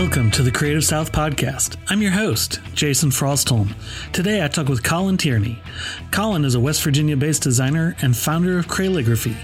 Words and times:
Welcome 0.00 0.30
to 0.30 0.44
the 0.44 0.52
Creative 0.52 0.84
South 0.84 1.10
Podcast. 1.10 1.76
I'm 1.88 2.00
your 2.00 2.12
host, 2.12 2.60
Jason 2.72 3.10
Frostholm. 3.10 3.74
Today 4.12 4.44
I 4.44 4.46
talk 4.46 4.68
with 4.68 4.84
Colin 4.84 5.16
Tierney. 5.16 5.60
Colin 6.12 6.44
is 6.44 6.54
a 6.54 6.60
West 6.60 6.84
Virginia 6.84 7.16
based 7.16 7.42
designer 7.42 7.96
and 8.00 8.16
founder 8.16 8.60
of 8.60 8.68
Crayligraphy. 8.68 9.36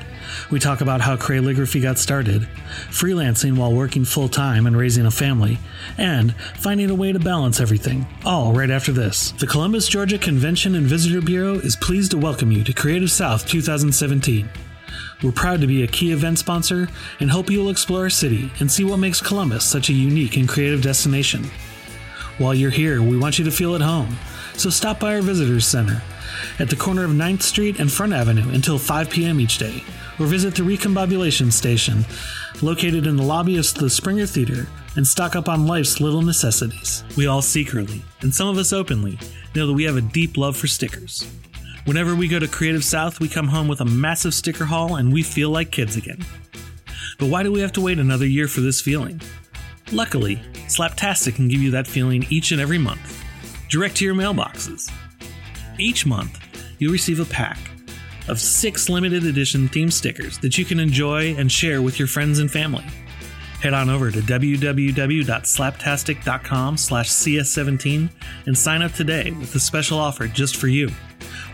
We 0.52 0.60
talk 0.60 0.80
about 0.80 1.00
how 1.00 1.16
Crayligraphy 1.16 1.82
got 1.82 1.98
started, 1.98 2.42
freelancing 2.88 3.56
while 3.56 3.74
working 3.74 4.04
full 4.04 4.28
time 4.28 4.68
and 4.68 4.76
raising 4.76 5.06
a 5.06 5.10
family, 5.10 5.58
and 5.98 6.36
finding 6.36 6.88
a 6.88 6.94
way 6.94 7.10
to 7.10 7.18
balance 7.18 7.58
everything, 7.58 8.06
all 8.24 8.52
right 8.52 8.70
after 8.70 8.92
this. 8.92 9.32
The 9.32 9.48
Columbus, 9.48 9.88
Georgia 9.88 10.18
Convention 10.18 10.76
and 10.76 10.86
Visitor 10.86 11.20
Bureau 11.20 11.54
is 11.54 11.74
pleased 11.74 12.12
to 12.12 12.16
welcome 12.16 12.52
you 12.52 12.62
to 12.62 12.72
Creative 12.72 13.10
South 13.10 13.44
2017. 13.48 14.48
We're 15.24 15.32
proud 15.32 15.62
to 15.62 15.66
be 15.66 15.82
a 15.82 15.86
key 15.86 16.12
event 16.12 16.38
sponsor 16.38 16.86
and 17.18 17.30
hope 17.30 17.48
you'll 17.48 17.70
explore 17.70 18.02
our 18.02 18.10
city 18.10 18.52
and 18.60 18.70
see 18.70 18.84
what 18.84 18.98
makes 18.98 19.22
Columbus 19.22 19.64
such 19.64 19.88
a 19.88 19.94
unique 19.94 20.36
and 20.36 20.46
creative 20.46 20.82
destination. 20.82 21.44
While 22.36 22.52
you're 22.52 22.70
here, 22.70 23.00
we 23.00 23.16
want 23.16 23.38
you 23.38 23.44
to 23.46 23.50
feel 23.50 23.74
at 23.74 23.80
home, 23.80 24.18
so 24.52 24.68
stop 24.68 25.00
by 25.00 25.14
our 25.14 25.22
Visitors 25.22 25.66
Center 25.66 26.02
at 26.58 26.68
the 26.68 26.76
corner 26.76 27.04
of 27.04 27.12
9th 27.12 27.40
Street 27.40 27.80
and 27.80 27.90
Front 27.90 28.12
Avenue 28.12 28.50
until 28.50 28.76
5 28.76 29.08
p.m. 29.08 29.40
each 29.40 29.56
day, 29.56 29.82
or 30.20 30.26
visit 30.26 30.56
the 30.56 30.62
Recombobulation 30.62 31.50
Station 31.50 32.04
located 32.60 33.06
in 33.06 33.16
the 33.16 33.22
lobby 33.22 33.56
of 33.56 33.72
the 33.74 33.88
Springer 33.88 34.26
Theater 34.26 34.66
and 34.96 35.06
stock 35.06 35.36
up 35.36 35.48
on 35.48 35.66
life's 35.66 36.00
little 36.00 36.22
necessities. 36.22 37.02
We 37.16 37.28
all 37.28 37.40
secretly, 37.40 38.02
and 38.20 38.34
some 38.34 38.48
of 38.48 38.58
us 38.58 38.74
openly, 38.74 39.18
know 39.54 39.66
that 39.68 39.72
we 39.72 39.84
have 39.84 39.96
a 39.96 40.02
deep 40.02 40.36
love 40.36 40.54
for 40.54 40.66
stickers. 40.66 41.26
Whenever 41.84 42.14
we 42.14 42.28
go 42.28 42.38
to 42.38 42.48
Creative 42.48 42.82
South, 42.82 43.20
we 43.20 43.28
come 43.28 43.46
home 43.46 43.68
with 43.68 43.82
a 43.82 43.84
massive 43.84 44.32
sticker 44.32 44.64
haul 44.64 44.96
and 44.96 45.12
we 45.12 45.22
feel 45.22 45.50
like 45.50 45.70
kids 45.70 45.96
again. 45.96 46.24
But 47.18 47.28
why 47.28 47.42
do 47.42 47.52
we 47.52 47.60
have 47.60 47.72
to 47.72 47.82
wait 47.82 47.98
another 47.98 48.24
year 48.24 48.48
for 48.48 48.62
this 48.62 48.80
feeling? 48.80 49.20
Luckily, 49.92 50.36
Slaptastic 50.66 51.34
can 51.34 51.48
give 51.48 51.60
you 51.60 51.70
that 51.72 51.86
feeling 51.86 52.24
each 52.30 52.52
and 52.52 52.60
every 52.60 52.78
month, 52.78 53.22
direct 53.68 53.96
to 53.96 54.04
your 54.06 54.14
mailboxes. 54.14 54.90
Each 55.78 56.06
month, 56.06 56.40
you'll 56.78 56.92
receive 56.92 57.20
a 57.20 57.26
pack 57.26 57.58
of 58.28 58.40
six 58.40 58.88
limited 58.88 59.26
edition 59.26 59.68
theme 59.68 59.90
stickers 59.90 60.38
that 60.38 60.56
you 60.56 60.64
can 60.64 60.80
enjoy 60.80 61.34
and 61.34 61.52
share 61.52 61.82
with 61.82 61.98
your 61.98 62.08
friends 62.08 62.38
and 62.38 62.50
family. 62.50 62.86
Head 63.60 63.74
on 63.74 63.90
over 63.90 64.10
to 64.10 64.20
www.slaptastic.com 64.20 66.76
slash 66.78 67.10
cs17 67.10 68.08
and 68.46 68.56
sign 68.56 68.80
up 68.80 68.92
today 68.92 69.32
with 69.32 69.54
a 69.54 69.60
special 69.60 69.98
offer 69.98 70.26
just 70.26 70.56
for 70.56 70.68
you. 70.68 70.88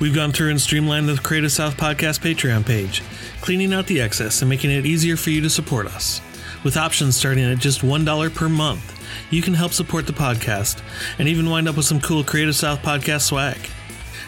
We've 0.00 0.14
gone 0.14 0.32
through 0.32 0.48
and 0.48 0.58
streamlined 0.58 1.10
the 1.10 1.16
Creative 1.16 1.52
South 1.52 1.76
Podcast 1.76 2.20
Patreon 2.20 2.64
page, 2.64 3.02
cleaning 3.42 3.74
out 3.74 3.86
the 3.86 4.00
excess 4.00 4.40
and 4.40 4.48
making 4.48 4.70
it 4.70 4.86
easier 4.86 5.14
for 5.14 5.28
you 5.28 5.42
to 5.42 5.50
support 5.50 5.86
us. 5.86 6.22
With 6.64 6.78
options 6.78 7.16
starting 7.16 7.44
at 7.44 7.58
just 7.58 7.82
$1 7.82 8.34
per 8.34 8.48
month, 8.48 8.98
you 9.30 9.42
can 9.42 9.52
help 9.52 9.72
support 9.72 10.06
the 10.06 10.14
podcast 10.14 10.80
and 11.18 11.28
even 11.28 11.50
wind 11.50 11.68
up 11.68 11.76
with 11.76 11.84
some 11.84 12.00
cool 12.00 12.24
Creative 12.24 12.56
South 12.56 12.80
Podcast 12.80 13.26
swag. 13.26 13.58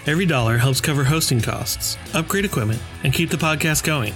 Every 0.07 0.27
dollar 0.27 0.59
helps 0.59 0.83
cover 0.83 1.05
hosting 1.05 1.41
costs, 1.41 1.97
upgrade 2.13 2.45
equipment, 2.45 2.83
and 3.03 3.15
keep 3.15 3.31
the 3.31 3.39
podcast 3.39 3.83
going. 3.83 4.13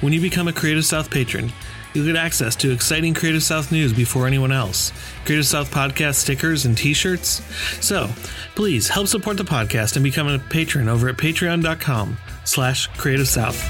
When 0.00 0.12
you 0.12 0.20
become 0.20 0.46
a 0.46 0.52
Creative 0.52 0.84
South 0.84 1.10
patron, 1.10 1.52
you'll 1.94 2.06
get 2.06 2.16
access 2.16 2.56
to 2.56 2.72
exciting 2.72 3.14
Creative 3.14 3.42
South 3.42 3.72
news 3.72 3.92
before 3.92 4.26
anyone 4.26 4.52
else, 4.52 4.92
Creative 5.24 5.46
South 5.46 5.70
podcast 5.70 6.16
stickers 6.16 6.66
and 6.66 6.76
t-shirts. 6.76 7.42
So, 7.84 8.10
please 8.54 8.88
help 8.88 9.06
support 9.06 9.36
the 9.36 9.44
podcast 9.44 9.96
and 9.96 10.04
become 10.04 10.28
a 10.28 10.38
patron 10.38 10.88
over 10.88 11.08
at 11.08 11.16
patreon.com 11.16 12.18
slash 12.44 12.88
creative 12.98 13.28
south. 13.28 13.62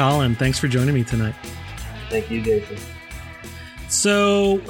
Colin, 0.00 0.34
thanks 0.34 0.58
for 0.58 0.66
joining 0.66 0.94
me 0.94 1.04
tonight. 1.04 1.34
Thank 2.10 2.30
you, 2.30 2.42
Jason. 2.42 2.76
So, 3.88 4.60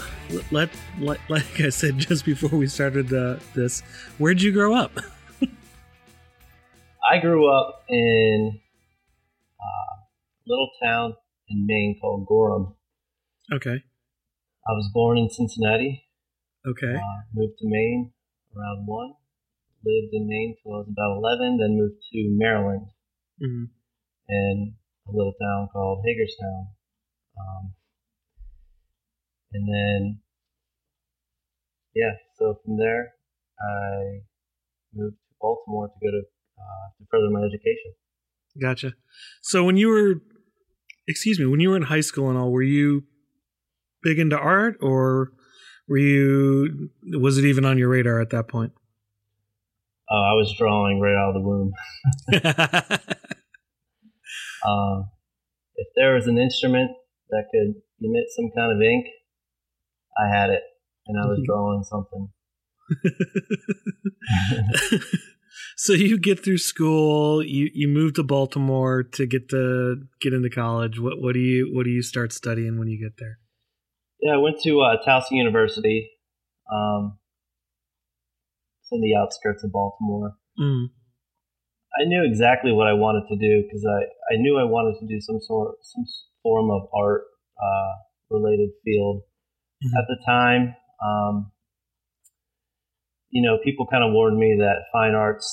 let, 0.52 0.70
let 0.98 1.18
like 1.28 1.60
I 1.60 1.70
said 1.70 1.98
just 2.08 2.24
before 2.24 2.56
we 2.58 2.66
started 2.66 3.12
uh, 3.12 3.36
this, 3.54 3.80
where'd 4.18 4.40
you 4.42 4.52
grow 4.52 4.74
up? 4.74 4.92
I 7.10 7.18
grew 7.18 7.50
up 7.50 7.84
in 7.88 8.60
uh, 9.58 9.94
a 9.96 10.46
little 10.46 10.70
town 10.82 11.14
in 11.48 11.66
Maine 11.66 11.98
called 12.00 12.26
Gorham. 12.26 12.74
Okay. 13.52 13.82
I 14.68 14.72
was 14.72 14.90
born 14.92 15.18
in 15.18 15.28
Cincinnati. 15.30 16.04
Okay. 16.66 16.94
Uh, 16.94 17.20
moved 17.34 17.58
to 17.58 17.64
Maine 17.64 18.12
around 18.56 18.86
one. 18.86 19.14
Lived 19.84 20.12
in 20.12 20.28
Maine 20.28 20.56
till 20.62 20.74
I 20.74 20.76
was 20.76 20.88
about 20.88 21.16
11. 21.16 21.58
Then 21.58 21.78
moved 21.78 22.02
to 22.12 22.36
Maryland 22.38 22.86
hmm 23.40 23.64
in 24.28 24.74
a 25.08 25.10
little 25.10 25.32
town 25.40 25.68
called 25.72 26.04
Hagerstown. 26.06 26.68
Um, 27.40 27.72
and 29.52 29.68
then, 29.68 30.20
yeah, 31.94 32.12
so 32.38 32.60
from 32.64 32.76
there, 32.76 33.14
I 33.60 34.20
moved 34.94 35.16
to 35.16 35.34
Baltimore 35.40 35.88
to 35.88 35.94
go 36.00 36.10
to 36.10 36.22
uh, 36.58 36.88
to 36.98 37.06
further 37.10 37.30
my 37.30 37.40
education. 37.40 37.94
Gotcha. 38.60 38.94
So 39.42 39.64
when 39.64 39.76
you 39.76 39.88
were, 39.88 40.22
excuse 41.08 41.38
me, 41.38 41.46
when 41.46 41.60
you 41.60 41.70
were 41.70 41.76
in 41.76 41.82
high 41.82 42.00
school 42.00 42.28
and 42.28 42.38
all, 42.38 42.50
were 42.50 42.62
you 42.62 43.04
big 44.02 44.18
into 44.18 44.38
art, 44.38 44.76
or 44.80 45.32
were 45.88 45.98
you? 45.98 46.90
Was 47.12 47.38
it 47.38 47.44
even 47.44 47.64
on 47.64 47.78
your 47.78 47.88
radar 47.88 48.20
at 48.20 48.30
that 48.30 48.48
point? 48.48 48.72
Uh, 50.10 50.14
I 50.14 50.32
was 50.34 50.52
drawing 50.58 51.00
right 51.00 51.14
out 51.14 51.28
of 51.28 51.34
the 51.34 51.40
womb. 51.40 51.72
Uh, 54.64 55.02
if 55.76 55.88
there 55.96 56.14
was 56.14 56.26
an 56.26 56.36
instrument 56.36 56.90
that 57.30 57.44
could 57.50 57.74
emit 58.00 58.24
some 58.36 58.50
kind 58.56 58.72
of 58.72 58.80
ink, 58.82 59.06
I 60.18 60.28
had 60.34 60.50
it, 60.50 60.62
and 61.06 61.18
I 61.18 61.26
was 61.26 61.38
Mhm. 61.40 61.44
drawing 61.46 61.84
something. 61.84 62.28
so 65.76 65.92
you 65.92 66.18
get 66.18 66.42
through 66.42 66.58
school, 66.58 67.42
you 67.42 67.70
you 67.72 67.88
move 67.88 68.14
to 68.14 68.22
Baltimore 68.22 69.02
to 69.02 69.26
get 69.26 69.48
to 69.50 70.02
get 70.20 70.32
into 70.32 70.50
college. 70.50 70.98
What 70.98 71.20
what 71.20 71.34
do 71.34 71.40
you 71.40 71.70
what 71.72 71.84
do 71.84 71.90
you 71.90 72.02
start 72.02 72.32
studying 72.32 72.78
when 72.78 72.88
you 72.88 72.98
get 72.98 73.16
there? 73.18 73.38
Yeah, 74.20 74.34
I 74.34 74.38
went 74.38 74.60
to 74.62 74.80
uh, 74.80 74.96
Towson 75.06 75.32
University. 75.36 76.10
Um, 76.70 77.18
it's 78.82 78.92
in 78.92 79.00
the 79.00 79.14
outskirts 79.16 79.64
of 79.64 79.72
Baltimore. 79.72 80.36
Mm. 80.58 80.88
I 82.00 82.04
knew 82.06 82.24
exactly 82.24 82.72
what 82.72 82.86
I 82.86 82.92
wanted 82.92 83.26
to 83.28 83.36
do 83.36 83.62
because 83.66 83.84
I, 83.84 84.34
I 84.34 84.36
knew 84.36 84.58
I 84.58 84.64
wanted 84.64 85.00
to 85.00 85.06
do 85.06 85.20
some 85.20 85.40
sort 85.40 85.76
some 85.82 86.04
form 86.42 86.70
of 86.70 86.88
art 86.94 87.22
uh, 87.60 87.92
related 88.30 88.70
field. 88.84 89.22
Mhm. 89.84 89.98
At 89.98 90.04
the 90.08 90.18
time, 90.26 90.76
um, 91.02 91.52
you 93.30 93.42
know, 93.42 93.58
people 93.64 93.86
kind 93.86 94.04
of 94.04 94.12
warned 94.12 94.38
me 94.38 94.56
that 94.58 94.90
fine 94.92 95.14
arts 95.14 95.48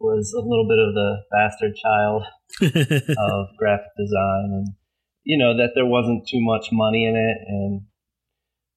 was 0.00 0.32
a 0.32 0.40
little 0.40 0.66
bit 0.66 0.78
of 0.78 0.94
the 0.94 1.16
bastard 1.30 1.74
child 1.76 2.22
of 3.18 3.46
graphic 3.58 3.92
design, 3.96 4.50
and 4.52 4.66
you 5.24 5.38
know 5.38 5.56
that 5.56 5.72
there 5.74 5.86
wasn't 5.86 6.26
too 6.28 6.40
much 6.40 6.68
money 6.72 7.04
in 7.04 7.16
it, 7.16 7.38
and 7.46 7.82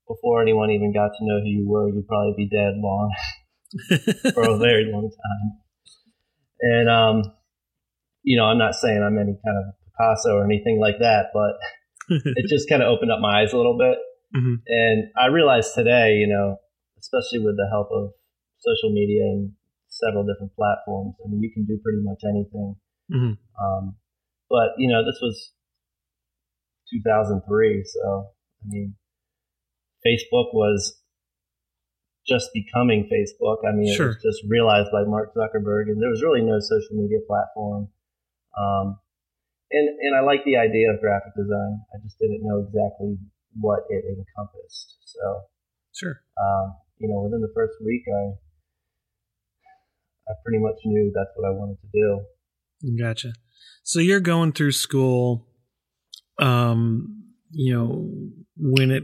before 0.08 0.42
anyone 0.42 0.72
even 0.72 0.94
got 0.94 1.12
to 1.18 1.26
know 1.26 1.40
who 1.40 1.48
you 1.48 1.70
were, 1.70 1.90
you'd 1.90 2.08
probably 2.08 2.34
be 2.36 2.50
dead 2.50 2.74
long 2.78 3.12
for 4.34 4.44
a 4.44 4.58
very 4.58 4.92
long 4.92 5.10
time. 5.10 5.62
And 6.60 6.90
um, 6.90 7.24
you 8.24 8.38
know, 8.38 8.46
I'm 8.46 8.58
not 8.58 8.76
saying 8.76 9.02
I'm 9.02 9.18
any 9.18 9.38
kind 9.44 9.58
of 9.58 9.74
Picasso 9.92 10.36
or 10.38 10.46
anything 10.46 10.80
like 10.80 10.96
that, 11.00 11.28
but 11.34 11.60
it 12.10 12.50
just 12.50 12.70
kind 12.70 12.82
of 12.82 12.88
opened 12.88 13.12
up 13.12 13.20
my 13.20 13.42
eyes 13.42 13.54
a 13.54 13.58
little 13.58 13.78
bit. 13.78 13.98
Mhm. 14.36 14.62
And 14.68 15.12
I 15.20 15.28
realized 15.28 15.74
today, 15.76 16.16
you 16.16 16.28
know, 16.28 16.58
especially 17.00 17.40
with 17.40 17.58
the 17.58 17.68
help 17.72 17.90
of 17.92 18.12
social 18.60 18.92
media 18.94 19.24
and 19.24 19.52
several 19.90 20.26
different 20.26 20.56
platforms, 20.56 21.16
I 21.24 21.30
mean, 21.30 21.42
you 21.42 21.52
can 21.54 21.66
do 21.66 21.78
pretty 21.84 22.00
much 22.02 22.22
anything. 22.24 22.76
Mhm. 23.12 23.38
Um, 23.60 23.98
but 24.50 24.76
you 24.78 24.88
know, 24.90 25.04
this 25.06 25.20
was 25.22 25.54
2003, 26.92 27.84
so 27.84 28.30
I 28.64 28.68
mean, 28.68 28.96
Facebook 30.06 30.54
was 30.54 31.02
just 32.28 32.50
becoming 32.54 33.10
Facebook. 33.12 33.58
I 33.68 33.72
mean, 33.74 33.94
it 33.94 34.00
was 34.00 34.22
just 34.24 34.44
realized 34.48 34.90
by 34.92 35.04
Mark 35.04 35.34
Zuckerberg, 35.34 35.90
and 35.90 36.02
there 36.02 36.10
was 36.10 36.22
really 36.22 36.42
no 36.42 36.60
social 36.60 36.96
media 36.96 37.20
platform. 37.28 37.90
Um, 38.58 39.00
and 39.72 39.90
and 40.02 40.16
I 40.16 40.22
like 40.22 40.44
the 40.46 40.58
idea 40.58 40.92
of 40.92 41.00
graphic 41.00 41.34
design. 41.36 41.82
I 41.94 41.98
just 42.04 42.20
didn't 42.20 42.42
know 42.44 42.60
exactly 42.60 43.18
what 43.60 43.84
it 43.90 44.04
encompassed. 44.06 44.98
So, 45.06 45.42
Sure. 45.94 46.22
um, 46.40 46.76
you 46.98 47.10
know, 47.10 47.22
within 47.24 47.42
the 47.42 47.52
first 47.54 47.74
week, 47.84 48.04
I 48.08 48.34
I 50.32 50.34
pretty 50.44 50.60
much 50.60 50.80
knew 50.86 51.12
that's 51.14 51.32
what 51.36 51.48
I 51.48 51.52
wanted 51.52 51.78
to 51.82 51.90
do. 51.94 52.98
Gotcha. 52.98 53.34
So 53.84 54.00
you're 54.00 54.20
going 54.20 54.54
through 54.54 54.72
school. 54.72 55.48
Um, 56.40 57.22
you 57.52 57.74
know 57.74 58.10
when 58.58 58.92
it 58.92 59.04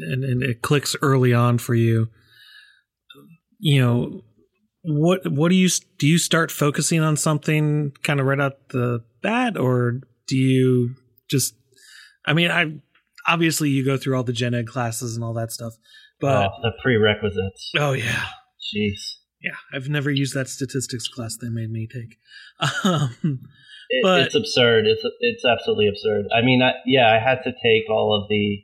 and, 0.00 0.24
and 0.24 0.42
it 0.42 0.62
clicks 0.62 0.94
early 1.02 1.32
on 1.32 1.58
for 1.58 1.74
you 1.74 2.08
you 3.58 3.80
know 3.80 4.22
what 4.84 5.20
what 5.30 5.48
do 5.50 5.54
you 5.54 5.68
do 5.98 6.06
you 6.06 6.18
start 6.18 6.50
focusing 6.50 7.00
on 7.00 7.16
something 7.16 7.92
kind 8.02 8.20
of 8.20 8.26
right 8.26 8.40
out 8.40 8.68
the 8.70 9.02
bat 9.22 9.56
or 9.56 10.00
do 10.26 10.36
you 10.36 10.94
just 11.30 11.54
i 12.26 12.32
mean 12.32 12.50
i 12.50 12.66
obviously 13.28 13.68
you 13.70 13.84
go 13.84 13.96
through 13.96 14.16
all 14.16 14.24
the 14.24 14.32
gen 14.32 14.54
ed 14.54 14.66
classes 14.66 15.14
and 15.14 15.24
all 15.24 15.32
that 15.34 15.52
stuff 15.52 15.74
but 16.20 16.46
oh, 16.46 16.50
the 16.62 16.72
prerequisites. 16.82 17.70
Oh 17.76 17.92
yeah. 17.92 18.26
Jeez. 18.74 19.16
Yeah 19.40 19.54
i've 19.72 19.88
never 19.88 20.10
used 20.10 20.34
that 20.34 20.48
statistics 20.48 21.08
class 21.08 21.36
they 21.40 21.48
made 21.48 21.70
me 21.70 21.86
take. 21.92 22.16
Um, 22.84 23.40
it, 23.88 24.02
but 24.02 24.20
it's 24.20 24.34
absurd. 24.34 24.86
It's 24.86 25.02
it's 25.20 25.44
absolutely 25.44 25.88
absurd. 25.88 26.26
I 26.34 26.42
mean 26.42 26.62
I, 26.62 26.72
yeah 26.86 27.08
i 27.12 27.18
had 27.22 27.42
to 27.44 27.50
take 27.52 27.90
all 27.90 28.20
of 28.20 28.28
the 28.28 28.62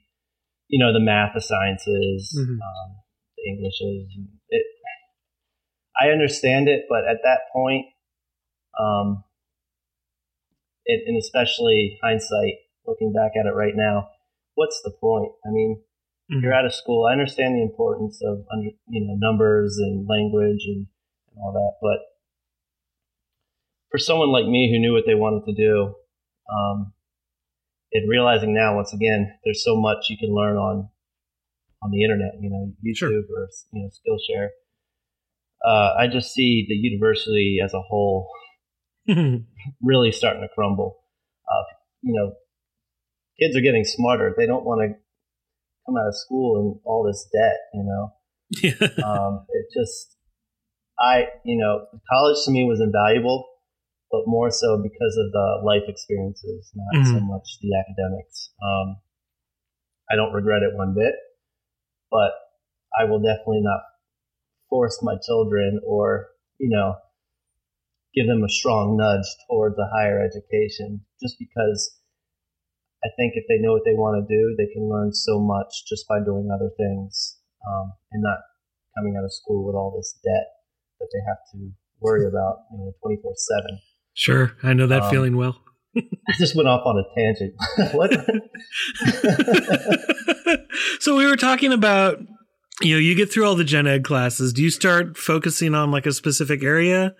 you 0.68 0.78
know 0.78 0.92
the 0.92 1.00
math 1.00 1.32
the 1.34 1.40
sciences 1.40 2.32
Mhm. 2.38 2.52
um, 2.52 2.96
the 3.36 3.50
englishes 3.50 4.08
i 6.00 6.08
understand 6.08 6.68
it 6.68 6.84
but 6.88 7.06
at 7.08 7.18
that 7.24 7.40
point 7.52 7.86
um 8.78 9.24
it, 10.84 11.02
and 11.06 11.16
especially 11.18 11.98
hindsight 12.02 12.54
looking 12.86 13.12
back 13.12 13.32
at 13.38 13.46
it 13.46 13.54
right 13.54 13.74
now 13.76 14.08
what's 14.54 14.80
the 14.84 14.90
point 15.00 15.32
i 15.46 15.50
mean 15.50 15.82
Mhm. 16.30 16.42
you're 16.42 16.52
out 16.52 16.66
of 16.66 16.74
school 16.74 17.06
i 17.06 17.12
understand 17.12 17.54
the 17.54 17.62
importance 17.62 18.20
of 18.22 18.44
under, 18.52 18.68
you 18.88 19.06
know 19.06 19.14
numbers 19.16 19.78
and 19.78 20.06
language 20.08 20.64
and, 20.66 20.86
and 21.30 21.38
all 21.40 21.52
that 21.52 21.72
but 21.80 22.00
for 23.90 23.98
someone 23.98 24.28
like 24.30 24.46
me 24.46 24.70
who 24.70 24.78
knew 24.78 24.92
what 24.92 25.04
they 25.06 25.14
wanted 25.14 25.44
to 25.46 25.54
do 25.54 25.94
um, 26.52 26.92
and 27.92 28.08
realizing 28.08 28.52
now 28.54 28.76
once 28.76 28.92
again 28.92 29.32
there's 29.44 29.64
so 29.64 29.74
much 29.80 30.10
you 30.10 30.18
can 30.18 30.34
learn 30.34 30.56
on 30.56 30.88
on 31.82 31.90
the 31.90 32.02
internet 32.02 32.32
you 32.40 32.50
know 32.50 32.72
youtube 32.84 32.96
Sure. 32.96 33.08
or 33.10 33.48
you 33.72 33.82
know 33.82 33.88
skillshare 33.88 34.48
uh, 35.64 35.94
i 35.98 36.06
just 36.06 36.32
see 36.32 36.66
the 36.68 36.74
university 36.74 37.58
as 37.64 37.72
a 37.74 37.80
whole 37.80 38.28
really 39.82 40.12
starting 40.12 40.42
to 40.42 40.48
crumble. 40.54 40.98
Uh, 41.50 41.64
you 42.02 42.12
know 42.14 42.32
kids 43.40 43.56
are 43.56 43.60
getting 43.62 43.84
smarter. 43.84 44.34
They 44.36 44.46
don't 44.46 44.64
want 44.64 44.80
to 44.82 44.98
come 45.86 45.96
out 45.96 46.08
of 46.08 46.16
school 46.16 46.60
in 46.60 46.80
all 46.84 47.04
this 47.04 47.26
debt 47.32 47.56
you 47.74 47.84
know? 47.84 48.12
Um, 49.04 49.46
it 49.50 49.66
just 49.78 50.16
i 50.98 51.26
you 51.44 51.56
know 51.56 51.86
college 52.10 52.38
to 52.44 52.50
me 52.50 52.64
was 52.64 52.80
invaluable 52.80 53.46
but 54.10 54.22
more 54.26 54.50
so 54.50 54.76
because 54.82 55.16
of 55.16 55.30
the 55.32 55.60
life 55.64 55.82
experiences 55.86 56.70
not 56.74 57.06
so 57.06 57.20
Mhm. 57.20 57.28
much 57.28 57.58
the 57.62 57.72
academics. 57.78 58.50
Um, 58.62 58.96
i 60.10 60.16
don't 60.16 60.32
regret 60.32 60.62
it 60.62 60.74
one 60.76 60.94
bit 60.94 61.14
but 62.10 62.32
i 62.98 63.04
will 63.04 63.20
definitely 63.20 63.60
not 63.62 63.80
force 64.68 64.98
my 65.02 65.14
children 65.26 65.80
or 65.86 66.28
you 66.58 66.68
know 66.68 66.94
give 68.14 68.26
them 68.26 68.42
a 68.42 68.48
strong 68.48 68.96
nudge 68.96 69.26
towards 69.48 69.76
a 69.78 69.88
higher 69.94 70.20
education 70.24 71.00
just 71.22 71.36
because 71.38 71.94
I 73.04 73.08
think 73.16 73.34
if 73.36 73.44
they 73.48 73.58
know 73.64 73.72
what 73.72 73.82
they 73.84 73.94
want 73.94 74.18
to 74.18 74.26
do, 74.26 74.56
they 74.58 74.66
can 74.72 74.88
learn 74.88 75.12
so 75.14 75.38
much 75.38 75.70
just 75.88 76.08
by 76.08 76.18
doing 76.18 76.48
other 76.52 76.70
things 76.76 77.38
um, 77.68 77.92
and 78.10 78.20
not 78.22 78.38
coming 78.96 79.14
out 79.16 79.24
of 79.24 79.32
school 79.32 79.64
with 79.64 79.76
all 79.76 79.94
this 79.96 80.18
debt 80.24 80.46
that 80.98 81.06
they 81.12 81.20
have 81.28 81.38
to 81.52 81.70
worry 82.00 82.26
about, 82.26 82.64
you 82.72 82.78
know, 82.78 82.92
twenty 83.02 83.18
four 83.22 83.34
seven. 83.36 83.78
sure 84.14 84.52
i 84.64 84.72
know 84.72 84.86
that 84.86 85.02
Um, 85.02 85.10
feeling 85.10 85.36
well 85.36 85.60
I 85.96 86.34
just 86.38 86.54
went 86.54 86.68
off 86.68 86.82
on 86.84 86.96
a 86.98 87.04
tangent. 87.16 87.54
what? 87.94 88.12
so 91.00 91.16
we 91.16 91.26
were 91.26 91.36
talking 91.36 91.72
about 91.72 92.18
you 92.82 92.94
know 92.94 93.00
you 93.00 93.14
get 93.14 93.32
through 93.32 93.46
all 93.46 93.54
the 93.54 93.64
gen 93.64 93.86
ed 93.86 94.04
classes 94.04 94.52
do 94.52 94.62
you 94.62 94.70
start 94.70 95.16
focusing 95.16 95.74
on 95.74 95.90
like 95.90 96.06
a 96.06 96.12
specific 96.12 96.62
area 96.62 97.14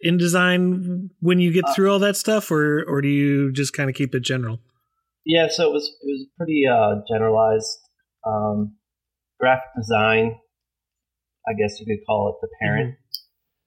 in 0.00 0.16
design 0.16 1.10
when 1.20 1.38
you 1.38 1.52
get 1.52 1.64
Uh, 1.66 1.74
through 1.74 1.92
all 1.92 1.98
that 1.98 2.16
stuff 2.16 2.50
or 2.50 2.84
or 2.88 3.00
do 3.00 3.08
you 3.08 3.52
just 3.52 3.72
kind 3.72 3.90
of 3.90 3.96
keep 3.96 4.14
it 4.14 4.20
general 4.20 4.60
yeah, 5.24 5.48
so 5.48 5.68
it 5.68 5.72
was 5.72 5.84
it 5.84 6.06
was 6.06 6.26
pretty 6.36 6.64
uh, 6.66 7.02
generalized. 7.08 7.78
Um, 8.26 8.76
graphic 9.40 9.70
design, 9.76 10.38
I 11.48 11.52
guess 11.54 11.80
you 11.80 11.86
could 11.86 12.04
call 12.06 12.28
it 12.28 12.36
the 12.40 12.48
parent. 12.60 12.96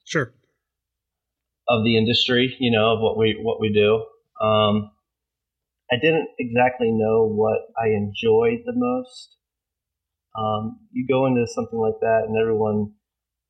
sure 0.06 0.34
of 1.68 1.84
the 1.84 1.98
industry, 1.98 2.56
you 2.60 2.72
know, 2.72 2.94
of 2.94 3.00
what 3.02 3.18
we 3.18 3.40
what 3.42 3.60
we 3.60 3.72
do. 3.74 4.06
Um, 4.46 4.92
I 5.92 5.96
didn't 6.02 6.30
exactly 6.40 6.92
know 6.92 7.28
what 7.28 7.60
I 7.78 7.88
enjoyed 7.90 8.64
the 8.66 8.74
most. 8.76 9.35
Um, 10.38 10.80
you 10.92 11.08
go 11.08 11.26
into 11.26 11.46
something 11.48 11.80
like 11.80 12.00
that, 12.02 12.26
and 12.28 12.36
everyone 12.40 12.94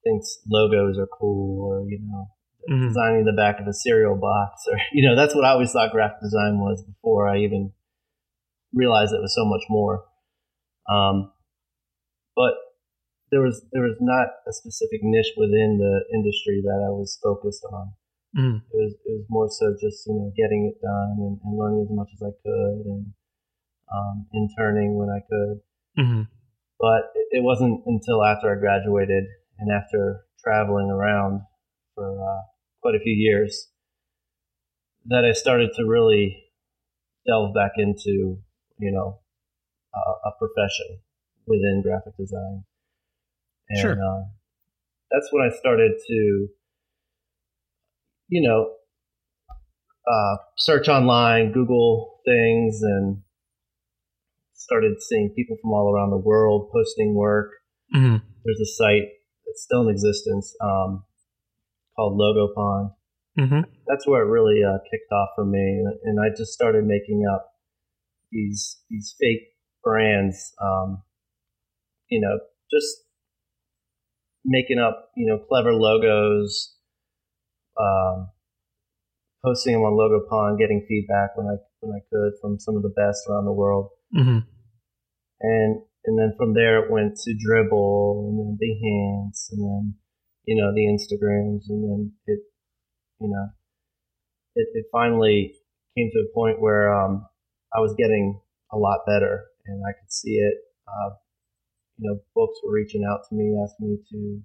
thinks 0.04 0.40
logos 0.48 0.98
are 1.00 1.08
cool, 1.08 1.66
or 1.66 1.90
you 1.90 2.00
know, 2.02 2.28
Mhm. 2.70 2.88
designing 2.90 3.26
the 3.26 3.34
back 3.34 3.60
of 3.60 3.68
a 3.68 3.74
cereal 3.74 4.16
box, 4.16 4.66
or 4.72 4.78
you 4.94 5.08
know, 5.08 5.16
that's 5.16 5.36
what 5.36 5.46
I 5.46 5.52
always 5.52 5.72
thought 5.72 5.92
graphic 5.92 6.22
design 6.22 6.60
was 6.60 6.84
before 6.84 7.28
I 7.30 7.40
even 7.40 7.74
realized 8.74 9.14
it 9.14 9.22
was 9.22 9.34
so 9.36 9.46
much 9.46 9.64
more. 9.70 10.06
Um, 10.90 11.32
but 12.36 12.54
there 13.32 13.42
was 13.42 13.66
there 13.72 13.82
was 13.84 13.98
not 14.00 14.28
a 14.48 14.54
specific 14.54 15.02
niche 15.04 15.34
within 15.38 15.78
the 15.80 16.06
industry 16.14 16.62
that 16.64 16.84
I 16.86 16.92
was 16.92 17.18
focused 17.24 17.66
on 17.72 17.94
Mhm. 18.38 18.62
it 18.72 18.76
was 18.78 18.94
it 19.06 19.12
was 19.18 19.26
more 19.30 19.50
so 19.50 19.74
just 19.82 20.06
you 20.06 20.14
know 20.14 20.32
getting 20.36 20.68
it 20.72 20.80
done 20.82 21.16
and, 21.18 21.40
and 21.44 21.58
learning 21.58 21.88
as 21.90 21.90
much 21.96 22.10
as 22.14 22.22
I 22.22 22.32
could 22.44 22.86
and 22.86 23.14
um, 23.92 24.28
interning 24.34 24.96
when 24.98 25.10
I 25.10 25.22
could. 25.22 25.62
Mhm. 25.98 26.28
But 26.86 27.12
it, 27.32 27.44
wasn't 27.44 27.82
until 27.88 28.24
after 28.24 28.52
I 28.56 28.60
graduated 28.60 29.24
and 29.58 29.72
after 29.72 30.26
traveling 30.44 30.92
around 30.92 31.42
for 31.96 32.08
uh, 32.22 32.42
quite 32.82 32.94
a 32.94 33.00
few 33.00 33.14
years 33.14 33.70
that 35.06 35.26
I 35.26 35.32
started 35.34 35.72
to 35.78 35.86
really 35.86 36.44
delve 37.26 37.56
back 37.56 37.72
into 37.78 38.38
you 38.78 38.92
know 38.92 39.20
uh, 39.96 40.30
a 40.30 40.32
profession 40.38 41.00
within 41.48 41.82
graphic 41.84 42.16
design. 42.18 42.66
And 43.70 43.82
Sure. 43.82 43.94
uh, 43.94 44.24
that's 45.10 45.30
when 45.32 45.50
I 45.50 45.56
started 45.58 45.94
to 46.08 46.50
you 48.27 48.48
know, 48.48 48.72
uh, 50.08 50.38
search 50.58 50.88
online, 50.88 51.51
Google 51.51 52.20
things, 52.25 52.82
and 52.82 53.22
started 54.56 55.02
seeing 55.02 55.32
people 55.36 55.58
from 55.62 55.72
all 55.72 55.94
around 55.94 56.10
the 56.10 56.18
world 56.18 56.70
posting 56.72 57.14
work. 57.14 57.52
Mhm. 57.94 58.22
There's 58.44 58.60
a 58.60 58.66
site 58.66 59.10
that's 59.46 59.62
still 59.64 59.84
in 59.84 59.90
existence 59.90 60.56
um, 60.62 61.04
called 61.96 62.20
LogoPond. 62.20 62.96
Mhm. 63.38 63.66
That's 63.88 64.08
where 64.08 64.24
it 64.24 64.30
really 64.30 64.64
uh, 64.64 64.80
kicked 64.90 65.12
off 65.12 65.30
for 65.36 65.46
me, 65.46 65.60
and, 65.60 65.94
and 66.04 66.20
I 66.20 66.30
just 66.36 66.54
started 66.54 66.86
making 66.86 67.26
up 67.28 67.54
these 68.32 68.82
these 68.90 69.14
fake 69.20 69.56
brands. 69.84 70.54
Um, 70.62 71.04
you 72.10 72.22
know, 72.22 72.40
just 72.72 73.04
making 74.44 74.80
up 74.80 75.12
you 75.16 75.26
know 75.26 75.38
clever 75.38 75.74
logos 75.74 76.76
um, 77.78 78.30
posting 79.44 79.74
them 79.74 79.82
on 79.84 79.94
LogoPond, 79.94 80.58
getting 80.58 80.86
feedback 80.88 81.36
when 81.36 81.48
I 81.48 81.56
when 81.82 81.96
I 81.96 82.00
could 82.10 82.34
from 82.42 82.60
some 82.60 82.76
of 82.76 82.84
the 82.84 82.94
best 82.96 83.28
around 83.30 83.46
the 83.46 83.54
world, 83.54 83.90
Mhm. 84.14 84.46
and 85.42 85.82
and 86.06 86.20
then 86.20 86.34
from 86.38 86.54
there 86.54 86.84
it 86.86 86.92
went 86.92 87.18
to 87.18 87.34
Dribbble, 87.34 88.30
and 88.30 88.40
then 88.40 88.58
Behance, 88.62 89.52
and 89.52 89.62
then 89.64 89.96
you 90.46 90.56
know 90.56 90.74
the 90.74 90.86
Instagrams, 90.86 91.70
and 91.70 91.84
then 91.84 92.14
it 92.28 92.40
you 93.20 93.30
know 93.30 93.50
it, 94.56 94.68
it 94.74 94.86
finally 94.92 95.56
came 95.98 96.10
to 96.12 96.20
a 96.20 96.34
point 96.34 96.62
where 96.62 96.94
um, 96.94 97.28
I 97.76 97.80
was 97.80 97.94
getting 97.98 98.40
a 98.72 98.78
lot 98.78 99.00
better, 99.08 99.46
and 99.66 99.82
I 99.88 99.94
could 100.00 100.12
see 100.12 100.36
it. 100.36 100.56
Uh, 100.88 101.16
you 101.98 102.10
know, 102.10 102.20
books 102.36 102.60
were 102.64 102.74
reaching 102.74 103.04
out 103.10 103.22
to 103.30 103.36
me, 103.36 103.58
asking 103.64 103.90
me 103.92 103.98
to 104.12 104.42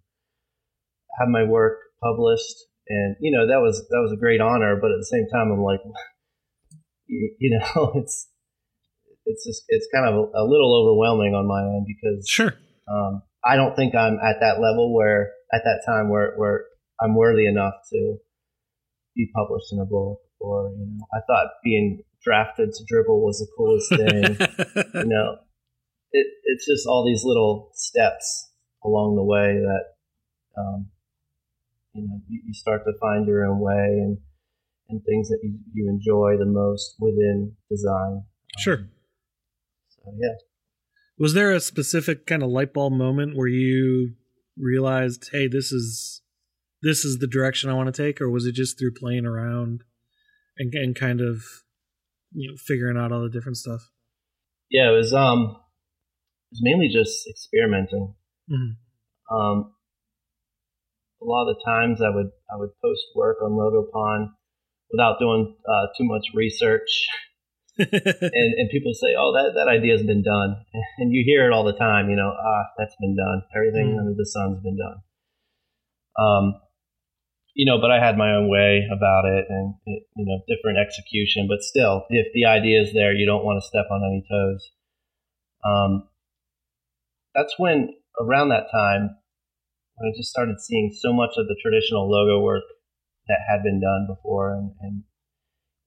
have 1.19 1.29
my 1.29 1.45
work 1.45 1.79
published 2.03 2.57
and 2.89 3.17
you 3.21 3.31
know 3.31 3.47
that 3.47 3.61
was 3.61 3.87
that 3.91 4.01
was 4.01 4.13
a 4.13 4.17
great 4.17 4.41
honor 4.41 4.77
but 4.81 4.91
at 4.91 4.99
the 4.99 5.05
same 5.05 5.27
time 5.33 5.51
i'm 5.53 5.63
like 5.63 5.81
you 7.07 7.59
know 7.59 7.93
it's 7.97 8.29
it's 9.27 9.47
just 9.47 9.65
it's 9.69 9.87
kind 9.95 10.07
of 10.09 10.15
a, 10.15 10.43
a 10.43 10.45
little 10.45 10.75
overwhelming 10.75 11.35
on 11.35 11.47
my 11.47 11.61
end 11.63 11.87
because 11.87 12.29
sure. 12.29 12.55
um, 12.89 13.23
i 13.45 13.57
don't 13.57 13.77
think 13.77 13.95
i'm 13.95 14.19
at 14.19 14.37
that 14.41 14.61
level 14.61 14.95
where 14.95 15.33
at 15.53 15.63
that 15.65 15.83
time 15.87 16.09
where 16.09 16.35
where 16.37 16.65
i'm 17.01 17.15
worthy 17.15 17.47
enough 17.47 17.75
to 17.91 18.17
be 19.15 19.31
published 19.35 19.73
in 19.73 19.79
a 19.79 19.85
book 19.85 20.21
or 20.39 20.71
you 20.77 20.87
know 20.87 21.07
i 21.15 21.21
thought 21.27 21.51
being 21.63 22.03
drafted 22.23 22.71
to 22.73 22.85
Dribbble 22.85 23.23
was 23.23 23.39
the 23.39 23.49
coolest 23.57 23.89
thing. 23.89 24.37
You 25.03 25.09
know 25.09 25.39
it, 26.13 26.27
it's 26.45 26.67
just 26.67 26.87
all 26.87 27.07
these 27.07 27.25
little 27.25 27.71
steps 27.75 28.51
along 28.85 29.17
the 29.17 29.23
way 29.23 29.61
that 29.61 30.61
um, 30.61 30.87
you 31.93 32.03
know 32.03 32.21
you, 32.29 32.43
you 32.47 32.55
start 32.55 32.85
to 32.85 32.93
find 33.01 33.27
your 33.27 33.45
own 33.47 33.61
way 33.61 33.75
and 33.75 34.19
and 34.89 35.03
things 35.05 35.29
that 35.29 35.39
you, 35.43 35.57
you 35.73 35.89
enjoy 35.89 36.37
the 36.37 36.47
most 36.47 36.97
within 36.99 37.53
design. 37.71 38.25
Sure 38.59 38.89
Yeah. 40.19 40.35
Was 41.19 41.35
there 41.35 41.53
a 41.53 41.61
specific 41.61 42.27
kind 42.27 42.43
of 42.43 42.49
light 42.49 42.73
bulb 42.73 42.95
moment 42.95 43.37
where 43.37 43.49
you 43.49 44.15
realized, 44.57 45.29
hey, 45.33 45.49
this 45.49 45.73
is 45.73 46.23
this 46.83 47.05
is 47.05 47.19
the 47.19 47.27
direction 47.27 47.69
I 47.69 47.75
want 47.75 47.95
to 47.95 48.03
take, 48.03 48.21
or 48.21 48.31
was 48.31 48.47
it 48.47 48.55
just 48.55 48.79
through 48.79 48.95
playing 48.95 49.27
around 49.27 49.83
and, 50.57 50.73
and 50.75 50.97
kind 50.97 51.21
of 51.21 51.45
you 52.33 52.51
know 52.51 52.57
figuring 52.57 52.97
out 52.97 53.13
all 53.13 53.23
the 53.23 53.29
different 53.29 53.59
stuff? 53.59 53.91
Yeah, 54.71 54.89
it 54.89 54.97
was 54.97 55.13
um, 55.13 55.57
it 56.51 56.53
was 56.53 56.61
mainly 56.63 56.89
just 56.89 57.29
experimenting. 57.29 58.15
Mm-hmm. 58.51 59.37
Um, 59.37 59.75
a 61.23 61.25
lot 61.25 61.49
of 61.49 61.57
the 61.57 61.63
times 61.65 62.01
I 62.01 62.15
would 62.15 62.31
I 62.51 62.57
would 62.57 62.71
post 62.83 63.03
work 63.15 63.39
on 63.43 63.57
Logo 63.57 63.91
LogoPond 63.93 64.29
without 64.91 65.19
doing 65.19 65.55
uh, 65.69 65.87
too 65.99 66.05
much 66.05 66.27
research. 66.35 67.07
and, 67.81 68.51
and 68.61 68.71
people 68.71 68.93
say, 68.93 69.17
"Oh, 69.17 69.33
that 69.33 69.57
that 69.57 69.69
idea 69.73 69.97
has 69.97 70.05
been 70.05 70.23
done," 70.23 70.57
and 70.99 71.13
you 71.13 71.25
hear 71.25 71.47
it 71.47 71.53
all 71.53 71.65
the 71.65 71.77
time. 71.77 72.11
You 72.11 72.17
know, 72.17 72.29
ah, 72.29 72.65
that's 72.77 72.95
been 73.01 73.17
done. 73.17 73.43
Everything 73.57 73.97
mm. 73.97 73.99
under 73.99 74.15
the 74.15 74.27
sun's 74.27 74.61
been 74.61 74.77
done. 74.77 75.01
Um, 76.21 76.61
you 77.55 77.65
know, 77.65 77.81
but 77.81 77.91
I 77.91 77.99
had 77.99 78.17
my 78.17 78.35
own 78.35 78.49
way 78.49 78.87
about 78.93 79.25
it, 79.25 79.47
and 79.49 79.75
it, 79.87 80.05
you 80.17 80.27
know, 80.27 80.41
different 80.47 80.79
execution. 80.79 81.49
But 81.49 81.63
still, 81.63 82.05
if 82.11 82.29
the 82.35 82.45
idea 82.45 82.83
is 82.83 82.93
there, 82.93 83.13
you 83.13 83.27
don't 83.27 83.45
want 83.45 83.63
to 83.63 83.67
step 83.67 83.87
on 83.91 84.05
any 84.05 84.25
toes. 84.29 84.71
Um, 85.65 86.09
that's 87.35 87.55
when 87.59 87.95
around 88.21 88.51
that 88.51 88.71
time 88.73 89.17
when 89.97 90.13
I 90.13 90.17
just 90.17 90.31
started 90.31 90.61
seeing 90.61 90.93
so 90.93 91.13
much 91.13 91.31
of 91.37 91.47
the 91.47 91.57
traditional 91.63 92.11
logo 92.11 92.43
work 92.43 92.65
that 93.29 93.39
had 93.49 93.63
been 93.63 93.81
done 93.81 94.07
before, 94.09 94.53
and 94.53 94.73
and, 94.81 95.03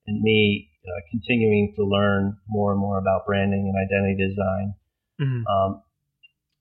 and 0.08 0.22
me 0.22 0.73
uh, 0.86 1.02
continuing 1.10 1.74
to 1.76 1.84
learn 1.84 2.38
more 2.48 2.72
and 2.72 2.80
more 2.80 2.98
about 2.98 3.26
branding 3.26 3.72
and 3.72 3.76
identity 3.76 4.28
design, 4.30 4.74
mm-hmm. 5.22 5.48
um, 5.48 5.82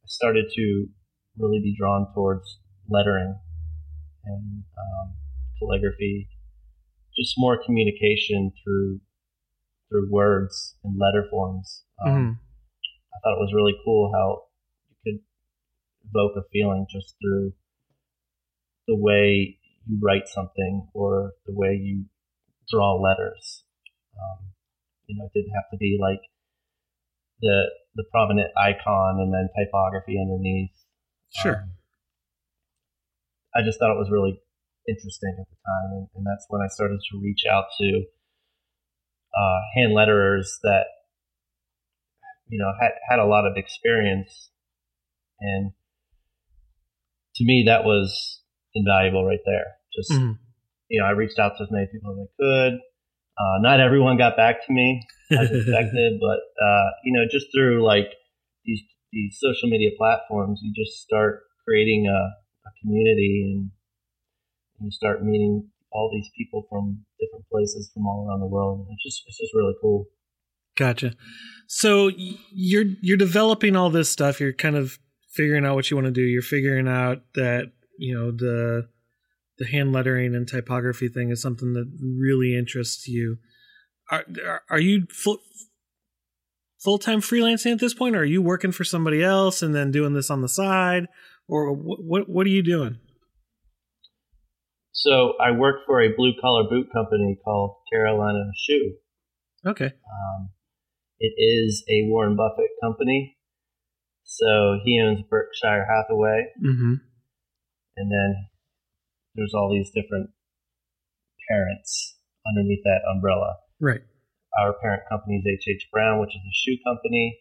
I 0.04 0.06
started 0.06 0.46
to 0.54 0.86
really 1.38 1.60
be 1.60 1.74
drawn 1.76 2.06
towards 2.14 2.58
lettering 2.88 3.36
and 4.24 4.62
um, 4.78 5.14
calligraphy, 5.58 6.28
just 7.18 7.34
more 7.36 7.58
communication 7.64 8.52
through 8.62 9.00
through 9.88 10.08
words 10.10 10.76
and 10.84 10.98
letter 10.98 11.26
forms. 11.30 11.82
Um, 12.04 12.12
mm-hmm. 12.12 12.30
I 12.30 13.16
thought 13.22 13.36
it 13.36 13.44
was 13.44 13.52
really 13.54 13.74
cool 13.84 14.10
how 14.14 14.44
you 14.88 14.96
could 15.04 15.20
evoke 16.08 16.32
a 16.36 16.48
feeling 16.50 16.86
just 16.90 17.14
through 17.20 17.52
the 18.88 18.96
way 18.96 19.58
you 19.86 19.98
write 20.02 20.28
something 20.28 20.88
or 20.94 21.32
the 21.46 21.52
way 21.54 21.74
you 21.74 22.04
draw 22.70 22.94
letters. 22.94 23.64
Um, 24.16 24.52
you 25.07 25.19
know, 25.19 25.26
it 25.26 25.33
didn't 25.35 25.54
have 25.54 25.71
to 25.73 25.76
be 25.76 25.99
like 26.00 26.21
the 27.40 27.71
the 27.95 28.04
prominent 28.11 28.50
icon 28.57 29.21
and 29.21 29.33
then 29.33 29.49
typography 29.59 30.16
underneath. 30.21 30.73
Sure. 31.31 31.57
Um, 31.57 31.73
I 33.54 33.62
just 33.62 33.78
thought 33.78 33.92
it 33.92 33.99
was 33.99 34.11
really 34.11 34.40
interesting 34.88 35.37
at 35.38 35.49
the 35.49 35.57
time, 35.61 35.90
and, 35.92 36.09
and 36.14 36.26
that's 36.26 36.47
when 36.49 36.62
I 36.62 36.69
started 36.69 37.00
to 37.11 37.21
reach 37.23 37.45
out 37.50 37.66
to 37.78 38.04
uh, 39.37 39.61
hand 39.76 39.92
letterers 39.92 40.61
that 40.62 40.87
you 42.49 42.59
know 42.59 42.73
had 42.81 42.92
had 43.09 43.19
a 43.19 43.26
lot 43.26 43.47
of 43.47 43.57
experience, 43.57 44.50
and 45.40 45.73
to 47.37 47.45
me 47.45 47.64
that 47.66 47.85
was 47.85 48.42
invaluable 48.75 49.26
right 49.26 49.45
there. 49.45 49.76
Just 49.95 50.11
mm-hmm. 50.11 50.33
you 50.88 51.00
know, 51.00 51.07
I 51.07 51.11
reached 51.11 51.38
out 51.38 51.57
to 51.59 51.64
as 51.64 51.71
many 51.71 51.87
people 51.92 52.12
as 52.12 52.28
I 52.28 52.31
could. 52.40 52.81
Uh, 53.38 53.58
not 53.60 53.80
everyone 53.80 54.18
got 54.18 54.36
back 54.36 54.64
to 54.66 54.72
me 54.72 55.02
as 55.32 55.50
expected, 55.50 56.20
but 56.20 56.40
uh, 56.62 56.88
you 57.04 57.12
know, 57.12 57.24
just 57.30 57.46
through 57.54 57.84
like 57.84 58.08
these 58.64 58.82
these 59.12 59.38
social 59.40 59.68
media 59.68 59.90
platforms, 59.96 60.60
you 60.62 60.72
just 60.74 61.02
start 61.02 61.42
creating 61.64 62.06
a, 62.06 62.20
a 62.68 62.70
community 62.82 63.42
and 63.46 63.70
you 64.80 64.90
start 64.90 65.24
meeting 65.24 65.68
all 65.92 66.10
these 66.12 66.30
people 66.36 66.66
from 66.68 67.04
different 67.20 67.44
places 67.50 67.90
from 67.92 68.06
all 68.06 68.26
around 68.28 68.40
the 68.40 68.46
world. 68.46 68.86
It's 68.90 69.02
just 69.02 69.22
it's 69.26 69.38
just 69.38 69.54
really 69.54 69.74
cool. 69.80 70.06
Gotcha. 70.76 71.14
So 71.66 72.10
you're 72.16 72.86
you're 73.00 73.16
developing 73.16 73.76
all 73.76 73.90
this 73.90 74.10
stuff. 74.10 74.40
You're 74.40 74.52
kind 74.52 74.76
of 74.76 74.98
figuring 75.30 75.64
out 75.64 75.74
what 75.74 75.90
you 75.90 75.96
want 75.96 76.06
to 76.06 76.12
do. 76.12 76.22
You're 76.22 76.42
figuring 76.42 76.88
out 76.88 77.22
that 77.34 77.72
you 77.98 78.14
know 78.14 78.30
the 78.30 78.88
the 79.59 79.66
hand 79.66 79.92
lettering 79.92 80.35
and 80.35 80.49
typography 80.49 81.09
thing 81.09 81.30
is 81.30 81.40
something 81.40 81.73
that 81.75 81.90
really 82.00 82.56
interests 82.56 83.06
you. 83.09 83.38
Are 84.11 84.25
are 84.68 84.80
you 84.80 85.06
full 85.11 85.38
full 86.82 86.99
time 86.99 87.21
freelancing 87.21 87.73
at 87.73 87.80
this 87.80 87.94
point, 87.94 88.16
or 88.16 88.21
are 88.21 88.25
you 88.25 88.42
working 88.42 88.73
for 88.73 88.85
somebody 88.85 89.23
else 89.23 89.62
and 89.62 89.75
then 89.75 89.90
doing 89.90 90.14
this 90.14 90.30
on 90.30 90.42
the 90.42 90.49
side, 90.49 91.06
or 91.49 91.73
what 91.73 92.28
what 92.28 92.47
are 92.47 92.50
you 92.50 92.62
doing? 92.62 92.99
So 94.92 95.35
I 95.40 95.52
work 95.52 95.76
for 95.87 96.00
a 96.00 96.14
blue 96.16 96.32
collar 96.40 96.64
boot 96.68 96.88
company 96.92 97.38
called 97.44 97.76
Carolina 97.90 98.44
Shoe. 98.66 98.94
Okay. 99.66 99.87
Um, 99.87 100.50
it 101.18 101.32
is 101.38 101.85
a 101.88 102.09
Warren 102.09 102.37
Buffett 102.37 102.71
company. 102.82 103.37
So 104.25 104.78
he 104.85 105.00
owns 105.00 105.25
Berkshire 105.28 105.87
Hathaway. 105.88 106.47
Mm-hmm 106.64 106.94
and 107.97 108.11
then 108.11 108.49
there's 109.34 109.54
all 109.54 109.70
these 109.70 109.90
different 109.90 110.30
parents 111.48 112.16
underneath 112.46 112.82
that 112.84 113.00
umbrella. 113.12 113.56
Right. 113.80 114.02
Our 114.60 114.74
parent 114.80 115.02
company 115.08 115.36
is 115.36 115.46
H.H. 115.46 115.88
Brown, 115.92 116.20
which 116.20 116.30
is 116.30 116.42
a 116.42 116.54
shoe 116.54 116.76
company. 116.84 117.38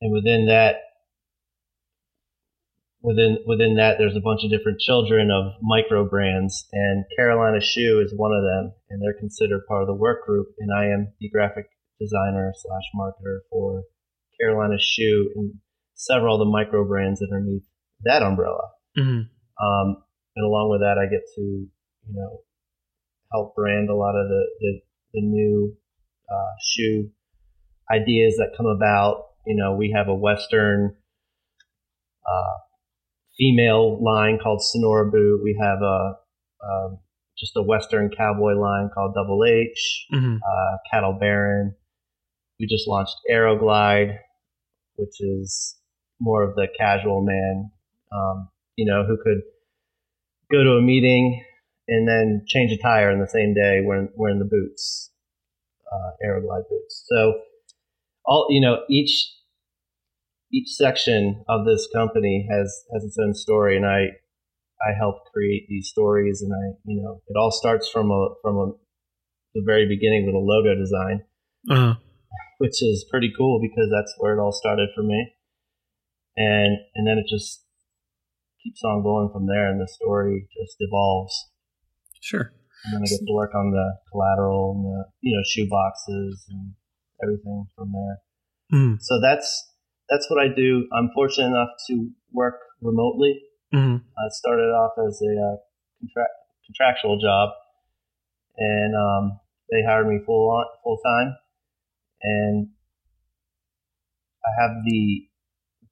And 0.00 0.12
within 0.12 0.46
that, 0.46 0.76
within 3.02 3.38
within 3.46 3.76
that, 3.76 3.96
there's 3.98 4.16
a 4.16 4.20
bunch 4.20 4.44
of 4.44 4.50
different 4.50 4.80
children 4.80 5.30
of 5.30 5.54
micro 5.62 6.08
brands, 6.08 6.66
and 6.72 7.04
Carolina 7.16 7.60
Shoe 7.60 8.02
is 8.04 8.12
one 8.16 8.32
of 8.32 8.42
them, 8.42 8.72
and 8.90 9.00
they're 9.00 9.18
considered 9.18 9.66
part 9.66 9.82
of 9.82 9.88
the 9.88 9.94
work 9.94 10.26
group. 10.26 10.48
And 10.58 10.70
I 10.72 10.86
am 10.86 11.12
the 11.20 11.28
graphic 11.28 11.66
designer 12.00 12.52
slash 12.56 12.84
marketer 12.94 13.40
for 13.50 13.84
Carolina 14.40 14.76
Shoe 14.78 15.30
and 15.34 15.54
several 15.94 16.40
of 16.40 16.46
the 16.46 16.50
micro 16.50 16.86
brands 16.86 17.22
underneath 17.22 17.64
that 18.04 18.22
umbrella. 18.22 18.70
Mm-hmm. 18.98 19.64
Um, 19.64 20.03
and 20.36 20.44
along 20.44 20.70
with 20.70 20.80
that, 20.80 20.98
I 20.98 21.10
get 21.10 21.22
to, 21.36 21.40
you 21.40 22.14
know, 22.14 22.40
help 23.32 23.54
brand 23.54 23.88
a 23.88 23.94
lot 23.94 24.16
of 24.16 24.28
the, 24.28 24.44
the, 24.60 24.80
the 25.14 25.20
new 25.20 25.76
uh, 26.28 26.52
shoe 26.62 27.10
ideas 27.92 28.36
that 28.36 28.54
come 28.56 28.66
about. 28.66 29.26
You 29.46 29.56
know, 29.56 29.76
we 29.76 29.92
have 29.96 30.08
a 30.08 30.14
Western 30.14 30.96
uh, 32.26 32.58
female 33.38 34.02
line 34.02 34.38
called 34.42 34.62
Sonora 34.62 35.10
Boot. 35.10 35.40
We 35.42 35.58
have 35.60 35.82
a, 35.82 35.84
a 35.84 36.66
um, 36.66 36.98
just 37.38 37.56
a 37.56 37.62
Western 37.62 38.10
cowboy 38.16 38.54
line 38.54 38.90
called 38.94 39.14
Double 39.14 39.42
H, 39.44 40.06
mm-hmm. 40.12 40.36
uh, 40.36 40.76
Cattle 40.90 41.16
Baron. 41.18 41.74
We 42.60 42.66
just 42.66 42.86
launched 42.86 43.16
Aeroglide, 43.30 44.18
which 44.96 45.20
is 45.20 45.76
more 46.20 46.42
of 46.42 46.54
the 46.54 46.68
casual 46.78 47.22
man. 47.24 47.70
Um, 48.12 48.48
you 48.76 48.86
know, 48.86 49.04
who 49.04 49.16
could 49.22 49.42
go 50.50 50.62
to 50.62 50.70
a 50.72 50.82
meeting 50.82 51.44
and 51.88 52.08
then 52.08 52.44
change 52.46 52.72
a 52.72 52.78
tire 52.78 53.10
in 53.10 53.20
the 53.20 53.28
same 53.28 53.54
day 53.54 53.82
wearing, 53.84 54.08
wearing 54.16 54.38
the 54.38 54.44
boots, 54.44 55.10
uh, 55.92 56.10
Aeroglide 56.26 56.68
boots. 56.68 57.04
So 57.06 57.40
all, 58.24 58.46
you 58.50 58.60
know, 58.60 58.78
each, 58.88 59.30
each 60.52 60.68
section 60.70 61.44
of 61.48 61.66
this 61.66 61.88
company 61.94 62.46
has, 62.50 62.84
has 62.92 63.04
its 63.04 63.18
own 63.20 63.34
story. 63.34 63.76
And 63.76 63.86
I, 63.86 64.06
I 64.80 64.96
help 64.98 65.24
create 65.32 65.66
these 65.68 65.88
stories 65.88 66.42
and 66.42 66.52
I, 66.52 66.76
you 66.86 67.02
know, 67.02 67.20
it 67.26 67.36
all 67.38 67.50
starts 67.50 67.88
from 67.88 68.10
a, 68.10 68.28
from 68.42 68.56
a, 68.56 68.72
the 69.54 69.62
very 69.64 69.86
beginning 69.86 70.26
with 70.26 70.34
a 70.34 70.38
logo 70.38 70.74
design, 70.74 71.22
uh-huh. 71.70 71.94
which 72.58 72.82
is 72.82 73.06
pretty 73.10 73.32
cool 73.36 73.60
because 73.60 73.88
that's 73.92 74.12
where 74.18 74.36
it 74.36 74.40
all 74.40 74.52
started 74.52 74.88
for 74.94 75.02
me. 75.02 75.32
And, 76.36 76.76
and 76.96 77.06
then 77.06 77.18
it 77.18 77.26
just 77.30 77.63
keeps 78.64 78.82
on 78.84 79.02
going 79.02 79.30
from 79.32 79.46
there, 79.46 79.70
and 79.70 79.80
the 79.80 79.86
story 79.86 80.48
just 80.58 80.76
evolves. 80.80 81.50
Sure. 82.20 82.52
And 82.84 82.94
then 82.94 83.02
I 83.02 83.08
get 83.08 83.20
to 83.20 83.32
work 83.32 83.54
on 83.54 83.70
the 83.70 83.96
collateral 84.10 84.72
and 84.76 84.84
the 84.84 85.04
you 85.20 85.36
know 85.36 85.42
shoe 85.46 85.68
boxes 85.68 86.44
and 86.48 86.72
everything 87.22 87.66
from 87.76 87.92
there. 87.92 88.80
Mm. 88.80 88.96
So 89.00 89.20
that's 89.20 89.70
that's 90.08 90.28
what 90.30 90.42
I 90.42 90.48
do. 90.54 90.88
I'm 90.92 91.10
fortunate 91.14 91.48
enough 91.48 91.70
to 91.88 92.10
work 92.32 92.56
remotely. 92.80 93.40
Mm-hmm. 93.72 93.96
I 93.96 94.24
started 94.30 94.70
off 94.72 94.92
as 95.06 95.20
a 95.22 95.32
uh, 95.32 95.56
contra- 96.00 96.34
contractual 96.66 97.18
job, 97.18 97.50
and 98.56 98.94
um, 98.94 99.40
they 99.70 99.82
hired 99.86 100.06
me 100.06 100.20
full 100.24 100.50
on 100.50 100.66
full 100.82 100.98
time, 101.04 101.36
and 102.22 102.68
I 104.44 104.62
have 104.62 104.70
the 104.84 105.26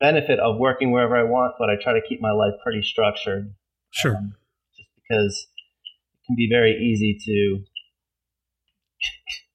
benefit 0.03 0.41
of 0.41 0.59
working 0.59 0.91
wherever 0.91 1.17
I 1.17 1.23
want, 1.23 1.55
but 1.59 1.71
I 1.71 1.75
try 1.81 1.95
to 1.95 2.07
keep 2.07 2.21
my 2.21 2.33
life 2.33 2.55
pretty 2.63 2.83
structured. 2.83 3.55
Sure. 3.91 4.17
Um, 4.17 4.35
just 4.77 4.89
because 4.97 5.47
it 5.87 6.27
can 6.27 6.37
be 6.37 6.49
very 6.51 6.73
easy 6.73 7.17
to 7.25 7.65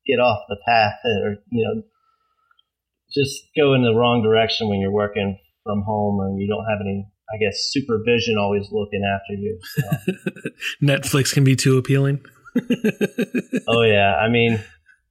get 0.08 0.20
off 0.20 0.40
the 0.48 0.58
path 0.66 0.96
or, 1.04 1.36
you 1.52 1.64
know, 1.64 1.84
just 3.14 3.44
go 3.56 3.74
in 3.74 3.84
the 3.84 3.94
wrong 3.94 4.24
direction 4.24 4.70
when 4.70 4.80
you're 4.80 4.92
working 4.92 5.38
from 5.64 5.82
home 5.82 6.20
or 6.20 6.40
you 6.40 6.48
don't 6.48 6.66
have 6.70 6.80
any, 6.82 7.06
I 7.30 7.38
guess, 7.38 7.70
supervision 7.72 8.38
always 8.40 8.68
looking 8.72 9.04
after 9.04 9.34
you. 9.34 9.60
So. 9.62 10.50
Netflix 10.82 11.34
can 11.34 11.44
be 11.44 11.56
too 11.56 11.78
appealing. 11.78 12.24
oh 13.68 13.84
yeah, 13.84 14.16
I 14.16 14.30
mean, 14.30 14.54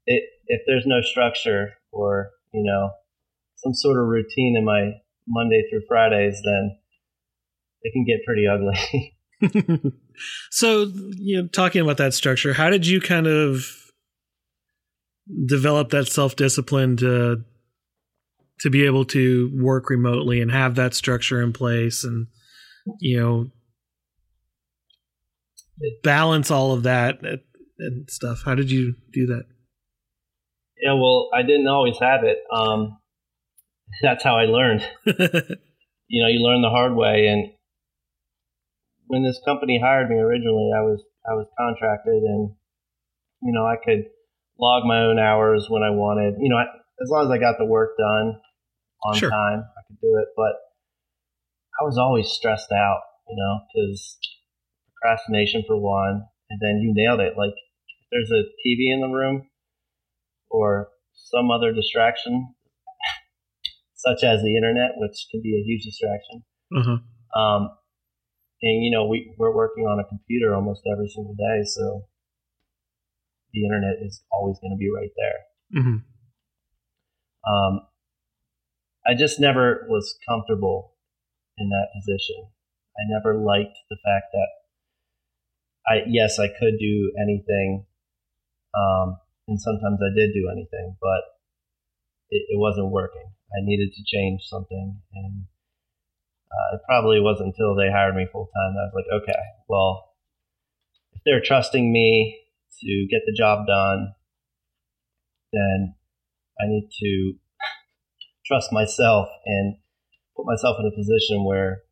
it, 0.07 0.23
if 0.47 0.63
there's 0.67 0.85
no 0.87 1.01
structure 1.01 1.75
or 1.93 2.31
you 2.53 2.65
know 2.65 2.91
some 3.57 3.73
sort 3.75 4.01
of 4.01 4.09
routine 4.09 4.57
in 4.59 4.65
my 4.65 4.93
Monday 5.29 5.63
through 5.71 5.83
Fridays, 5.89 6.41
then 6.45 6.79
it 7.83 7.93
can 7.93 8.05
get 8.05 8.25
pretty 8.25 8.47
ugly. 8.47 9.93
so, 10.51 10.91
you 11.17 11.43
know, 11.43 11.49
talking 11.49 11.83
about 11.83 11.99
that 11.99 12.15
structure, 12.15 12.53
how 12.53 12.71
did 12.71 12.87
you 12.87 13.01
kind 13.01 13.27
of 13.27 13.67
develop 15.47 15.91
that 15.91 16.07
self 16.07 16.37
discipline 16.37 16.97
to 16.99 17.45
to 18.61 18.71
be 18.71 18.87
able 18.87 19.05
to 19.05 19.51
work 19.55 19.91
remotely 19.91 20.41
and 20.41 20.51
have 20.51 20.77
that 20.77 20.95
structure 20.95 21.43
in 21.43 21.53
place 21.53 22.05
and 22.05 22.27
you 23.01 23.21
know 23.21 23.51
balance 26.03 26.51
all 26.51 26.73
of 26.73 26.85
that 26.85 27.19
and 27.79 28.09
stuff? 28.09 28.43
How 28.45 28.55
did 28.55 28.71
you 28.71 28.95
do 29.13 29.27
that? 29.27 29.45
Yeah 30.83 30.95
well 30.95 31.31
i 31.35 31.43
didn't 31.43 31.69
always 31.69 31.99
have 32.01 32.25
it. 32.25 32.39
Um, 32.53 32.99
that's 34.03 34.25
how 34.25 34.37
i 34.37 34.45
learned 34.45 34.81
you 35.07 36.23
know 36.23 36.29
you 36.29 36.41
learn 36.41 36.63
the 36.63 36.71
hard 36.71 36.95
way 36.95 37.27
and 37.27 37.53
when 39.07 39.23
this 39.23 39.41
company 39.45 39.81
hired 39.83 40.11
me 40.11 40.17
originally 40.17 40.71
i 40.77 40.81
was 40.81 41.03
i 41.29 41.35
was 41.35 41.47
contracted 41.59 42.23
and 42.23 42.51
you 43.43 43.53
know 43.53 43.65
i 43.67 43.77
could 43.83 44.05
log 44.59 44.85
my 44.85 45.01
own 45.01 45.19
hours 45.19 45.67
when 45.69 45.83
i 45.83 45.91
wanted 45.91 46.35
you 46.41 46.49
know 46.49 46.57
I, 46.57 46.65
as 47.03 47.09
long 47.11 47.27
as 47.27 47.31
i 47.31 47.39
got 47.39 47.57
the 47.59 47.67
work 47.67 47.91
done 47.99 48.41
on 49.07 49.15
sure. 49.17 49.31
time. 49.31 49.65
I 49.77 49.81
could 49.87 50.01
do 50.01 50.19
it, 50.19 50.29
but 50.37 50.55
I 51.81 51.85
was 51.85 51.99
always 51.99 52.29
stressed 52.29 52.73
out, 52.73 53.01
you 53.29 53.37
know, 53.37 53.61
because 53.69 54.19
procrastination 55.01 55.65
for 55.67 55.77
one, 55.79 56.27
and 56.51 56.61
then 56.61 56.81
you 56.81 56.93
nailed 56.95 57.21
it. 57.21 57.35
Like 57.37 57.55
if 57.55 58.07
there's 58.11 58.31
a 58.31 58.49
TV 58.67 58.93
in 58.93 59.01
the 59.01 59.15
room 59.15 59.49
or 60.51 60.89
some 61.15 61.51
other 61.51 61.73
distraction, 61.73 62.55
such 64.07 64.23
as 64.23 64.43
the 64.43 64.57
internet, 64.57 64.93
which 64.97 65.27
can 65.31 65.43
be 65.43 65.57
a 65.57 65.67
huge 65.67 65.85
distraction. 65.85 66.45
Mm-hmm. 66.73 67.41
Um, 67.41 67.71
and 68.63 68.85
you 68.85 68.91
know, 68.91 69.07
we 69.07 69.35
we're 69.39 69.55
working 69.55 69.85
on 69.85 70.01
a 70.01 70.05
computer 70.05 70.55
almost 70.55 70.83
every 70.91 71.09
single 71.09 71.35
day, 71.35 71.65
so 71.65 72.07
the 73.53 73.65
internet 73.65 73.97
is 74.03 74.23
always 74.31 74.59
going 74.61 74.73
to 74.73 74.79
be 74.79 74.91
right 74.91 75.11
there. 75.17 75.81
Mm-hmm. 75.83 75.99
Um, 77.53 77.81
I 79.07 79.15
just 79.15 79.39
never 79.39 79.87
was 79.89 80.19
comfortable 80.29 80.95
in 81.59 81.69
that 81.69 81.89
position. 81.95 82.49
I 82.99 83.03
never 83.09 83.39
liked 83.39 83.79
the 83.91 83.97
fact 84.05 84.27
that 84.33 84.49
I 85.87 86.03
yes 86.09 86.39
I 86.39 86.49
could 86.49 86.79
do 86.81 87.13
anything, 87.21 87.87
um, 88.75 89.19
and 89.49 89.61
sometimes 89.61 90.01
I 90.03 90.15
did 90.15 90.33
do 90.33 90.49
anything, 90.51 90.97
but 91.01 91.23
it, 92.31 92.43
it, 92.49 92.59
wasn't 92.59 92.91
working. 92.91 93.31
I 93.53 93.63
needed 93.63 93.93
to 93.95 94.03
change 94.05 94.43
something, 94.45 95.01
and 95.15 95.45
uh, 96.51 96.77
it 96.77 96.81
probably 96.87 97.21
wasn't 97.21 97.55
until 97.55 97.75
they 97.75 97.91
hired 97.91 98.15
me 98.15 98.27
full 98.31 98.47
time 98.47 98.75
that 98.75 98.81
I 98.81 98.91
was 98.91 98.95
like, 98.95 99.23
okay, 99.23 99.43
well, 99.69 100.15
if 101.13 101.23
they're 101.25 101.43
trusting 101.45 101.93
me 101.93 102.41
to 102.81 103.07
get 103.11 103.23
the 103.27 103.35
job 103.37 103.67
done, 103.67 104.15
then 105.53 105.95
I 106.61 106.67
need 106.67 106.89
to 107.01 107.35
trust 108.47 108.73
myself 108.73 109.29
and 109.45 109.77
put 110.37 110.47
myself 110.47 110.77
in 110.81 110.87
a 110.87 110.97
position 110.97 111.45
where 111.45 111.83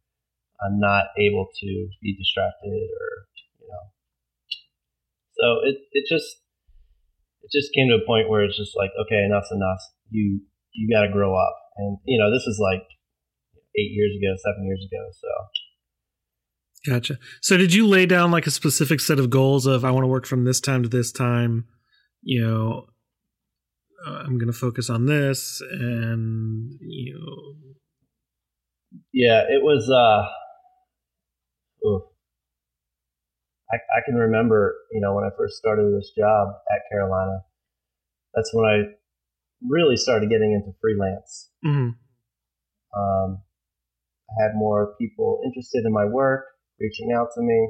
I'm 0.64 0.78
not 0.78 1.06
able 1.18 1.48
to 1.60 1.88
be 2.00 2.16
distracted 2.16 2.68
or 2.68 3.26
you 3.60 3.68
know. 3.68 3.84
So 5.36 5.68
it 5.68 5.76
it 5.92 6.04
just 6.08 6.40
it 7.42 7.50
just 7.52 7.74
came 7.74 7.88
to 7.88 8.02
a 8.02 8.06
point 8.06 8.28
where 8.28 8.44
it's 8.44 8.56
just 8.56 8.76
like 8.76 8.90
okay 9.02 9.24
enough's 9.24 9.50
enough. 9.52 9.80
You 10.10 10.40
you 10.74 10.94
got 10.94 11.06
to 11.06 11.12
grow 11.12 11.34
up, 11.34 11.56
and 11.76 11.98
you 12.04 12.18
know 12.18 12.30
this 12.30 12.42
is 12.42 12.58
like 12.60 12.82
eight 13.76 13.92
years 13.92 14.12
ago, 14.16 14.34
seven 14.44 14.66
years 14.66 14.86
ago. 14.90 15.08
So. 15.12 15.28
Gotcha. 16.86 17.18
So 17.40 17.56
did 17.56 17.72
you 17.72 17.86
lay 17.86 18.04
down 18.04 18.30
like 18.30 18.46
a 18.46 18.50
specific 18.50 19.00
set 19.00 19.18
of 19.18 19.30
goals 19.30 19.64
of 19.64 19.86
I 19.86 19.90
want 19.90 20.04
to 20.04 20.08
work 20.08 20.26
from 20.26 20.44
this 20.44 20.60
time 20.60 20.82
to 20.82 20.88
this 20.88 21.10
time, 21.10 21.64
you 22.22 22.46
know, 22.46 22.88
uh, 24.06 24.22
I'm 24.26 24.36
going 24.36 24.52
to 24.52 24.58
focus 24.58 24.90
on 24.90 25.06
this, 25.06 25.62
and 25.62 26.76
you 26.80 27.14
know. 27.18 27.70
Yeah, 29.12 29.44
it 29.48 29.62
was. 29.62 29.88
uh 29.90 30.28
I, 33.74 33.76
I 33.76 34.00
can 34.04 34.14
remember, 34.14 34.76
you 34.92 35.00
know, 35.00 35.14
when 35.14 35.24
I 35.24 35.30
first 35.36 35.56
started 35.56 35.92
this 35.96 36.12
job 36.16 36.48
at 36.70 36.82
Carolina. 36.90 37.40
That's 38.34 38.50
when 38.52 38.66
I 38.66 38.76
really 39.68 39.96
started 39.96 40.30
getting 40.30 40.52
into 40.52 40.76
freelance. 40.80 41.50
Mm-hmm. 41.64 41.96
Um, 42.94 43.42
I 44.30 44.34
had 44.42 44.54
more 44.54 44.94
people 45.00 45.40
interested 45.44 45.84
in 45.84 45.92
my 45.92 46.04
work, 46.04 46.44
reaching 46.80 47.12
out 47.12 47.28
to 47.34 47.42
me. 47.42 47.68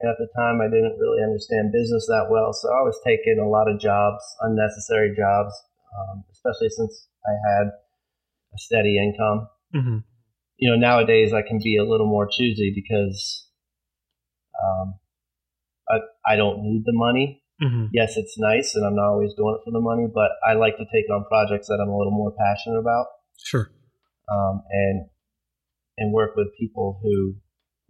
And 0.00 0.10
at 0.10 0.16
the 0.18 0.28
time, 0.36 0.60
I 0.60 0.68
didn't 0.68 0.98
really 0.98 1.22
understand 1.22 1.72
business 1.72 2.06
that 2.06 2.28
well. 2.30 2.52
So 2.52 2.68
I 2.68 2.82
was 2.82 2.98
taking 3.04 3.38
a 3.38 3.48
lot 3.48 3.70
of 3.70 3.80
jobs, 3.80 4.22
unnecessary 4.40 5.14
jobs, 5.16 5.52
um, 5.92 6.24
especially 6.32 6.70
since 6.70 7.06
I 7.26 7.32
had 7.52 7.66
a 7.68 8.58
steady 8.58 8.96
income. 8.98 9.48
Mm-hmm. 9.74 9.98
You 10.56 10.70
know, 10.70 10.76
nowadays 10.76 11.32
I 11.32 11.42
can 11.46 11.60
be 11.62 11.76
a 11.76 11.84
little 11.84 12.08
more 12.08 12.28
choosy 12.30 12.72
because 12.74 13.48
um, 14.62 14.94
I, 15.88 16.32
I 16.32 16.36
don't 16.36 16.62
need 16.62 16.82
the 16.84 16.92
money. 16.92 17.42
Mm-hmm. 17.62 17.86
Yes, 17.92 18.16
it's 18.16 18.38
nice, 18.38 18.74
and 18.74 18.86
I'm 18.86 18.96
not 18.96 19.10
always 19.10 19.34
doing 19.34 19.58
it 19.58 19.64
for 19.64 19.70
the 19.70 19.80
money, 19.80 20.08
but 20.12 20.30
I 20.46 20.54
like 20.54 20.76
to 20.78 20.84
take 20.92 21.10
on 21.12 21.24
projects 21.28 21.68
that 21.68 21.78
I'm 21.82 21.90
a 21.90 21.96
little 21.96 22.12
more 22.12 22.32
passionate 22.32 22.78
about. 22.78 23.06
Sure. 23.36 23.70
Um, 24.32 24.62
and 24.70 25.06
and 25.98 26.12
work 26.12 26.34
with 26.36 26.48
people 26.58 26.98
who 27.02 27.36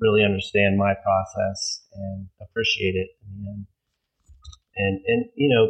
really 0.00 0.24
understand 0.24 0.76
my 0.76 0.94
process 0.94 1.84
and 1.94 2.26
appreciate 2.40 2.94
it 2.96 3.08
and 3.46 3.66
and 4.76 5.00
and 5.06 5.24
you 5.36 5.54
know 5.54 5.68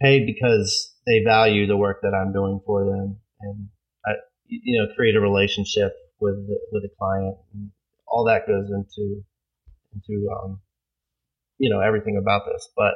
pay 0.00 0.24
because 0.24 0.94
they 1.06 1.22
value 1.22 1.66
the 1.66 1.76
work 1.76 2.00
that 2.02 2.14
I'm 2.14 2.32
doing 2.32 2.60
for 2.66 2.84
them 2.84 3.18
and 3.40 3.68
I, 4.04 4.12
you 4.46 4.80
know 4.80 4.92
create 4.94 5.14
a 5.14 5.20
relationship 5.20 5.92
with 6.20 6.34
the, 6.46 6.58
with 6.72 6.82
the 6.82 6.90
client 6.98 7.36
and 7.52 7.70
all 8.06 8.24
that 8.24 8.46
goes 8.46 8.70
into 8.70 9.22
into 9.94 10.26
um, 10.32 10.60
you 11.58 11.70
know 11.70 11.80
everything 11.80 12.18
about 12.20 12.42
this 12.50 12.68
but 12.76 12.94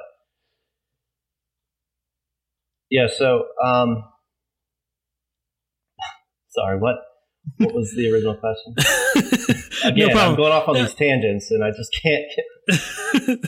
yeah 2.90 3.06
so 3.08 3.44
um, 3.64 4.04
sorry 6.48 6.78
what 6.78 6.96
what 7.56 7.74
was 7.74 7.92
the 7.94 8.10
original 8.10 8.34
question? 8.34 8.74
Again, 9.84 10.14
no 10.14 10.20
I'm 10.20 10.36
going 10.36 10.52
off 10.52 10.68
on 10.68 10.74
these 10.74 10.94
tangents, 10.94 11.50
and 11.50 11.64
I 11.64 11.70
just 11.70 11.96
can't. 12.02 12.24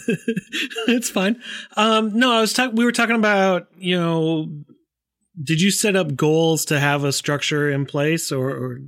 it's 0.88 1.10
fine. 1.10 1.40
Um, 1.76 2.16
no, 2.18 2.32
I 2.32 2.40
was 2.40 2.52
talking. 2.52 2.74
We 2.74 2.84
were 2.84 2.92
talking 2.92 3.16
about 3.16 3.68
you 3.78 3.98
know, 3.98 4.48
did 5.42 5.60
you 5.60 5.70
set 5.70 5.96
up 5.96 6.16
goals 6.16 6.64
to 6.66 6.80
have 6.80 7.04
a 7.04 7.12
structure 7.12 7.70
in 7.70 7.86
place, 7.86 8.32
or, 8.32 8.50
or 8.50 8.78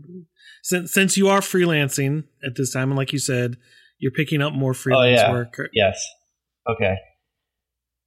since 0.62 0.92
since 0.92 1.16
you 1.16 1.28
are 1.28 1.40
freelancing 1.40 2.24
at 2.44 2.56
this 2.56 2.72
time, 2.72 2.90
and 2.90 2.98
like 2.98 3.12
you 3.12 3.18
said, 3.18 3.56
you're 3.98 4.12
picking 4.12 4.42
up 4.42 4.52
more 4.52 4.74
freelance 4.74 5.20
work. 5.22 5.28
oh, 5.28 5.30
yeah. 5.30 5.32
work. 5.32 5.70
Yes. 5.72 6.06
Okay. 6.68 6.94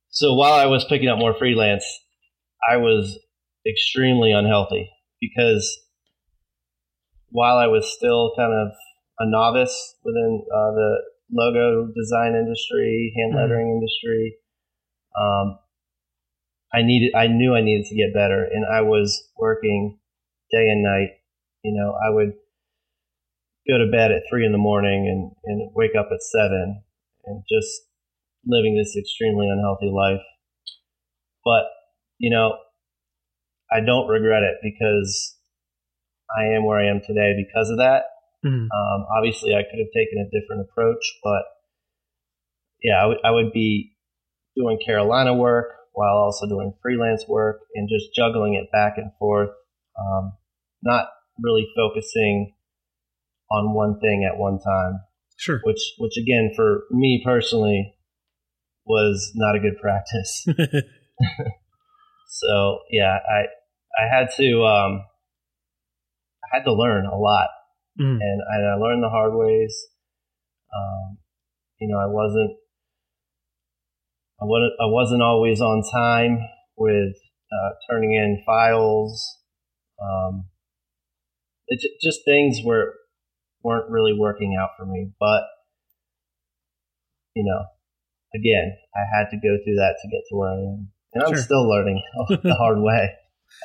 So 0.09 0.33
while 0.33 0.53
I 0.53 0.65
was 0.65 0.85
picking 0.85 1.09
up 1.09 1.19
more 1.19 1.35
freelance, 1.37 1.85
I 2.69 2.77
was 2.77 3.19
extremely 3.67 4.31
unhealthy 4.31 4.89
because 5.21 5.79
while 7.29 7.57
I 7.57 7.67
was 7.67 7.91
still 7.95 8.31
kind 8.37 8.51
of 8.51 8.73
a 9.19 9.29
novice 9.29 9.95
within 10.03 10.43
uh, 10.53 10.71
the 10.71 10.97
logo 11.31 11.91
design 11.95 12.33
industry, 12.35 13.13
hand 13.17 13.33
mm-hmm. 13.33 13.41
lettering 13.41 13.67
mm-hmm. 13.67 13.77
industry, 13.77 14.37
um, 15.19 15.59
I 16.73 16.83
needed, 16.83 17.15
I 17.15 17.27
knew 17.27 17.55
I 17.55 17.61
needed 17.61 17.85
to 17.85 17.95
get 17.95 18.13
better, 18.13 18.43
and 18.43 18.65
I 18.65 18.81
was 18.81 19.29
working 19.37 19.99
day 20.51 20.67
and 20.69 20.83
night. 20.83 21.19
You 21.63 21.73
know, 21.73 21.93
I 21.93 22.13
would 22.13 22.33
go 23.69 23.77
to 23.77 23.91
bed 23.91 24.11
at 24.11 24.23
three 24.29 24.45
in 24.45 24.51
the 24.51 24.57
morning 24.57 25.07
and, 25.07 25.31
and 25.45 25.71
wake 25.75 25.95
up 25.97 26.09
at 26.11 26.21
seven, 26.21 26.81
and 27.25 27.43
just 27.49 27.81
living 28.45 28.77
this 28.77 28.95
extremely 28.97 29.47
unhealthy 29.49 29.91
life. 29.93 30.23
But 31.43 31.63
you 32.17 32.29
know, 32.29 32.57
I 33.71 33.79
don't 33.85 34.07
regret 34.07 34.43
it 34.43 34.57
because 34.63 35.35
I 36.35 36.55
am 36.55 36.65
where 36.65 36.79
I 36.79 36.89
am 36.89 37.01
today 37.05 37.35
because 37.37 37.69
of 37.69 37.77
that. 37.77 38.03
Mm-hmm. 38.45 38.67
Um, 38.71 39.05
obviously, 39.15 39.53
I 39.53 39.63
could 39.63 39.79
have 39.79 39.93
taken 39.93 40.19
a 40.19 40.29
different 40.29 40.67
approach, 40.69 41.19
but 41.23 41.43
yeah, 42.83 42.97
I, 42.97 43.01
w- 43.01 43.21
I 43.23 43.31
would 43.31 43.51
be 43.51 43.95
doing 44.55 44.79
Carolina 44.83 45.33
work 45.33 45.67
while 45.93 46.17
also 46.17 46.47
doing 46.47 46.73
freelance 46.81 47.25
work 47.27 47.61
and 47.73 47.89
just 47.89 48.13
juggling 48.15 48.53
it 48.53 48.71
back 48.71 48.93
and 48.97 49.11
forth 49.17 49.49
um, 49.99 50.33
not 50.83 51.07
really 51.41 51.67
focusing 51.75 52.53
on 53.51 53.73
one 53.73 53.99
thing 53.99 54.29
at 54.29 54.39
one 54.39 54.59
time. 54.59 55.01
Sure. 55.37 55.61
Which, 55.63 55.93
which 55.97 56.17
again, 56.17 56.51
for 56.55 56.83
me 56.91 57.21
personally, 57.23 57.93
was 58.87 59.31
not 59.35 59.55
a 59.55 59.59
good 59.59 59.77
practice. 59.81 60.45
so 62.27 62.79
yeah, 62.89 63.17
I 63.29 63.45
I 63.97 64.07
had 64.09 64.29
to 64.37 64.63
um, 64.63 65.01
I 66.43 66.57
had 66.57 66.63
to 66.63 66.73
learn 66.73 67.05
a 67.05 67.17
lot, 67.17 67.49
mm. 67.99 68.17
and, 68.19 68.41
and 68.47 68.69
I 68.69 68.75
learned 68.75 69.03
the 69.03 69.09
hard 69.09 69.33
ways. 69.33 69.75
Um, 70.75 71.17
you 71.79 71.87
know, 71.87 71.99
I 71.99 72.07
wasn't 72.07 72.57
I 74.41 74.45
wasn't 74.45 74.73
I 74.79 74.85
wasn't 74.85 75.21
always 75.21 75.61
on 75.61 75.83
time 75.91 76.39
with 76.77 77.15
uh, 77.51 77.69
turning 77.89 78.13
in 78.13 78.43
files. 78.45 79.37
Um, 80.01 80.45
it, 81.67 81.81
just 82.01 82.19
things 82.23 82.59
were 82.63 82.93
weren't 83.67 83.89
really 83.89 84.13
working 84.17 84.57
out 84.57 84.69
for 84.77 84.85
me, 84.85 85.11
but 85.19 85.41
you 87.35 87.43
know, 87.43 87.65
again, 88.33 88.77
I 88.95 89.01
had 89.13 89.29
to 89.31 89.35
go 89.35 89.61
through 89.61 89.75
that 89.75 89.95
to 90.01 90.07
get 90.07 90.21
to 90.29 90.35
where 90.37 90.49
I 90.49 90.53
am. 90.53 90.89
And 91.13 91.23
I'm 91.23 91.33
sure. 91.33 91.43
still 91.43 91.69
learning 91.69 92.01
the 92.29 92.55
hard 92.55 92.79
way, 92.79 93.11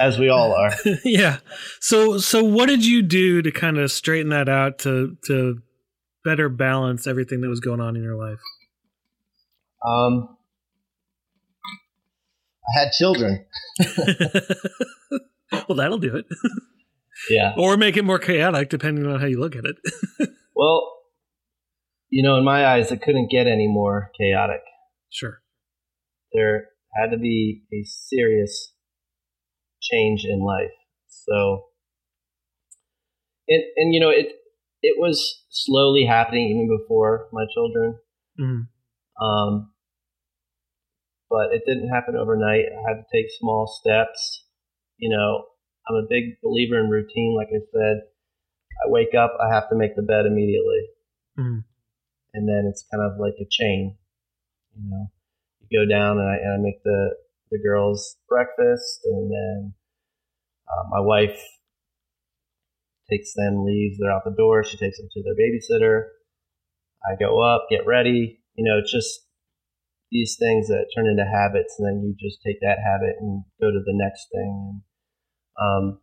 as 0.01 0.19
we 0.19 0.29
all 0.29 0.55
are. 0.55 0.73
yeah. 1.05 1.39
So 1.79 2.19
so 2.19 2.43
what 2.43 2.67
did 2.67 2.85
you 2.85 3.03
do 3.03 3.43
to 3.43 3.53
kind 3.53 3.79
of 3.79 3.93
straighten 3.93 4.31
that 4.31 4.49
out 4.49 4.81
to 4.81 5.17
to 5.27 5.63
better 6.25 6.49
balance 6.49 7.07
everything 7.07 7.41
that 7.43 7.49
was 7.49 7.61
going 7.61 7.81
on 7.81 7.95
in 7.95 8.03
your 8.03 8.17
life? 8.17 8.41
Um 9.87 10.37
I 12.77 12.81
had 12.81 12.93
children. 12.93 13.45
well, 15.69 15.77
that'll 15.77 15.99
do 15.99 16.17
it. 16.17 16.27
Yeah. 17.31 17.53
Or 17.57 17.77
make 17.77 17.97
it 17.97 18.05
more 18.05 18.19
chaotic 18.19 18.69
depending 18.69 19.07
on 19.07 19.21
how 19.21 19.27
you 19.27 19.39
look 19.39 19.57
at 19.57 19.65
it. 19.65 19.77
well, 20.57 20.93
you 22.11 22.23
know, 22.23 22.37
in 22.37 22.45
my 22.45 22.67
eyes, 22.67 22.91
it 22.91 23.03
couldn't 23.03 23.31
get 23.31 23.47
any 23.47 23.69
more 23.69 24.11
chaotic. 24.19 24.61
Sure. 25.11 25.41
There 26.33 26.69
had 26.95 27.11
to 27.11 27.19
be 27.19 27.63
a 27.73 27.85
serious 27.85 28.75
change 29.81 30.25
in 30.25 30.41
life. 30.45 30.73
So, 31.09 31.65
and, 33.49 33.63
and 33.77 33.95
you 33.95 34.01
know, 34.01 34.11
it, 34.11 34.27
it 34.83 34.97
was 34.99 35.45
slowly 35.51 36.05
happening 36.05 36.49
even 36.49 36.77
before 36.79 37.29
my 37.33 37.45
children. 37.55 37.99
Mm-hmm. 38.41 39.25
Um, 39.25 39.73
but 41.31 41.53
it 41.53 41.63
didn't 41.67 41.89
happen 41.89 42.17
overnight. 42.17 42.67
I 42.67 42.91
had 42.91 42.97
to 42.97 43.05
take 43.13 43.27
small 43.39 43.67
steps. 43.67 44.45
You 44.99 45.17
know, 45.17 45.45
I'm 45.89 45.97
a 45.97 46.07
big 46.09 46.41
believer 46.43 46.79
in 46.79 46.91
routine. 46.91 47.35
Like 47.37 47.49
I 47.49 47.61
said, 47.73 48.03
I 48.85 48.89
wake 48.89 49.15
up, 49.15 49.37
I 49.41 49.55
have 49.55 49.69
to 49.71 49.77
make 49.77 49.97
the 49.97 50.03
bed 50.03 50.27
immediately. 50.27 50.87
Mm-hmm 51.39 51.61
and 52.35 52.49
then 52.49 52.69
it's 52.69 52.85
kind 52.91 53.03
of 53.03 53.19
like 53.19 53.35
a 53.41 53.49
chain. 53.49 53.97
You 54.77 54.91
know, 54.91 55.11
you 55.61 55.81
go 55.81 55.89
down 55.89 56.19
and 56.19 56.29
I, 56.29 56.37
and 56.37 56.53
I 56.55 56.63
make 56.63 56.83
the 56.83 57.17
the 57.51 57.59
girls 57.59 58.17
breakfast, 58.29 59.01
and 59.05 59.31
then 59.31 59.75
uh, 60.67 60.89
my 60.91 61.01
wife 61.01 61.39
takes 63.11 63.35
them, 63.35 63.65
leaves, 63.67 63.99
they're 63.99 64.11
out 64.11 64.25
the 64.25 64.31
door. 64.31 64.65
She 64.65 64.79
takes 64.79 64.99
them 64.99 65.09
to 65.13 65.23
their 65.23 65.37
babysitter. 65.37 66.05
I 67.05 67.17
go 67.19 67.43
up, 67.43 67.67
get 67.69 67.87
ready. 67.87 68.41
You 68.55 68.65
know, 68.65 68.79
it's 68.79 68.93
just 68.93 69.27
these 70.11 70.37
things 70.39 70.69
that 70.69 70.87
turn 70.97 71.07
into 71.07 71.25
habits, 71.25 71.77
and 71.79 71.87
then 71.87 72.03
you 72.03 72.15
just 72.19 72.41
take 72.43 72.61
that 72.61 72.79
habit 72.83 73.17
and 73.21 73.45
go 73.61 73.71
to 73.71 73.81
the 73.85 73.93
next 73.93 74.29
thing. 74.33 74.83
Um, 75.63 75.99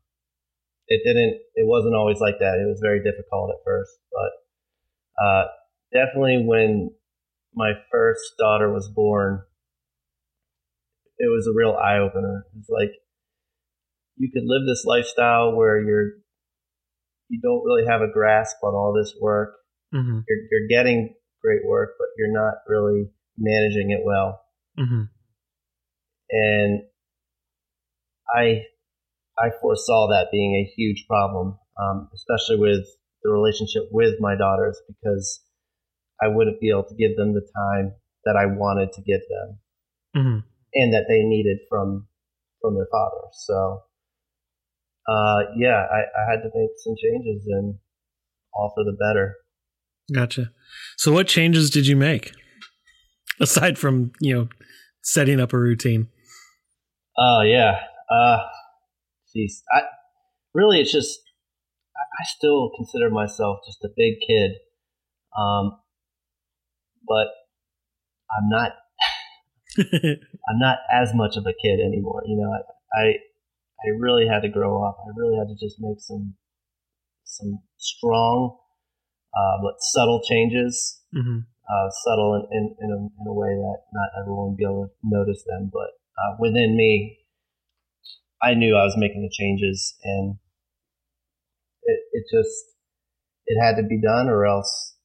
it 0.87 1.01
didn't. 1.05 1.39
It 1.55 1.67
wasn't 1.67 1.95
always 1.95 2.19
like 2.19 2.39
that. 2.39 2.59
It 2.59 2.67
was 2.67 2.79
very 2.81 3.03
difficult 3.03 3.51
at 3.51 3.63
first, 3.65 3.91
but 4.11 5.23
uh, 5.23 5.43
definitely 5.93 6.43
when 6.45 6.91
my 7.53 7.73
first 7.91 8.21
daughter 8.39 8.71
was 8.71 8.87
born, 8.87 9.41
it 11.17 11.27
was 11.27 11.47
a 11.47 11.55
real 11.55 11.75
eye 11.75 11.99
opener. 11.99 12.45
It's 12.57 12.69
like 12.69 12.91
you 14.17 14.29
could 14.33 14.43
live 14.45 14.67
this 14.67 14.83
lifestyle 14.85 15.55
where 15.55 15.79
you're 15.81 16.11
you 17.29 17.39
don't 17.41 17.63
really 17.63 17.85
have 17.87 18.01
a 18.01 18.11
grasp 18.11 18.57
on 18.63 18.73
all 18.73 18.93
this 18.93 19.13
work. 19.21 19.55
Mm-hmm. 19.93 20.19
You're, 20.27 20.39
you're 20.51 20.67
getting 20.69 21.13
great 21.43 21.61
work, 21.65 21.91
but 21.97 22.07
you're 22.17 22.33
not 22.33 22.55
really 22.67 23.09
managing 23.37 23.91
it 23.91 24.01
well. 24.03 24.41
Mm-hmm. 24.77 25.03
And 26.31 26.81
I 28.35 28.63
I 29.39 29.49
foresaw 29.61 30.07
that 30.09 30.27
being 30.31 30.55
a 30.55 30.69
huge 30.75 31.05
problem, 31.07 31.57
um, 31.79 32.09
especially 32.13 32.57
with 32.59 32.85
the 33.23 33.31
relationship 33.31 33.83
with 33.91 34.15
my 34.19 34.35
daughters, 34.35 34.79
because 34.87 35.41
I 36.21 36.27
wouldn't 36.27 36.59
be 36.59 36.69
able 36.69 36.83
to 36.83 36.95
give 36.95 37.15
them 37.15 37.33
the 37.33 37.47
time 37.55 37.93
that 38.25 38.35
I 38.35 38.45
wanted 38.45 38.91
to 38.93 39.01
give 39.01 39.21
them 39.29 39.59
mm-hmm. 40.15 40.39
and 40.73 40.93
that 40.93 41.05
they 41.07 41.21
needed 41.23 41.59
from 41.69 42.07
from 42.61 42.75
their 42.75 42.87
father. 42.91 43.27
So, 43.31 43.83
uh, 45.07 45.37
yeah, 45.57 45.85
I, 45.89 45.99
I 46.21 46.29
had 46.29 46.41
to 46.41 46.49
make 46.53 46.71
some 46.77 46.95
changes 47.01 47.47
and 47.47 47.75
all 48.53 48.73
for 48.75 48.83
the 48.83 48.97
better. 48.99 49.35
Gotcha. 50.13 50.51
So, 50.97 51.13
what 51.13 51.27
changes 51.27 51.69
did 51.69 51.87
you 51.87 51.95
make 51.95 52.33
aside 53.39 53.77
from 53.77 54.11
you 54.19 54.33
know 54.33 54.49
setting 55.03 55.39
up 55.39 55.53
a 55.53 55.59
routine? 55.59 56.09
Oh 57.17 57.39
uh, 57.39 57.43
yeah, 57.43 57.79
uh, 58.11 58.39
geez, 59.33 59.63
I 59.71 59.81
really 60.53 60.81
it's 60.81 60.91
just 60.91 61.19
I 61.97 62.23
still 62.25 62.71
consider 62.75 63.09
myself 63.09 63.59
just 63.65 63.83
a 63.83 63.89
big 63.95 64.15
kid. 64.25 64.51
Um, 65.37 65.79
but 67.07 67.27
I'm 68.31 68.49
not 68.49 68.71
I'm 69.77 70.59
not 70.59 70.79
as 70.91 71.13
much 71.13 71.37
of 71.37 71.45
a 71.45 71.53
kid 71.53 71.79
anymore. 71.79 72.23
You 72.25 72.37
know, 72.37 72.51
I, 72.51 73.01
I 73.01 73.05
I 73.85 73.89
really 73.97 74.27
had 74.27 74.41
to 74.41 74.49
grow 74.49 74.83
up. 74.83 74.97
I 75.05 75.11
really 75.15 75.37
had 75.37 75.47
to 75.47 75.55
just 75.55 75.77
make 75.79 75.99
some 75.99 76.35
some 77.23 77.59
strong 77.77 78.57
uh, 79.33 79.61
but 79.61 79.75
subtle 79.79 80.21
changes. 80.27 81.01
Mm-hmm. 81.15 81.39
Uh, 81.69 81.89
subtle 82.03 82.49
in, 82.51 82.57
in, 82.57 82.75
in, 82.81 82.89
a, 82.89 82.97
in, 82.97 83.27
a, 83.27 83.33
way 83.33 83.53
that 83.53 83.77
not 83.93 84.09
everyone 84.19 84.49
would 84.49 84.57
be 84.57 84.65
able 84.65 84.89
to 84.89 84.91
notice 85.03 85.43
them. 85.45 85.69
But 85.71 85.93
uh, 86.17 86.33
within 86.39 86.75
me, 86.75 87.18
I 88.41 88.53
knew 88.53 88.75
I 88.75 88.85
was 88.85 88.95
making 88.97 89.21
the 89.21 89.31
changes, 89.31 89.95
and 90.03 90.37
it, 91.83 91.99
it 92.13 92.23
just 92.31 92.75
it 93.45 93.59
had 93.61 93.75
to 93.75 93.83
be 93.83 93.99
done, 94.01 94.29
or 94.29 94.45
else 94.45 94.95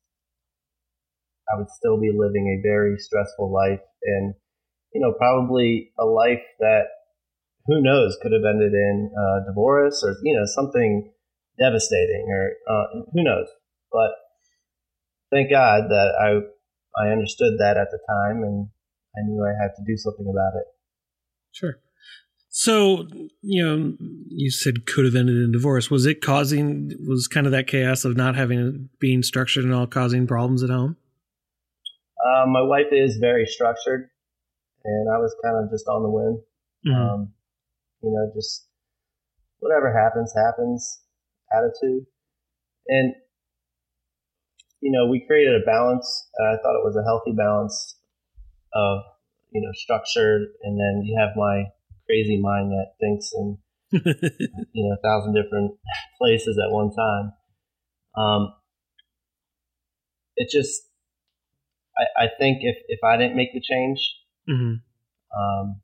I 1.53 1.59
would 1.59 1.71
still 1.71 2.01
be 2.01 2.13
living 2.15 2.49
a 2.49 2.63
very 2.63 2.97
stressful 2.99 3.53
life 3.53 3.81
and, 4.03 4.35
you 4.93 5.01
know, 5.01 5.13
probably 5.13 5.93
a 5.99 6.05
life 6.05 6.43
that 6.61 6.85
who 7.67 7.83
knows 7.83 8.17
could 8.23 8.33
have 8.33 8.45
ended 8.49 8.73
in 8.73 9.11
uh, 9.13 9.45
divorce 9.47 10.03
or, 10.05 10.17
you 10.23 10.37
know, 10.37 10.45
something 10.47 11.13
devastating 11.59 12.27
or 12.29 12.53
uh, 12.69 12.87
who 13.13 13.23
knows. 13.23 13.47
But 13.93 14.11
thank 15.31 15.51
God 15.51 15.85
that 15.89 16.13
I, 16.21 17.03
I 17.03 17.13
understood 17.13 17.59
that 17.59 17.77
at 17.77 17.89
the 17.91 17.99
time 18.09 18.43
and 18.43 18.69
I 19.17 19.21
knew 19.27 19.45
I 19.45 19.55
had 19.63 19.73
to 19.77 19.85
do 19.87 19.97
something 19.97 20.27
about 20.29 20.59
it. 20.59 20.67
Sure. 21.53 21.79
So, 22.57 23.09
you 23.43 23.67
know, 23.67 23.97
you 24.29 24.49
said 24.53 24.87
could 24.87 25.05
have 25.05 25.17
ended 25.17 25.35
in 25.35 25.51
divorce. 25.51 25.91
Was 25.91 26.07
it 26.07 26.23
causing, 26.23 26.93
was 27.05 27.27
kind 27.27 27.47
of 27.47 27.53
that 27.53 27.67
chaos 27.67 28.05
of 28.05 28.17
not 28.17 28.37
having, 28.37 28.91
being 29.01 29.25
structured 29.25 29.65
and 29.65 29.75
all 29.75 29.89
causing 29.89 30.29
problems 30.29 30.63
at 30.63 30.71
home? 30.71 30.97
Um, 32.25 32.53
my 32.53 32.63
wife 32.63 32.87
is 32.93 33.17
very 33.17 33.45
structured, 33.45 34.09
and 34.85 35.11
I 35.13 35.19
was 35.19 35.35
kind 35.43 35.57
of 35.57 35.69
just 35.69 35.89
on 35.89 36.05
the 36.05 36.09
whim. 36.09 36.43
Mm-hmm. 36.87 36.95
Um, 36.95 37.33
you 38.05 38.13
know, 38.13 38.31
just 38.37 38.69
whatever 39.59 39.93
happens, 39.93 40.33
happens 40.37 41.01
attitude. 41.51 42.07
And, 42.87 43.15
you 44.81 44.93
know, 44.93 45.11
we 45.11 45.27
created 45.27 45.61
a 45.61 45.67
balance. 45.67 46.07
And 46.39 46.49
I 46.51 46.63
thought 46.63 46.79
it 46.79 46.87
was 46.87 46.95
a 46.95 47.03
healthy 47.03 47.33
balance 47.37 47.97
of, 48.73 49.01
you 49.51 49.61
know, 49.61 49.73
structured. 49.75 50.43
And 50.63 50.79
then 50.79 51.03
you 51.05 51.19
have 51.19 51.31
my 51.35 51.65
crazy 52.07 52.41
mind 52.41 52.71
that 52.73 52.95
thinks 53.01 53.31
in, 53.35 53.59
you 53.93 54.89
know, 54.89 54.97
a 54.97 55.03
thousand 55.03 55.35
different 55.35 55.73
places 56.21 56.59
at 56.59 56.73
one 56.73 56.91
time. 56.95 57.33
Um, 58.17 58.55
it 60.37 60.49
just, 60.51 60.83
I, 61.97 62.25
I 62.25 62.29
think 62.39 62.59
if, 62.63 62.77
if 62.89 63.01
I 63.05 63.17
didn't 63.17 63.37
make 63.37 63.53
the 63.53 63.61
change, 63.61 64.17
mm-hmm. 64.49 64.75
um, 65.39 65.81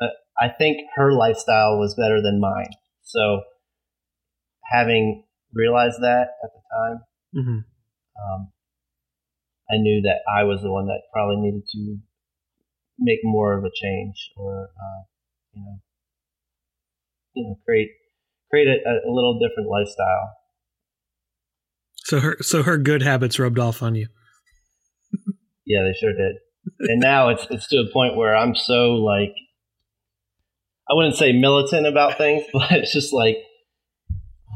uh, 0.00 0.06
I 0.38 0.48
think 0.48 0.78
her 0.96 1.12
lifestyle 1.12 1.78
was 1.78 1.94
better 1.94 2.20
than 2.22 2.40
mine. 2.40 2.70
So 3.02 3.42
having 4.64 5.24
realized 5.52 6.00
that 6.00 6.28
at 6.42 6.50
the 6.52 6.62
time, 6.76 7.00
mm-hmm. 7.34 7.58
um, 8.22 8.52
I 9.70 9.76
knew 9.78 10.02
that 10.02 10.20
I 10.30 10.44
was 10.44 10.60
the 10.62 10.70
one 10.70 10.86
that 10.86 11.02
probably 11.12 11.36
needed 11.36 11.62
to 11.72 11.98
make 12.98 13.20
more 13.22 13.56
of 13.56 13.64
a 13.64 13.70
change 13.74 14.30
or, 14.36 14.70
uh, 14.76 15.02
you 15.54 15.62
know, 15.62 15.80
you 17.34 17.44
know 17.44 17.58
create 17.64 17.90
create 18.50 18.68
a, 18.68 19.08
a 19.08 19.10
little 19.10 19.38
different 19.38 19.68
lifestyle. 19.68 20.36
So 21.96 22.20
her 22.20 22.36
so 22.40 22.62
her 22.62 22.78
good 22.78 23.02
habits 23.02 23.38
rubbed 23.38 23.58
off 23.58 23.82
on 23.82 23.94
you. 23.94 24.08
yeah, 25.64 25.82
they 25.82 25.94
sure 25.98 26.12
did. 26.12 26.36
And 26.80 27.00
now 27.00 27.30
it's 27.30 27.46
it's 27.50 27.68
to 27.68 27.78
a 27.78 27.92
point 27.92 28.16
where 28.16 28.36
I'm 28.36 28.54
so 28.54 28.94
like 28.94 29.34
I 30.90 30.94
wouldn't 30.94 31.16
say 31.16 31.32
militant 31.32 31.86
about 31.86 32.18
things, 32.18 32.44
but 32.52 32.70
it's 32.72 32.92
just 32.92 33.12
like 33.12 33.36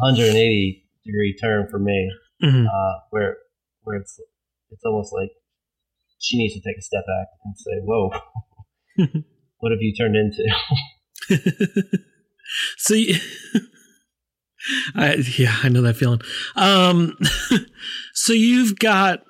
180 0.00 0.84
degree 1.04 1.36
turn 1.40 1.68
for 1.70 1.78
me, 1.78 2.10
mm-hmm. 2.42 2.66
uh, 2.66 2.92
where 3.10 3.36
where 3.82 3.96
it's 3.96 4.20
it's 4.70 4.82
almost 4.84 5.12
like 5.12 5.30
she 6.18 6.38
needs 6.38 6.54
to 6.54 6.60
take 6.60 6.78
a 6.78 6.82
step 6.82 7.04
back 7.06 7.28
and 7.44 7.54
say, 7.56 7.80
"Whoa, 7.82 8.10
what 9.58 9.72
have 9.72 9.80
you 9.80 9.94
turned 9.94 10.16
into?" 10.16 10.44
so, 12.76 12.94
you, 12.94 13.16
I, 14.94 15.14
yeah, 15.36 15.56
I 15.62 15.68
know 15.68 15.82
that 15.82 15.96
feeling. 15.96 16.20
Um, 16.54 17.16
so 18.14 18.32
you've 18.32 18.78
got, 18.78 19.22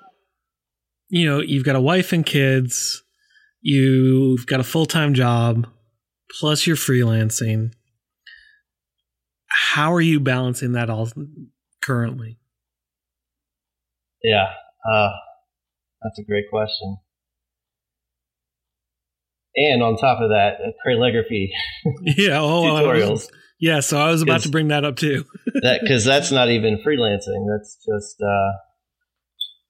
you 1.09 1.25
know, 1.25 1.39
you've 1.39 1.65
got 1.65 1.75
a 1.75 1.81
wife 1.81 2.13
and 2.13 2.25
kids, 2.25 3.03
you've 3.61 4.45
got 4.45 4.59
a 4.59 4.63
full 4.63 4.85
time 4.85 5.13
job, 5.13 5.67
plus 6.39 6.67
you're 6.67 6.75
freelancing. 6.75 7.71
How 9.47 9.93
are 9.93 10.01
you 10.01 10.19
balancing 10.19 10.73
that 10.73 10.89
all 10.89 11.09
currently? 11.81 12.39
Yeah, 14.23 14.47
uh, 14.91 15.09
that's 16.01 16.19
a 16.19 16.23
great 16.23 16.45
question. 16.49 16.97
And 19.55 19.81
on 19.81 19.97
top 19.97 20.21
of 20.21 20.29
that, 20.29 20.57
uh, 20.63 20.71
calligraphy. 20.85 21.51
yeah, 22.01 22.39
oh, 22.39 22.63
tutorials. 22.63 23.27
Yeah, 23.59 23.79
so 23.79 23.97
I 23.97 24.11
was 24.11 24.21
about 24.21 24.41
to 24.41 24.49
bring 24.49 24.67
that 24.67 24.85
up 24.85 24.97
too. 24.97 25.25
that 25.63 25.79
because 25.81 26.05
that's 26.05 26.31
not 26.31 26.49
even 26.49 26.77
freelancing. 26.85 27.47
That's 27.49 27.77
just 27.77 28.21
uh, 28.21 28.51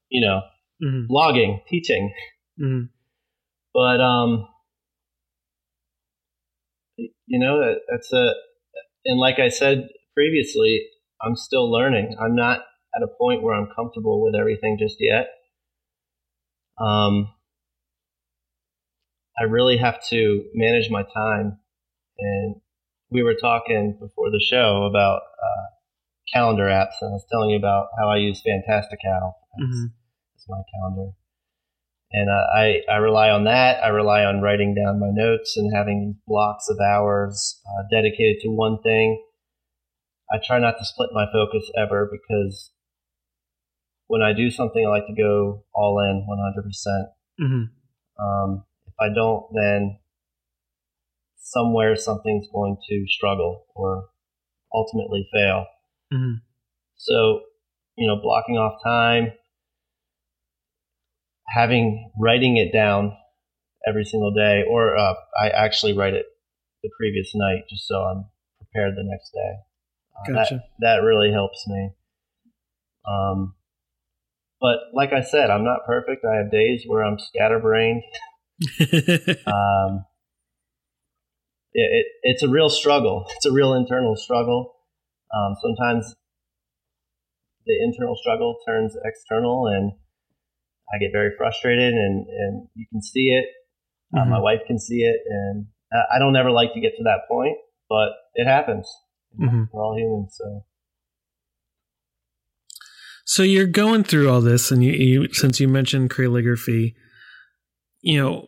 you 0.10 0.28
know 0.28 0.42
mm-hmm. 0.84 1.12
blogging, 1.12 1.60
teaching. 1.70 2.14
Mm-hmm. 2.62 2.88
But 3.74 4.02
um, 4.02 4.48
you 6.98 7.40
know 7.40 7.60
that 7.60 7.76
that's 7.90 8.12
a 8.12 8.34
and 9.06 9.20
like 9.20 9.40
I 9.40 9.48
said 9.48 9.88
previously, 10.14 10.82
I'm 11.22 11.38
still 11.38 11.72
learning. 11.72 12.18
I'm 12.20 12.36
not 12.36 12.60
at 12.94 13.04
a 13.04 13.08
point 13.08 13.42
where 13.42 13.56
I'm 13.56 13.70
comfortable 13.74 14.22
with 14.22 14.36
everything 14.36 14.78
just 14.80 14.98
yet. 15.00 15.28
Um, 16.80 17.34
I 19.40 19.44
really 19.44 19.78
have 19.78 20.04
to 20.10 20.46
manage 20.54 20.90
my 20.90 21.04
time 21.04 21.60
and 22.20 22.56
we 23.10 23.24
were 23.24 23.36
talking 23.36 23.98
before 24.00 24.30
the 24.32 24.44
show 24.44 24.84
about 24.84 25.22
uh, 25.22 25.68
calendar 26.34 26.66
apps, 26.66 27.00
and 27.02 27.12
I 27.12 27.14
was 27.14 27.26
telling 27.32 27.52
you 27.52 27.58
about 27.58 27.88
how 27.98 28.10
I 28.10 28.18
use 28.18 28.42
Fantastical 28.42 29.36
as, 29.60 29.64
mm-hmm. 29.64 29.86
as 30.36 30.46
my 30.50 30.62
calendar. 30.74 31.12
And 32.12 32.30
uh, 32.30 32.46
I, 32.56 32.82
I 32.90 32.98
rely 32.98 33.30
on 33.30 33.46
that. 33.46 33.84
I 33.84 33.90
rely 33.90 34.24
on 34.24 34.42
writing 34.42 34.74
down 34.74 35.00
my 35.00 35.10
notes 35.12 35.58
and 35.58 35.76
having 35.76 36.18
blocks 36.26 36.70
of 36.70 36.78
hours 36.80 37.62
uh, 37.68 37.84
dedicated 37.92 38.42
to 38.42 38.50
one 38.50 38.82
thing. 38.82 39.22
I 40.32 40.38
try 40.46 40.60
not 40.60 40.78
to 40.78 40.86
split 40.86 41.10
my 41.14 41.26
focus 41.32 41.70
ever 41.78 42.10
because 42.12 42.72
when 44.08 44.22
I 44.22 44.34
do 44.34 44.50
something, 44.50 44.84
I 44.86 44.90
like 44.90 45.08
to 45.08 45.14
go 45.14 45.64
all 45.74 46.00
in 46.00 46.26
100%. 46.28 47.06
mm-hmm. 47.42 48.24
um, 48.24 48.64
if 48.86 48.94
I 49.00 49.14
don't, 49.14 49.46
then 49.54 50.00
somewhere 51.38 51.96
something's 51.96 52.48
going 52.54 52.78
to 52.90 53.06
struggle 53.08 53.66
or 53.76 54.10
ultimately 54.74 55.28
fail. 55.34 55.66
Mm-hmm. 56.14 56.36
So, 56.96 57.42
you 57.98 58.08
know, 58.08 58.20
blocking 58.22 58.56
off 58.56 58.82
time, 58.84 59.34
having 61.48 62.12
writing 62.20 62.58
it 62.58 62.74
down 62.74 63.16
every 63.88 64.04
single 64.04 64.34
day, 64.34 64.64
or 64.70 64.98
uh, 64.98 65.14
I 65.40 65.50
actually 65.50 65.94
write 65.94 66.14
it 66.14 66.26
the 66.84 66.90
previous 66.98 67.32
night 67.36 67.64
just 67.70 67.88
so 67.88 67.96
I'm 67.96 68.26
prepared 68.58 68.96
the 68.96 69.04
next 69.04 69.32
day. 69.32 69.54
Uh, 70.18 70.34
gotcha. 70.34 70.56
That, 70.80 70.98
that 70.98 71.04
really 71.04 71.32
helps 71.32 71.66
me. 71.68 71.92
Um, 73.08 73.54
but 74.60 74.78
like 74.94 75.14
I 75.14 75.22
said, 75.22 75.50
I'm 75.50 75.64
not 75.64 75.86
perfect. 75.86 76.26
I 76.26 76.38
have 76.38 76.52
days 76.52 76.84
where 76.88 77.04
I'm 77.04 77.20
scatterbrained. 77.20 78.04
um, 79.48 80.06
it, 81.74 82.08
it's 82.24 82.44
a 82.44 82.50
real 82.50 82.70
struggle. 82.70 83.26
It's 83.36 83.46
a 83.46 83.52
real 83.52 83.74
internal 83.74 84.16
struggle. 84.16 84.74
Um, 85.36 85.56
sometimes 85.62 86.16
the 87.66 87.76
internal 87.84 88.16
struggle 88.16 88.58
turns 88.68 88.96
external, 89.06 89.68
and 89.68 89.92
I 90.94 90.98
get 91.00 91.12
very 91.12 91.32
frustrated, 91.38 91.94
and, 91.94 92.26
and 92.28 92.68
you 92.74 92.88
can 92.92 93.02
see 93.02 93.30
it. 93.30 93.46
Uh, 94.16 94.22
mm-hmm. 94.22 94.32
my 94.32 94.40
wife 94.40 94.62
can 94.66 94.80
see 94.80 95.02
it, 95.02 95.18
and 95.30 95.68
I 95.92 96.18
don't 96.18 96.36
ever 96.36 96.52
like 96.52 96.74
to 96.74 96.80
get 96.80 96.94
to 96.98 97.04
that 97.04 97.28
point, 97.30 97.58
but 97.90 98.10
it 98.36 98.48
happens. 98.48 98.90
Mm-hmm. 99.40 99.64
We're 99.72 99.84
all 99.84 99.98
humans, 99.98 100.36
so. 100.38 100.66
So 103.30 103.44
you're 103.44 103.68
going 103.68 104.06
through 104.06 104.30
all 104.30 104.40
this, 104.40 104.72
and 104.72 104.82
you, 104.82 104.94
you 104.94 105.34
since 105.34 105.60
you 105.60 105.68
mentioned 105.68 106.10
calligraphy, 106.12 106.96
you 108.00 108.22
know, 108.22 108.48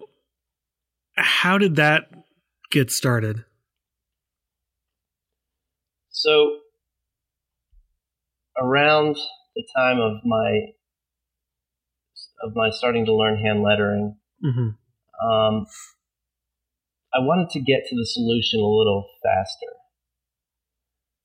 how 1.18 1.58
did 1.58 1.76
that 1.76 2.04
get 2.72 2.90
started? 2.90 3.44
So, 6.12 6.60
around 8.58 9.18
the 9.54 9.68
time 9.76 10.00
of 10.00 10.22
my 10.24 10.62
of 12.42 12.54
my 12.56 12.70
starting 12.70 13.06
to 13.06 13.14
learn 13.14 13.38
hand 13.38 13.62
lettering, 13.62 14.16
mm-hmm. 14.42 15.30
um, 15.30 15.66
I 17.14 17.20
wanted 17.20 17.50
to 17.50 17.60
get 17.60 17.82
to 17.90 17.96
the 17.98 18.08
solution 18.08 18.62
a 18.62 18.64
little 18.64 19.10
faster. 19.22 19.74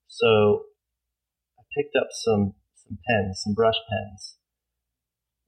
So, 0.08 0.64
I 1.56 1.62
picked 1.78 1.94
up 1.94 2.08
some 2.10 2.54
some 2.86 2.98
pens, 3.08 3.40
some 3.42 3.54
brush 3.54 3.76
pens, 3.88 4.36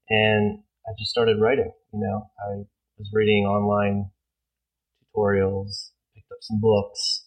and 0.09 0.61
I 0.87 0.93
just 0.99 1.11
started 1.11 1.41
writing. 1.41 1.73
You 1.93 2.01
know, 2.01 2.31
I 2.41 2.65
was 2.99 3.11
reading 3.13 3.45
online 3.45 4.11
tutorials, 5.03 5.91
picked 6.15 6.31
up 6.33 6.39
some 6.41 6.61
books, 6.61 7.27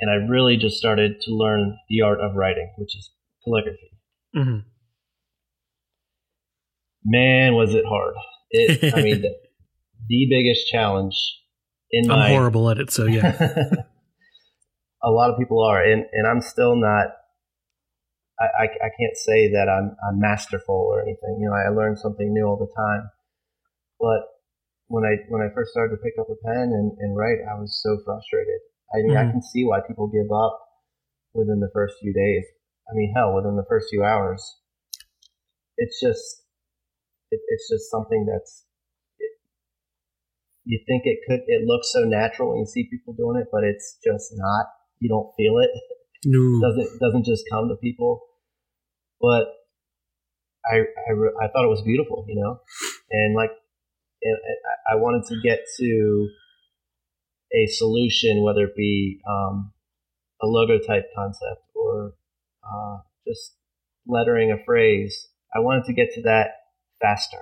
and 0.00 0.10
I 0.10 0.30
really 0.30 0.56
just 0.56 0.76
started 0.76 1.20
to 1.22 1.30
learn 1.32 1.78
the 1.88 2.02
art 2.02 2.20
of 2.20 2.34
writing, 2.34 2.72
which 2.76 2.96
is 2.96 3.10
calligraphy. 3.44 3.92
Mm-hmm. 4.36 4.68
Man, 7.04 7.54
was 7.54 7.74
it 7.74 7.84
hard! 7.86 8.14
It, 8.50 8.94
I 8.94 9.02
mean, 9.02 9.22
the, 9.22 9.34
the, 10.08 10.26
biggest 10.30 10.68
challenge 10.68 11.38
in 11.90 12.10
I'm 12.10 12.18
my. 12.18 12.26
I'm 12.26 12.32
horrible 12.32 12.70
at 12.70 12.78
it, 12.78 12.90
so 12.90 13.06
yeah. 13.06 13.36
a 15.02 15.10
lot 15.10 15.30
of 15.30 15.38
people 15.38 15.62
are, 15.64 15.82
and, 15.82 16.04
and 16.12 16.26
I'm 16.26 16.40
still 16.40 16.76
not. 16.76 17.06
I, 18.42 18.66
I, 18.66 18.66
I 18.66 18.90
can't 18.98 19.14
say 19.14 19.54
that 19.54 19.70
I'm, 19.70 19.94
I'm 20.02 20.18
masterful 20.18 20.74
or 20.74 21.00
anything. 21.00 21.38
You 21.38 21.46
know, 21.46 21.54
I 21.54 21.70
learn 21.70 21.96
something 21.96 22.32
new 22.34 22.42
all 22.42 22.58
the 22.58 22.72
time, 22.74 23.06
but 24.02 24.26
when 24.92 25.04
I 25.08 25.22
when 25.32 25.40
I 25.40 25.48
first 25.54 25.70
started 25.70 25.96
to 25.96 26.02
pick 26.02 26.18
up 26.20 26.28
a 26.28 26.36
pen 26.44 26.74
and, 26.74 26.92
and 26.98 27.16
write, 27.16 27.40
I 27.46 27.56
was 27.56 27.80
so 27.80 27.96
frustrated. 28.04 28.60
I 28.92 29.00
mean, 29.00 29.16
mm-hmm. 29.16 29.28
I 29.28 29.32
can 29.32 29.40
see 29.40 29.64
why 29.64 29.80
people 29.86 30.10
give 30.10 30.28
up 30.28 30.60
within 31.32 31.60
the 31.60 31.72
first 31.72 31.96
few 32.02 32.12
days. 32.12 32.44
I 32.90 32.92
mean, 32.92 33.14
hell, 33.16 33.34
within 33.34 33.56
the 33.56 33.64
first 33.68 33.88
few 33.88 34.04
hours. 34.04 34.42
It's 35.78 35.98
just, 35.98 36.44
it, 37.30 37.40
it's 37.48 37.70
just 37.70 37.90
something 37.90 38.26
that's. 38.28 38.66
It, 39.16 39.32
you 40.64 40.84
think 40.84 41.04
it 41.06 41.24
could. 41.24 41.40
It 41.46 41.64
looks 41.64 41.88
so 41.92 42.04
natural 42.04 42.50
when 42.50 42.58
you 42.58 42.66
see 42.66 42.90
people 42.90 43.14
doing 43.14 43.40
it, 43.40 43.48
but 43.50 43.64
it's 43.64 43.96
just 44.04 44.34
not. 44.36 44.66
You 45.00 45.08
don't 45.08 45.32
feel 45.40 45.56
it. 45.58 45.70
No. 46.24 46.38
it 46.38 46.60
doesn't 46.60 47.00
doesn't 47.00 47.24
just 47.24 47.44
come 47.50 47.68
to 47.68 47.76
people. 47.80 48.20
But 49.22 49.46
I, 50.66 50.78
I, 50.78 51.12
I 51.44 51.48
thought 51.48 51.64
it 51.64 51.70
was 51.70 51.82
beautiful, 51.82 52.26
you 52.28 52.34
know, 52.34 52.60
and 53.10 53.34
like 53.34 53.50
and 54.22 54.36
I 54.90 54.96
wanted 54.96 55.26
to 55.28 55.40
get 55.42 55.60
to 55.78 56.28
a 57.54 57.66
solution, 57.66 58.42
whether 58.42 58.64
it 58.64 58.76
be 58.76 59.20
um, 59.28 59.72
a 60.42 60.46
logo 60.46 60.78
type 60.78 61.06
concept 61.16 61.62
or 61.74 62.14
uh, 62.64 62.98
just 63.26 63.54
lettering 64.06 64.52
a 64.52 64.64
phrase. 64.64 65.28
I 65.54 65.60
wanted 65.60 65.84
to 65.84 65.92
get 65.92 66.12
to 66.14 66.22
that 66.22 66.48
faster, 67.00 67.38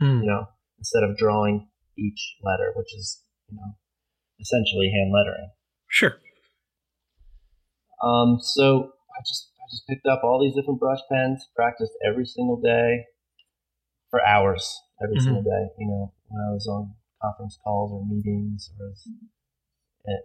mm. 0.00 0.20
you 0.20 0.26
know, 0.26 0.46
instead 0.78 1.02
of 1.02 1.16
drawing 1.16 1.68
each 1.98 2.36
letter, 2.42 2.72
which 2.74 2.94
is, 2.94 3.22
you 3.50 3.56
know, 3.56 3.76
essentially 4.40 4.90
hand 4.94 5.12
lettering. 5.12 5.50
Sure. 5.88 6.16
Um, 8.02 8.38
so 8.40 8.92
I 9.10 9.20
just 9.26 9.49
I 9.49 9.49
just 9.70 9.86
picked 9.88 10.06
up 10.06 10.22
all 10.24 10.42
these 10.42 10.54
different 10.54 10.80
brush 10.80 11.00
pens, 11.10 11.48
practiced 11.54 11.92
every 12.06 12.26
single 12.26 12.60
day 12.60 13.04
for 14.10 14.24
hours 14.26 14.82
every 15.02 15.16
mm-hmm. 15.16 15.24
single 15.24 15.42
day. 15.42 15.68
You 15.78 15.86
know, 15.86 16.12
when 16.28 16.42
I 16.42 16.52
was 16.52 16.66
on 16.66 16.94
conference 17.22 17.58
calls 17.62 17.92
or 17.92 18.04
meetings 18.06 18.70
or 18.78 18.92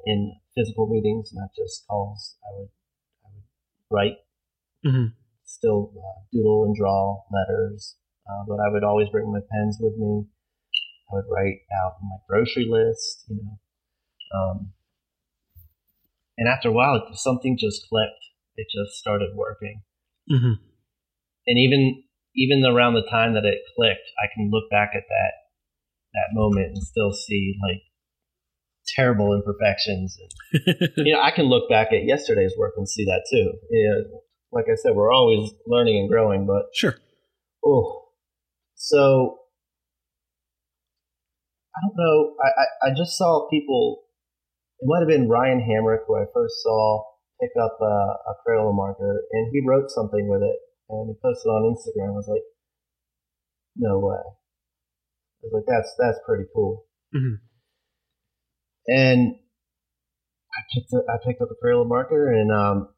in 0.05 0.34
physical 0.55 0.88
meetings, 0.88 1.31
not 1.34 1.49
just 1.55 1.86
calls. 1.88 2.38
I 2.43 2.58
would 2.58 2.69
I 3.25 3.27
would 3.34 3.43
write, 3.89 4.17
Mhm. 4.86 5.13
still 5.43 5.93
uh, 5.97 6.21
doodle 6.31 6.65
and 6.65 6.75
draw 6.75 7.23
letters, 7.31 7.97
uh, 8.29 8.43
but 8.47 8.60
I 8.60 8.69
would 8.69 8.84
always 8.84 9.10
bring 9.10 9.31
my 9.31 9.41
pens 9.51 9.77
with 9.79 9.97
me. 9.97 10.25
I 11.12 11.15
would 11.15 11.25
write 11.29 11.62
out 11.84 11.97
my 12.01 12.17
grocery 12.27 12.65
list, 12.65 13.25
you 13.27 13.36
know. 13.36 13.60
Um, 14.34 14.73
and 16.38 16.47
after 16.47 16.69
a 16.69 16.71
while, 16.71 17.13
something 17.13 17.58
just 17.58 17.88
clicked. 17.88 18.25
It 18.57 18.67
just 18.73 18.97
started 18.97 19.35
working 19.35 19.81
Mhm. 20.31 20.55
and 21.47 21.57
even 21.59 22.03
even 22.35 22.65
around 22.65 22.93
the 22.95 23.07
time 23.09 23.33
that 23.33 23.45
it 23.45 23.59
clicked, 23.75 24.07
I 24.21 24.27
can 24.33 24.49
look 24.51 24.69
back 24.69 24.91
at 24.95 25.03
that 25.07 25.31
that 26.13 26.29
moment 26.33 26.67
and 26.67 26.83
still 26.83 27.11
see 27.11 27.55
like 27.61 27.81
terrible 28.95 29.33
imperfections. 29.33 30.17
And, 30.53 30.89
you 30.97 31.13
know, 31.13 31.21
I 31.21 31.31
can 31.31 31.45
look 31.45 31.69
back 31.69 31.91
at 31.91 32.05
yesterday's 32.05 32.53
work 32.57 32.73
and 32.77 32.87
see 32.87 33.05
that 33.05 33.25
too. 33.31 33.51
Yeah, 33.71 34.17
like 34.51 34.65
I 34.71 34.75
said, 34.75 34.95
we're 34.95 35.11
always 35.11 35.51
learning 35.67 35.97
and 35.99 36.09
growing, 36.09 36.45
but 36.45 36.63
Sure. 36.73 36.95
oh, 37.65 38.05
so 38.75 39.39
I 41.75 41.79
don't 41.85 41.95
know. 41.97 42.35
I, 42.41 42.47
I, 42.47 42.89
I 42.89 42.93
just 42.95 43.17
saw 43.17 43.47
people. 43.49 44.03
It 44.79 44.87
might 44.87 44.99
have 44.99 45.07
been 45.09 45.29
Ryan 45.29 45.59
Hamrick 45.59 46.05
who 46.07 46.15
I 46.15 46.25
first 46.33 46.61
saw 46.61 47.03
pick 47.41 47.52
up 47.62 47.78
a, 47.82 47.86
a 47.86 48.34
Crayola 48.45 48.74
marker, 48.76 49.24
and 49.32 49.50
he 49.52 49.62
wrote 49.65 49.89
something 49.89 50.28
with 50.28 50.41
it, 50.41 50.58
and 50.89 51.10
he 51.10 51.15
posted 51.21 51.50
on 51.50 51.74
Instagram. 51.76 52.10
I 52.10 52.15
was 52.15 52.28
like, 52.28 52.43
"No 53.76 54.00
way!" 54.00 54.15
I 54.15 55.43
was 55.43 55.54
like, 55.54 55.65
"That's 55.67 55.95
that's 56.00 56.19
pretty 56.26 56.45
cool." 56.54 56.86
Mhm. 57.15 57.39
And 58.88 59.36
I 60.54 60.62
picked 60.74 60.93
up, 60.93 61.06
I 61.10 61.17
picked 61.26 61.41
up 61.41 61.50
a 61.52 61.65
Crayola 61.65 61.88
marker, 61.88 62.32
and 62.32 62.52
um, 62.52 62.89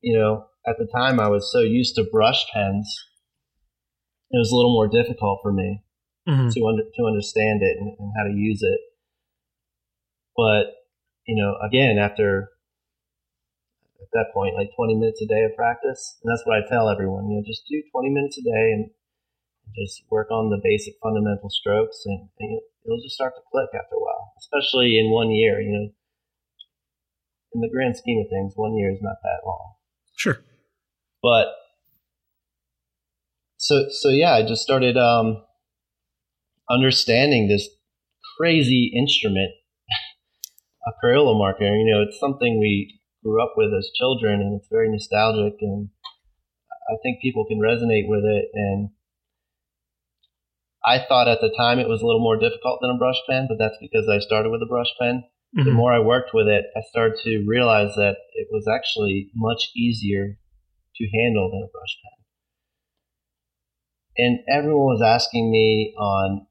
you 0.00 0.18
know, 0.18 0.46
at 0.66 0.76
the 0.78 0.86
time 0.86 1.20
I 1.20 1.28
was 1.28 1.50
so 1.52 1.60
used 1.60 1.94
to 1.96 2.04
brush 2.10 2.44
pens, 2.52 2.88
it 4.30 4.38
was 4.38 4.50
a 4.50 4.56
little 4.56 4.72
more 4.72 4.88
difficult 4.88 5.40
for 5.42 5.52
me 5.52 5.84
Mhm. 6.26 6.50
to 6.52 6.66
under, 6.66 6.82
to 6.82 7.04
understand 7.06 7.62
it 7.62 7.76
and, 7.78 7.96
and 7.98 8.12
how 8.16 8.24
to 8.24 8.32
use 8.34 8.62
it. 8.62 8.80
But 10.36 10.74
you 11.26 11.36
know, 11.36 11.56
again, 11.66 11.98
after 11.98 12.50
at 14.04 14.12
that 14.12 14.36
point, 14.36 14.54
like 14.54 14.68
20 14.76 15.00
minutes 15.00 15.22
a 15.24 15.26
day 15.26 15.48
of 15.48 15.56
practice, 15.56 16.20
and 16.20 16.28
that's 16.28 16.44
what 16.44 16.60
I 16.60 16.68
tell 16.68 16.92
everyone. 16.92 17.32
You 17.32 17.40
know, 17.40 17.44
just 17.46 17.64
do 17.64 17.80
20 17.90 18.12
minutes 18.12 18.36
a 18.36 18.44
day 18.44 18.66
and 18.76 18.92
just 19.72 20.04
work 20.12 20.30
on 20.30 20.50
the 20.52 20.60
basic 20.62 20.94
fundamental 21.02 21.48
strokes, 21.48 22.04
and, 22.04 22.28
and 22.38 22.60
it'll 22.84 23.00
just 23.00 23.16
start 23.16 23.32
to 23.34 23.42
click 23.50 23.72
after 23.72 23.96
a 23.96 24.04
while. 24.04 24.36
Especially 24.38 25.00
in 25.00 25.10
one 25.10 25.30
year, 25.32 25.60
you 25.60 25.72
know, 25.72 25.88
in 27.54 27.60
the 27.60 27.70
grand 27.72 27.96
scheme 27.96 28.20
of 28.20 28.28
things, 28.28 28.52
one 28.56 28.76
year 28.76 28.90
is 28.92 29.00
not 29.00 29.16
that 29.22 29.46
long 29.46 29.74
Sure. 30.16 30.38
but 31.22 31.46
so 33.56 33.86
so 33.88 34.10
yeah, 34.10 34.34
I 34.34 34.42
just 34.46 34.62
started 34.62 34.96
um, 34.96 35.42
understanding 36.68 37.48
this 37.48 37.68
crazy 38.36 38.92
instrument, 38.94 39.52
a 40.86 40.92
Crayola 41.02 41.38
marker. 41.38 41.64
You 41.64 41.90
know, 41.90 42.02
it's 42.02 42.18
something 42.18 42.58
we 42.60 43.00
grew 43.24 43.42
up 43.42 43.54
with 43.56 43.72
as 43.74 43.90
children, 43.98 44.40
and 44.40 44.54
it's 44.60 44.68
very 44.68 44.88
nostalgic, 44.90 45.54
and 45.60 45.88
I 46.88 46.94
think 47.02 47.20
people 47.20 47.44
can 47.46 47.58
resonate 47.58 48.06
with 48.06 48.24
it. 48.24 48.50
And 48.54 48.90
I 50.84 50.98
thought 50.98 51.26
at 51.28 51.40
the 51.40 51.52
time 51.56 51.78
it 51.80 51.88
was 51.88 52.02
a 52.02 52.06
little 52.06 52.20
more 52.20 52.36
difficult 52.36 52.80
than 52.80 52.90
a 52.90 52.98
brush 52.98 53.18
pen, 53.28 53.46
but 53.48 53.58
that's 53.58 53.78
because 53.80 54.08
I 54.08 54.18
started 54.20 54.50
with 54.50 54.62
a 54.62 54.66
brush 54.66 54.92
pen 55.00 55.24
the 55.54 55.70
Mhm. 55.70 55.74
more 55.74 55.92
I 55.92 56.00
worked 56.00 56.34
with 56.34 56.48
it, 56.48 56.66
I 56.76 56.80
started 56.80 57.16
to 57.22 57.44
realize 57.46 57.94
that 57.94 58.16
it 58.34 58.48
was 58.50 58.66
actually 58.66 59.30
much 59.34 59.70
easier 59.76 60.36
to 60.96 61.08
handle 61.10 61.50
than 61.50 61.62
a 61.62 61.68
brush 61.68 61.96
pen. 62.02 62.24
And 64.16 64.38
everyone 64.48 64.86
was 64.86 65.02
asking 65.02 65.50
me 65.50 65.94
on 65.96 66.46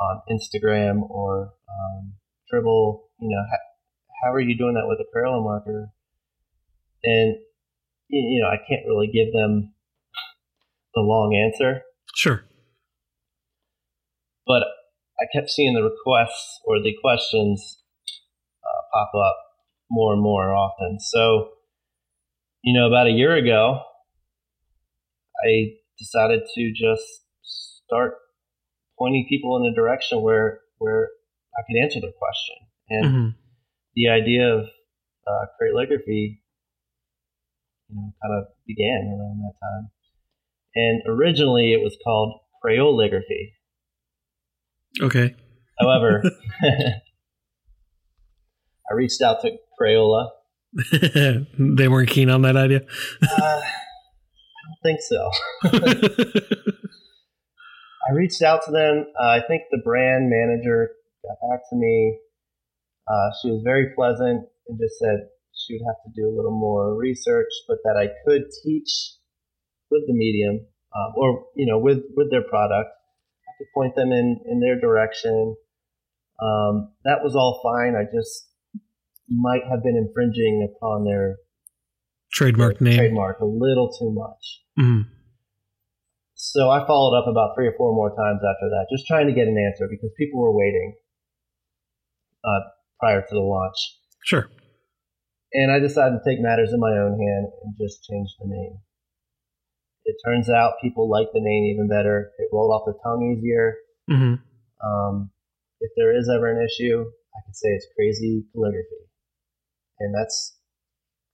on 0.00 0.22
Instagram 0.28 1.08
or 1.08 1.54
um, 1.68 2.14
Dribbble, 2.52 3.08
you 3.18 3.28
know, 3.30 3.44
are 4.36 4.40
you 4.40 4.56
doing 4.56 4.74
that 4.74 4.86
with 4.86 5.00
a 5.00 5.10
parallel 5.12 5.42
marker? 5.42 5.90
And 7.04 7.36
you 8.08 8.40
know, 8.40 8.48
I 8.48 8.56
can't 8.68 8.86
really 8.86 9.08
give 9.08 9.32
them 9.32 9.74
the 10.94 11.00
long 11.00 11.34
answer 11.34 11.82
Sure. 12.14 12.44
but 14.46 14.62
I 15.20 15.24
kept 15.34 15.50
seeing 15.50 15.74
the 15.74 15.82
requests 15.82 16.60
or 16.64 16.80
the 16.80 16.94
questions 17.02 17.82
uh, 18.64 18.82
pop 18.92 19.10
up 19.14 19.36
more 19.90 20.12
and 20.12 20.22
more 20.22 20.54
often. 20.54 20.98
So, 21.00 21.50
you 22.62 22.78
know, 22.78 22.86
about 22.86 23.06
a 23.06 23.10
year 23.10 23.34
ago, 23.34 23.80
I 25.44 25.74
decided 25.98 26.42
to 26.54 26.72
just 26.72 27.04
start 27.42 28.14
pointing 28.98 29.26
people 29.28 29.56
in 29.56 29.70
a 29.70 29.74
direction 29.74 30.22
where 30.22 30.60
where 30.78 31.08
I 31.58 31.62
could 31.66 31.82
answer 31.82 32.00
their 32.00 32.12
question. 32.12 32.56
And 32.88 33.06
Mhm. 33.06 33.34
The 33.96 34.08
idea 34.08 34.54
of 34.54 34.66
uh, 35.26 35.46
crayligraphy, 35.60 36.38
you 37.88 37.94
know, 37.94 38.12
kind 38.22 38.34
of 38.38 38.44
began 38.66 39.08
around 39.18 39.40
that 39.40 39.54
time. 39.60 39.90
And 40.74 41.02
originally, 41.08 41.72
it 41.72 41.82
was 41.82 41.96
called 42.04 42.40
crayoligraphy. 42.64 43.54
Okay. 45.02 45.34
However, 45.80 46.22
I 48.90 48.94
reached 48.94 49.22
out 49.22 49.40
to 49.42 49.56
Crayola. 49.80 50.28
they 51.58 51.88
weren't 51.88 52.10
keen 52.10 52.28
on 52.28 52.42
that 52.42 52.56
idea. 52.56 52.82
Uh, 53.22 53.26
I 53.40 53.62
don't 54.66 54.82
think 54.82 55.00
so. 55.00 55.30
I 58.08 58.12
reached 58.12 58.42
out 58.42 58.64
to 58.66 58.70
them. 58.70 59.06
Uh, 59.18 59.28
I 59.28 59.40
think 59.48 59.62
the 59.70 59.80
brand 59.82 60.30
manager 60.30 60.90
got 61.24 61.38
back 61.50 61.60
to 61.70 61.76
me. 61.76 62.18
Uh, 63.08 63.30
she 63.40 63.50
was 63.50 63.62
very 63.62 63.94
pleasant 63.94 64.46
and 64.68 64.78
just 64.80 64.98
said 64.98 65.30
she 65.54 65.74
would 65.74 65.86
have 65.86 66.02
to 66.04 66.10
do 66.14 66.28
a 66.28 66.34
little 66.34 66.56
more 66.56 66.96
research, 66.96 67.50
but 67.68 67.78
that 67.84 67.96
I 67.96 68.10
could 68.26 68.50
teach 68.64 69.14
with 69.90 70.02
the 70.06 70.14
medium 70.14 70.66
um, 70.94 71.12
or 71.16 71.46
you 71.54 71.66
know 71.66 71.78
with 71.78 72.02
with 72.16 72.30
their 72.30 72.42
product. 72.42 72.90
I 73.46 73.52
could 73.58 73.68
point 73.74 73.94
them 73.94 74.12
in 74.12 74.40
in 74.50 74.60
their 74.60 74.78
direction. 74.80 75.56
Um, 76.42 76.92
that 77.04 77.22
was 77.22 77.34
all 77.34 77.60
fine. 77.62 77.94
I 77.94 78.04
just 78.04 78.50
might 79.28 79.62
have 79.70 79.82
been 79.82 79.96
infringing 79.96 80.68
upon 80.68 81.04
their 81.04 81.36
Trademark 82.32 82.80
name. 82.80 82.98
trademark 82.98 83.40
a 83.40 83.46
little 83.46 83.90
too 83.98 84.12
much. 84.12 84.62
Mhm. 84.78 85.06
So 86.34 86.70
I 86.70 86.86
followed 86.86 87.16
up 87.16 87.26
about 87.26 87.54
three 87.56 87.66
or 87.66 87.74
four 87.78 87.94
more 87.94 88.10
times 88.10 88.40
after 88.44 88.68
that, 88.68 88.86
just 88.90 89.06
trying 89.06 89.26
to 89.26 89.32
get 89.32 89.48
an 89.48 89.56
answer 89.56 89.88
because 89.88 90.10
people 90.18 90.40
were 90.40 90.54
waiting 90.54 90.94
uh, 92.44 92.60
prior 93.00 93.20
to 93.20 93.34
the 93.34 93.40
launch. 93.40 93.76
Sure. 94.24 94.48
And 95.52 95.70
I 95.70 95.78
decided 95.78 96.18
to 96.18 96.28
take 96.28 96.40
matters 96.40 96.72
in 96.72 96.80
my 96.80 96.92
own 96.92 97.18
hand 97.18 97.46
and 97.64 97.74
just 97.80 98.04
change 98.04 98.28
the 98.40 98.48
name. 98.48 98.78
It 100.04 100.16
turns 100.24 100.48
out 100.48 100.74
people 100.82 101.10
like 101.10 101.28
the 101.32 101.40
name 101.40 101.64
even 101.72 101.88
better. 101.88 102.30
It 102.38 102.48
rolled 102.52 102.72
off 102.72 102.82
the 102.86 102.94
tongue 103.02 103.36
easier. 103.36 103.74
hmm 104.08 104.34
Um, 104.84 105.30
if 105.80 105.90
there 105.96 106.16
is 106.16 106.28
ever 106.28 106.50
an 106.50 106.64
issue, 106.64 107.04
I 107.34 107.38
could 107.46 107.56
say 107.56 107.68
it's 107.70 107.86
crazy 107.96 108.44
calligraphy. 108.52 109.06
And 109.98 110.14
that's 110.14 110.56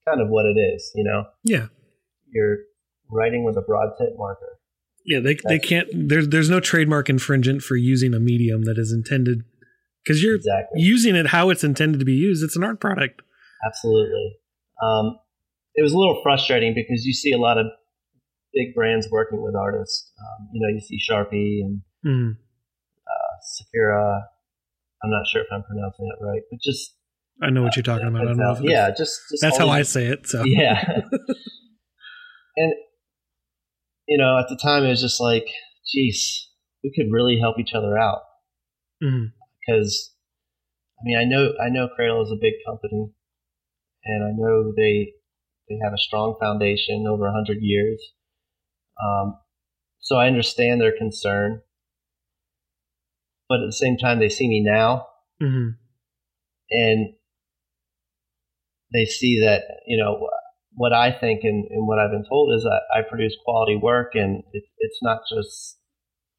kind 0.09 0.21
of 0.21 0.29
what 0.29 0.47
it 0.47 0.59
is, 0.59 0.91
you 0.95 1.05
know? 1.05 1.25
Yeah. 1.45 1.67
You're 2.33 2.59
writing 3.11 3.45
with 3.45 3.57
a 3.57 3.63
broad 3.63 3.91
tip 3.99 4.15
marker. 4.17 4.59
Yeah. 5.05 5.21
They 5.21 5.37
they 5.49 5.59
can't. 5.59 5.89
There's 5.93 6.29
there's 6.29 6.49
no 6.49 6.61
trademark 6.61 7.11
infringement 7.11 7.63
for 7.63 7.77
using 7.77 8.15
a 8.15 8.21
medium 8.21 8.63
that 8.65 8.79
is 8.79 8.93
intended 8.93 9.45
because 10.05 10.23
you're 10.23 10.37
Exactly. 10.37 10.81
using 10.81 11.15
it 11.15 11.27
how 11.29 11.51
it's 11.51 11.65
intended 11.65 11.99
to 11.99 12.05
be 12.05 12.13
used. 12.15 12.43
It's 12.45 12.57
an 12.57 12.65
art 12.65 12.81
product. 12.81 13.23
Absolutely. 13.67 14.37
Um, 14.83 15.19
it 15.75 15.83
was 15.83 15.93
a 15.93 15.99
little 15.99 16.21
frustrating 16.23 16.75
because 16.75 17.05
you 17.05 17.13
see 17.13 17.33
a 17.33 17.39
lot 17.39 17.59
of 17.59 17.67
big 18.53 18.75
brands 18.75 19.09
working 19.11 19.43
with 19.43 19.55
artists. 19.55 20.11
Um, 20.21 20.49
you 20.53 20.61
know, 20.61 20.69
you 20.75 20.81
see 20.81 20.99
Sharpie 20.99 21.61
and 21.65 21.83
Mhm. 22.05 22.37
uh, 23.07 23.35
Sakura. 23.41 24.29
I'm 25.05 25.11
not 25.11 25.27
sure 25.33 25.41
if 25.43 25.49
I'm 25.53 25.63
pronouncing 25.63 26.07
it 26.07 26.23
right, 26.25 26.43
but 26.51 26.61
just 26.63 26.95
I 27.41 27.51
know 27.51 27.63
what 27.63 27.75
you're 27.77 27.83
talking 27.83 28.07
about. 28.07 28.23
I 28.23 28.25
don't 28.27 28.37
know. 28.37 28.53
If 28.53 28.61
yeah, 28.63 28.91
just, 28.91 29.19
just 29.31 29.41
That's 29.43 29.57
how 29.59 29.69
I 29.69 29.83
say 29.83 30.07
it. 30.07 30.27
So 30.29 30.45
yeah. 30.45 30.85
and 32.57 32.73
you 34.07 34.19
know, 34.19 34.39
at 34.39 34.47
the 34.49 34.57
time, 34.57 34.85
it 34.85 34.89
was 34.91 35.01
just 35.01 35.21
like, 35.21 35.47
geez, 35.93 36.49
we 36.85 36.93
could 36.95 37.07
really 37.13 37.39
help 37.41 37.59
each 37.59 37.73
other 37.75 37.97
out 37.99 38.21
Mhm. 39.03 39.33
Because 39.67 40.15
I 41.01 41.03
mean, 41.05 41.17
I 41.19 41.25
know 41.25 41.53
I 41.65 41.69
know 41.69 41.89
Crayola 41.89 42.25
is 42.25 42.33
a 42.33 42.37
big 42.41 42.55
company, 42.67 43.13
and 44.05 44.25
I 44.25 44.31
know 44.37 44.73
they 44.77 45.13
they 45.69 45.79
have 45.83 45.93
a 45.93 45.99
strong 45.99 46.37
foundation 46.41 47.07
over 47.09 47.27
a 47.27 47.33
hundred 47.33 47.59
years. 47.61 48.01
Um, 49.03 49.39
so 50.01 50.17
I 50.17 50.27
understand 50.27 50.81
their 50.81 50.97
concern, 50.97 51.63
but 53.49 53.61
at 53.61 53.67
the 53.67 53.73
same 53.73 53.97
time, 53.97 54.19
they 54.19 54.29
see 54.29 54.49
me 54.49 54.63
now, 54.63 55.07
Mhm. 55.41 55.77
and 56.71 57.15
they 58.93 59.05
see 59.07 59.41
that 59.41 59.63
you 59.87 59.97
know 59.97 60.29
what 60.75 60.93
I 60.93 61.13
think 61.13 61.41
and, 61.45 61.67
and 61.71 61.87
what 61.87 61.99
I've 61.99 62.11
been 62.11 62.25
told 62.29 62.55
is 62.57 62.63
that 62.65 62.83
I 62.95 63.03
produce 63.03 63.37
quality 63.45 63.77
work, 63.77 64.15
and 64.15 64.43
it, 64.53 64.65
it's 64.79 65.03
not 65.03 65.23
just 65.35 65.79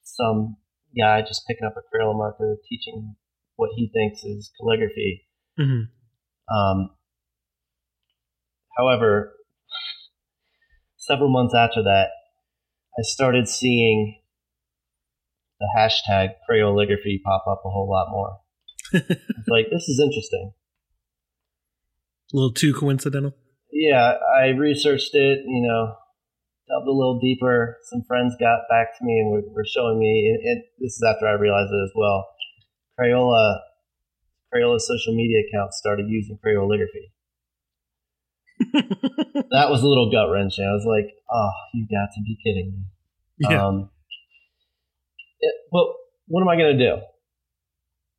some 0.04 0.58
guy 1.00 1.22
just 1.22 1.44
picking 1.48 1.66
up 1.66 1.76
a 1.78 1.82
Crayola 1.82 2.16
marker 2.16 2.58
teaching 2.70 3.16
what 3.56 3.70
he 3.76 3.90
thinks 3.94 4.24
is 4.24 4.52
calligraphy. 4.60 5.26
Mm-hmm. 5.60 6.56
Um, 6.56 6.90
however, 8.78 9.34
several 10.98 11.30
months 11.30 11.54
after 11.56 11.84
that, 11.84 12.08
I 12.98 13.02
started 13.02 13.48
seeing 13.48 14.20
the 15.60 15.68
hashtag 15.78 16.30
Crayoligraphy 16.50 17.22
pop 17.24 17.46
up 17.48 17.62
a 17.66 17.70
whole 17.70 17.90
lot 17.90 18.08
more. 18.12 18.40
it's 18.94 19.48
like, 19.48 19.68
this 19.72 19.88
is 19.88 20.00
interesting. 20.00 20.54
A 22.32 22.36
little 22.36 22.54
too 22.54 22.74
coincidental? 22.74 23.34
Yeah, 23.72 24.14
I 24.38 24.48
researched 24.50 25.14
it, 25.14 25.40
you 25.46 25.68
know, 25.68 25.96
delved 26.68 26.88
a 26.88 26.92
little 26.92 27.20
deeper. 27.20 27.78
Some 27.90 28.04
friends 28.08 28.36
got 28.40 28.68
back 28.70 28.98
to 28.98 29.06
me 29.06 29.20
and 29.20 29.32
were, 29.32 29.44
were 29.54 29.66
showing 29.66 30.00
me, 30.00 30.30
and, 30.30 30.40
and, 30.44 30.64
this 30.80 30.94
is 30.94 31.04
after 31.08 31.28
I 31.28 31.34
realized 31.34 31.72
it 31.72 31.84
as 31.84 31.92
well. 31.96 32.28
Crayola, 33.00 33.60
Crayola's 34.54 34.88
social 34.88 35.16
media 35.16 35.42
account 35.48 35.74
started 35.74 36.08
using 36.10 36.38
Crayoligraphy. 36.44 37.12
that 39.52 39.70
was 39.70 39.82
a 39.82 39.88
little 39.88 40.12
gut 40.12 40.30
wrenching. 40.32 40.64
I 40.64 40.74
was 40.74 40.86
like, 40.86 41.12
"Oh, 41.32 41.52
you 41.74 41.88
got 41.90 42.14
to 42.14 42.22
be 42.22 42.38
kidding 42.44 42.72
me!" 42.72 43.50
Yeah. 43.50 43.66
Um, 43.66 43.90
it, 45.40 45.54
well, 45.72 45.96
what 46.28 46.42
am 46.42 46.50
I 46.50 46.56
going 46.56 46.78
to 46.78 46.84
do? 46.84 47.02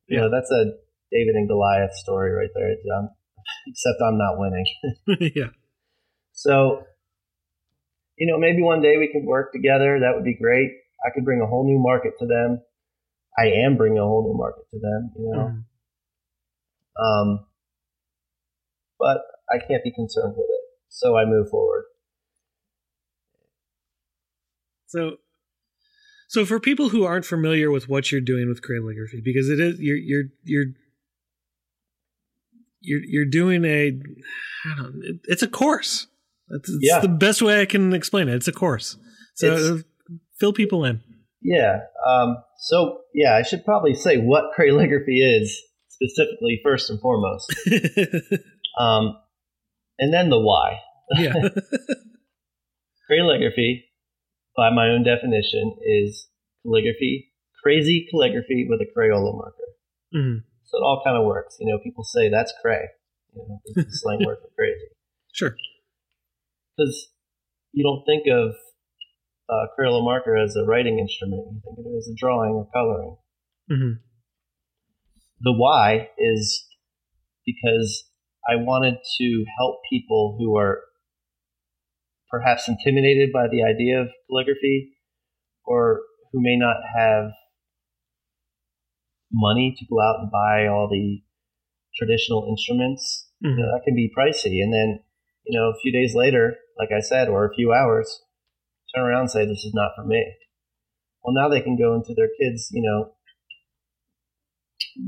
You 0.07 0.21
know, 0.21 0.29
that's 0.29 0.51
a 0.51 0.73
David 1.11 1.35
and 1.35 1.47
Goliath 1.47 1.93
story 1.93 2.31
right 2.31 2.49
there. 2.53 2.75
Um, 2.97 3.09
except 3.67 4.01
I'm 4.05 4.17
not 4.17 4.37
winning. 4.37 4.65
yeah. 5.35 5.49
So, 6.33 6.83
you 8.17 8.27
know, 8.27 8.37
maybe 8.37 8.61
one 8.61 8.81
day 8.81 8.97
we 8.97 9.09
could 9.11 9.25
work 9.25 9.51
together. 9.51 9.99
That 9.99 10.15
would 10.15 10.23
be 10.23 10.35
great. 10.35 10.71
I 11.05 11.09
could 11.13 11.25
bring 11.25 11.41
a 11.41 11.47
whole 11.47 11.65
new 11.65 11.79
market 11.79 12.13
to 12.19 12.25
them. 12.25 12.61
I 13.37 13.47
am 13.65 13.77
bringing 13.77 13.99
a 13.99 14.03
whole 14.03 14.23
new 14.23 14.37
market 14.37 14.63
to 14.71 14.79
them. 14.79 15.11
You 15.17 15.31
know. 15.33 15.51
Mm. 15.51 15.63
Um, 16.97 17.45
but 18.97 19.17
I 19.49 19.57
can't 19.59 19.83
be 19.83 19.91
concerned 19.91 20.33
with 20.37 20.47
it. 20.49 20.61
So 20.89 21.17
I 21.17 21.25
move 21.25 21.49
forward. 21.49 21.83
So, 24.87 25.17
so 26.29 26.45
for 26.45 26.59
people 26.59 26.89
who 26.89 27.03
aren't 27.03 27.25
familiar 27.25 27.69
with 27.69 27.89
what 27.89 28.11
you're 28.11 28.21
doing 28.21 28.47
with 28.47 28.61
crayoligraphy, 28.61 29.21
because 29.23 29.49
it 29.49 29.59
is 29.59 29.79
you're 29.79 29.97
you're 29.97 30.23
you're 30.43 30.65
you're 32.79 33.03
you're 33.03 33.25
doing 33.25 33.65
a 33.65 33.99
I 34.65 34.75
don't 34.77 35.19
it's 35.25 35.43
a 35.43 35.47
course. 35.47 36.07
It's, 36.49 36.69
it's 36.69 36.79
yeah. 36.81 36.99
the 36.99 37.07
best 37.07 37.41
way 37.41 37.61
I 37.61 37.65
can 37.65 37.93
explain 37.93 38.27
it. 38.27 38.35
It's 38.35 38.47
a 38.47 38.51
course. 38.51 38.97
So 39.35 39.55
it's, 39.55 39.83
fill 40.39 40.53
people 40.53 40.85
in. 40.85 41.01
Yeah. 41.41 41.79
Um, 42.07 42.37
so 42.57 43.01
yeah, 43.13 43.35
I 43.35 43.43
should 43.43 43.63
probably 43.65 43.93
say 43.93 44.17
what 44.17 44.51
crayligraphy 44.59 45.39
is 45.39 45.61
specifically 45.89 46.59
first 46.63 46.89
and 46.89 46.99
foremost. 46.99 47.53
um, 48.79 49.17
and 49.97 50.13
then 50.13 50.29
the 50.29 50.39
why. 50.39 50.79
Yeah. 51.17 51.33
by 54.57 54.69
my 54.69 54.87
own 54.87 55.03
definition, 55.03 55.75
is 55.85 56.27
calligraphy, 56.63 57.31
crazy 57.61 58.07
calligraphy 58.09 58.65
with 58.67 58.81
a 58.81 58.87
Crayola 58.97 59.35
marker. 59.35 59.69
Mm-hmm. 60.15 60.39
So 60.63 60.77
it 60.77 60.81
all 60.81 61.01
kind 61.05 61.17
of 61.17 61.25
works. 61.25 61.57
You 61.59 61.71
know, 61.71 61.79
people 61.83 62.03
say 62.03 62.29
that's 62.29 62.53
cray. 62.61 62.89
You 63.35 63.45
know, 63.47 63.59
it's 63.65 63.93
a 63.93 63.97
slang 63.97 64.19
word 64.25 64.37
for 64.41 64.49
crazy. 64.55 64.87
Sure. 65.33 65.55
Because 66.77 67.07
you 67.71 67.83
don't 67.83 68.03
think 68.05 68.23
of 68.31 68.55
uh, 69.49 69.67
Crayola 69.77 70.03
marker 70.03 70.35
as 70.37 70.55
a 70.55 70.65
writing 70.65 70.99
instrument. 70.99 71.43
You 71.51 71.61
think 71.63 71.79
of 71.79 71.85
it 71.85 71.97
as 71.97 72.07
a 72.07 72.15
drawing 72.17 72.51
or 72.53 72.67
coloring. 72.73 73.17
Mm-hmm. 73.71 74.01
The 75.41 75.53
why 75.53 76.09
is 76.17 76.65
because 77.45 78.05
I 78.47 78.55
wanted 78.55 78.95
to 79.19 79.45
help 79.57 79.77
people 79.89 80.37
who 80.39 80.57
are 80.57 80.81
perhaps 82.29 82.67
intimidated 82.67 83.29
by 83.31 83.47
the 83.51 83.63
idea 83.63 84.01
of 84.01 84.07
calligraphy 84.29 84.91
or 85.65 86.01
who 86.31 86.41
may 86.41 86.57
not 86.57 86.77
have 86.95 87.31
money 89.31 89.75
to 89.77 89.85
go 89.89 90.01
out 90.01 90.19
and 90.21 90.31
buy 90.31 90.67
all 90.67 90.87
the 90.89 91.21
traditional 91.97 92.47
instruments. 92.49 93.29
Mm-hmm. 93.43 93.57
You 93.57 93.65
know, 93.65 93.71
that 93.71 93.83
can 93.85 93.95
be 93.95 94.11
pricey. 94.17 94.63
And 94.63 94.73
then, 94.73 94.99
you 95.45 95.57
know, 95.57 95.69
a 95.69 95.79
few 95.81 95.91
days 95.91 96.13
later, 96.15 96.55
like 96.77 96.89
I 96.95 97.01
said, 97.01 97.29
or 97.29 97.45
a 97.45 97.53
few 97.53 97.73
hours, 97.73 98.21
turn 98.95 99.05
around 99.05 99.21
and 99.21 99.31
say, 99.31 99.45
this 99.45 99.63
is 99.63 99.73
not 99.73 99.91
for 99.95 100.05
me. 100.05 100.23
Well, 101.23 101.33
now 101.33 101.49
they 101.49 101.61
can 101.61 101.77
go 101.77 101.95
into 101.95 102.13
their 102.13 102.29
kids, 102.39 102.69
you 102.71 102.83
know, 102.83 103.13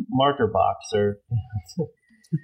marker 0.09 0.47
box 0.47 0.88
or 0.93 1.20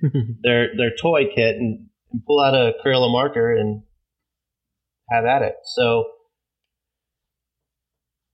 their 0.44 0.70
their 0.78 0.92
toy 1.02 1.26
kit 1.34 1.56
and, 1.58 1.88
and 2.12 2.26
pull 2.26 2.40
out 2.40 2.54
a 2.54 2.74
Crayola 2.86 3.12
marker 3.12 3.54
and 3.54 3.84
have 5.10 5.26
at 5.26 5.42
it. 5.42 5.56
So 5.76 6.06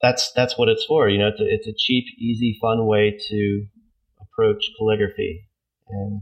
that's 0.02 0.32
that's 0.36 0.58
what 0.58 0.70
it's 0.70 0.86
for. 0.86 1.10
You 1.10 1.20
know, 1.20 1.28
it's 1.28 1.40
a, 1.40 1.46
it's 1.46 1.68
a 1.68 1.74
cheap, 1.78 2.06
easy, 2.18 2.58
fun 2.62 2.86
way 2.86 3.18
to 3.30 3.66
approach 4.22 4.64
calligraphy, 4.78 5.48
and 5.90 6.22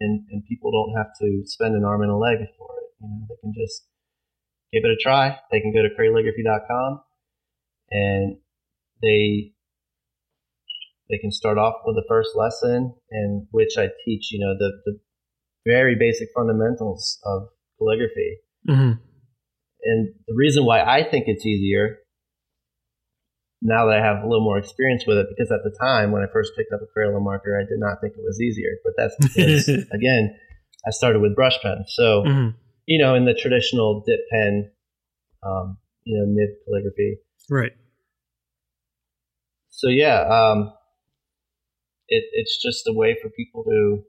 and 0.00 0.26
and 0.30 0.44
people 0.46 0.70
don't 0.70 0.96
have 0.96 1.12
to 1.20 1.42
spend 1.46 1.74
an 1.74 1.84
arm 1.84 2.02
and 2.02 2.10
a 2.10 2.16
leg 2.16 2.38
for 2.58 2.68
it. 2.70 2.73
You 3.04 3.20
know, 3.20 3.26
they 3.28 3.36
can 3.40 3.52
just 3.54 3.86
give 4.72 4.82
it 4.84 4.90
a 4.90 4.96
try. 5.00 5.38
They 5.50 5.60
can 5.60 5.72
go 5.72 5.82
to 5.82 5.94
crayligraphy.com 5.94 7.00
and 7.90 8.36
they 9.02 9.52
they 11.10 11.18
can 11.18 11.30
start 11.30 11.58
off 11.58 11.74
with 11.84 11.96
the 11.96 12.04
first 12.08 12.30
lesson 12.34 12.94
in 13.10 13.46
which 13.50 13.76
I 13.76 13.88
teach, 14.04 14.32
you 14.32 14.40
know, 14.40 14.54
the, 14.58 14.72
the 14.86 14.98
very 15.66 15.96
basic 15.98 16.28
fundamentals 16.34 17.20
of 17.24 17.48
calligraphy. 17.78 18.38
Mm-hmm. 18.68 18.92
And 19.84 20.14
the 20.26 20.34
reason 20.34 20.64
why 20.64 20.80
I 20.80 21.08
think 21.08 21.24
it's 21.26 21.44
easier 21.44 21.98
now 23.60 23.86
that 23.86 23.98
I 23.98 24.04
have 24.04 24.22
a 24.22 24.26
little 24.28 24.44
more 24.44 24.58
experience 24.58 25.04
with 25.06 25.18
it, 25.18 25.26
because 25.28 25.50
at 25.50 25.60
the 25.64 25.76
time 25.80 26.12
when 26.12 26.22
I 26.22 26.26
first 26.32 26.52
picked 26.56 26.72
up 26.72 26.80
a 26.80 26.98
Crayola 26.98 27.20
marker, 27.22 27.58
I 27.58 27.64
did 27.64 27.80
not 27.80 28.00
think 28.00 28.12
it 28.12 28.22
was 28.22 28.40
easier. 28.40 28.70
But 28.84 28.92
that's 28.96 29.16
because, 29.20 29.68
again, 29.92 30.36
I 30.86 30.90
started 30.90 31.20
with 31.20 31.34
brush 31.34 31.58
pen. 31.62 31.84
So, 31.88 32.22
mm-hmm. 32.22 32.48
You 32.86 33.02
know, 33.02 33.14
in 33.14 33.24
the 33.24 33.34
traditional 33.34 34.02
dip 34.06 34.20
pen, 34.30 34.70
um, 35.42 35.78
you 36.04 36.18
know, 36.18 36.24
nib 36.26 36.50
calligraphy. 36.64 37.18
Right. 37.50 37.72
So, 39.70 39.88
yeah, 39.88 40.20
um, 40.22 40.72
it, 42.08 42.24
it's 42.32 42.62
just 42.62 42.86
a 42.86 42.92
way 42.92 43.16
for 43.20 43.28
people 43.30 43.64
to 43.64 44.04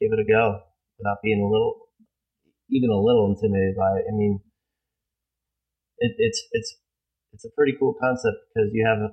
give 0.00 0.12
it 0.12 0.20
a 0.20 0.24
go 0.24 0.60
without 0.98 1.18
being 1.22 1.40
a 1.40 1.50
little, 1.50 1.88
even 2.70 2.90
a 2.90 3.00
little 3.00 3.34
intimidated 3.34 3.76
by 3.76 3.98
it. 3.98 4.04
I 4.08 4.14
mean, 4.14 4.40
it, 5.98 6.12
it's 6.18 6.42
it's 6.52 6.76
it's 7.32 7.44
a 7.44 7.50
pretty 7.56 7.74
cool 7.78 7.94
concept 8.00 8.36
because 8.48 8.70
you 8.72 8.86
have 8.86 9.10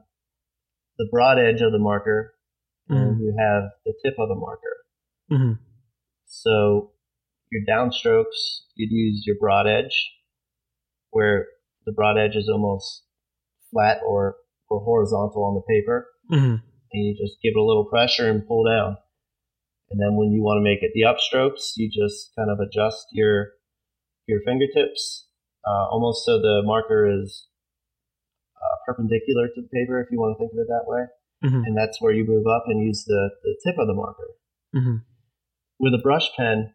the 0.98 1.08
broad 1.12 1.40
edge 1.40 1.62
of 1.62 1.72
the 1.72 1.80
marker 1.80 2.34
mm-hmm. 2.90 3.02
and 3.02 3.20
you 3.20 3.36
have 3.38 3.64
the 3.86 3.94
tip 4.04 4.16
of 4.20 4.30
the 4.30 4.36
marker. 4.36 4.76
Mm-hmm. 5.32 5.54
So 6.26 6.91
your 7.52 7.64
downstrokes, 7.70 8.62
you'd 8.76 8.92
use 8.92 9.24
your 9.26 9.36
broad 9.40 9.68
edge, 9.68 10.12
where 11.10 11.48
the 11.86 11.92
broad 11.92 12.18
edge 12.18 12.36
is 12.36 12.50
almost 12.50 13.04
flat 13.72 14.00
or, 14.06 14.36
or 14.70 14.80
horizontal 14.80 15.44
on 15.44 15.56
the 15.56 15.62
paper. 15.62 16.08
Mm-hmm. 16.32 16.56
And 16.94 17.06
you 17.06 17.14
just 17.14 17.38
give 17.42 17.54
it 17.56 17.60
a 17.60 17.64
little 17.64 17.86
pressure 17.86 18.30
and 18.30 18.48
pull 18.48 18.66
down. 18.66 18.98
And 19.90 20.00
then 20.00 20.16
when 20.16 20.32
you 20.32 20.42
want 20.42 20.58
to 20.58 20.64
make 20.64 20.84
it 20.84 20.92
the 20.94 21.02
upstrokes, 21.02 21.74
you 21.76 21.90
just 21.90 22.32
kind 22.38 22.50
of 22.50 22.60
adjust 22.60 23.08
your 23.12 23.50
your 24.28 24.40
fingertips 24.46 25.28
uh, 25.66 25.86
almost 25.92 26.26
so 26.26 26.40
the 26.40 26.62
marker 26.64 27.08
is 27.22 27.48
uh, 28.56 28.76
perpendicular 28.86 29.48
to 29.48 29.62
the 29.62 29.68
paper, 29.68 30.02
if 30.02 30.08
you 30.12 30.20
want 30.20 30.36
to 30.38 30.40
think 30.40 30.52
of 30.54 30.60
it 30.60 30.68
that 30.68 30.86
way. 30.88 31.06
Mm-hmm. 31.44 31.64
And 31.66 31.78
that's 31.78 32.02
where 32.02 32.14
you 32.14 32.26
move 32.26 32.46
up 32.48 32.64
and 32.68 32.86
use 32.86 33.04
the, 33.06 33.30
the 33.44 33.58
tip 33.66 33.76
of 33.80 33.88
the 33.88 33.94
marker. 33.94 34.30
Mm-hmm. 34.76 34.98
With 35.80 35.94
a 35.94 36.02
brush 36.02 36.30
pen, 36.38 36.74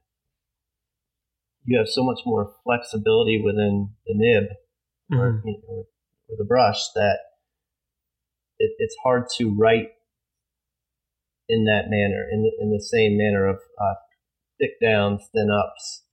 you 1.66 1.78
have 1.78 1.88
so 1.88 2.02
much 2.04 2.20
more 2.24 2.52
flexibility 2.64 3.42
within 3.44 3.90
the 4.06 4.14
nib 4.14 4.44
mm-hmm. 5.12 5.20
or, 5.20 5.42
you 5.44 5.60
know, 5.62 5.84
or, 6.28 6.36
the 6.38 6.44
brush 6.44 6.80
that 6.94 7.18
it, 8.58 8.72
it's 8.78 8.96
hard 9.04 9.24
to 9.38 9.54
write 9.56 9.88
in 11.48 11.64
that 11.64 11.84
manner, 11.88 12.26
in 12.32 12.42
the, 12.42 12.50
in 12.60 12.70
the 12.70 12.82
same 12.82 13.16
manner 13.16 13.46
of 13.46 13.56
uh, 13.56 13.94
thick 14.60 14.72
downs, 14.82 15.28
thin 15.32 15.48
ups, 15.50 16.04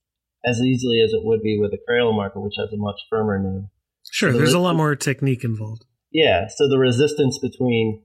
as 0.44 0.60
easily 0.60 1.00
as 1.00 1.12
it 1.12 1.24
would 1.24 1.42
be 1.42 1.58
with 1.60 1.72
a 1.72 1.78
Crayola 1.90 2.14
marker, 2.14 2.40
which 2.40 2.54
has 2.58 2.72
a 2.72 2.76
much 2.76 3.00
firmer 3.10 3.38
nib. 3.42 3.64
Sure, 4.10 4.32
so 4.32 4.38
there's 4.38 4.52
a 4.52 4.58
lot 4.58 4.76
more 4.76 4.94
technique 4.94 5.42
involved. 5.42 5.84
Yeah, 6.12 6.46
so 6.46 6.68
the 6.68 6.78
resistance 6.78 7.38
between 7.38 8.04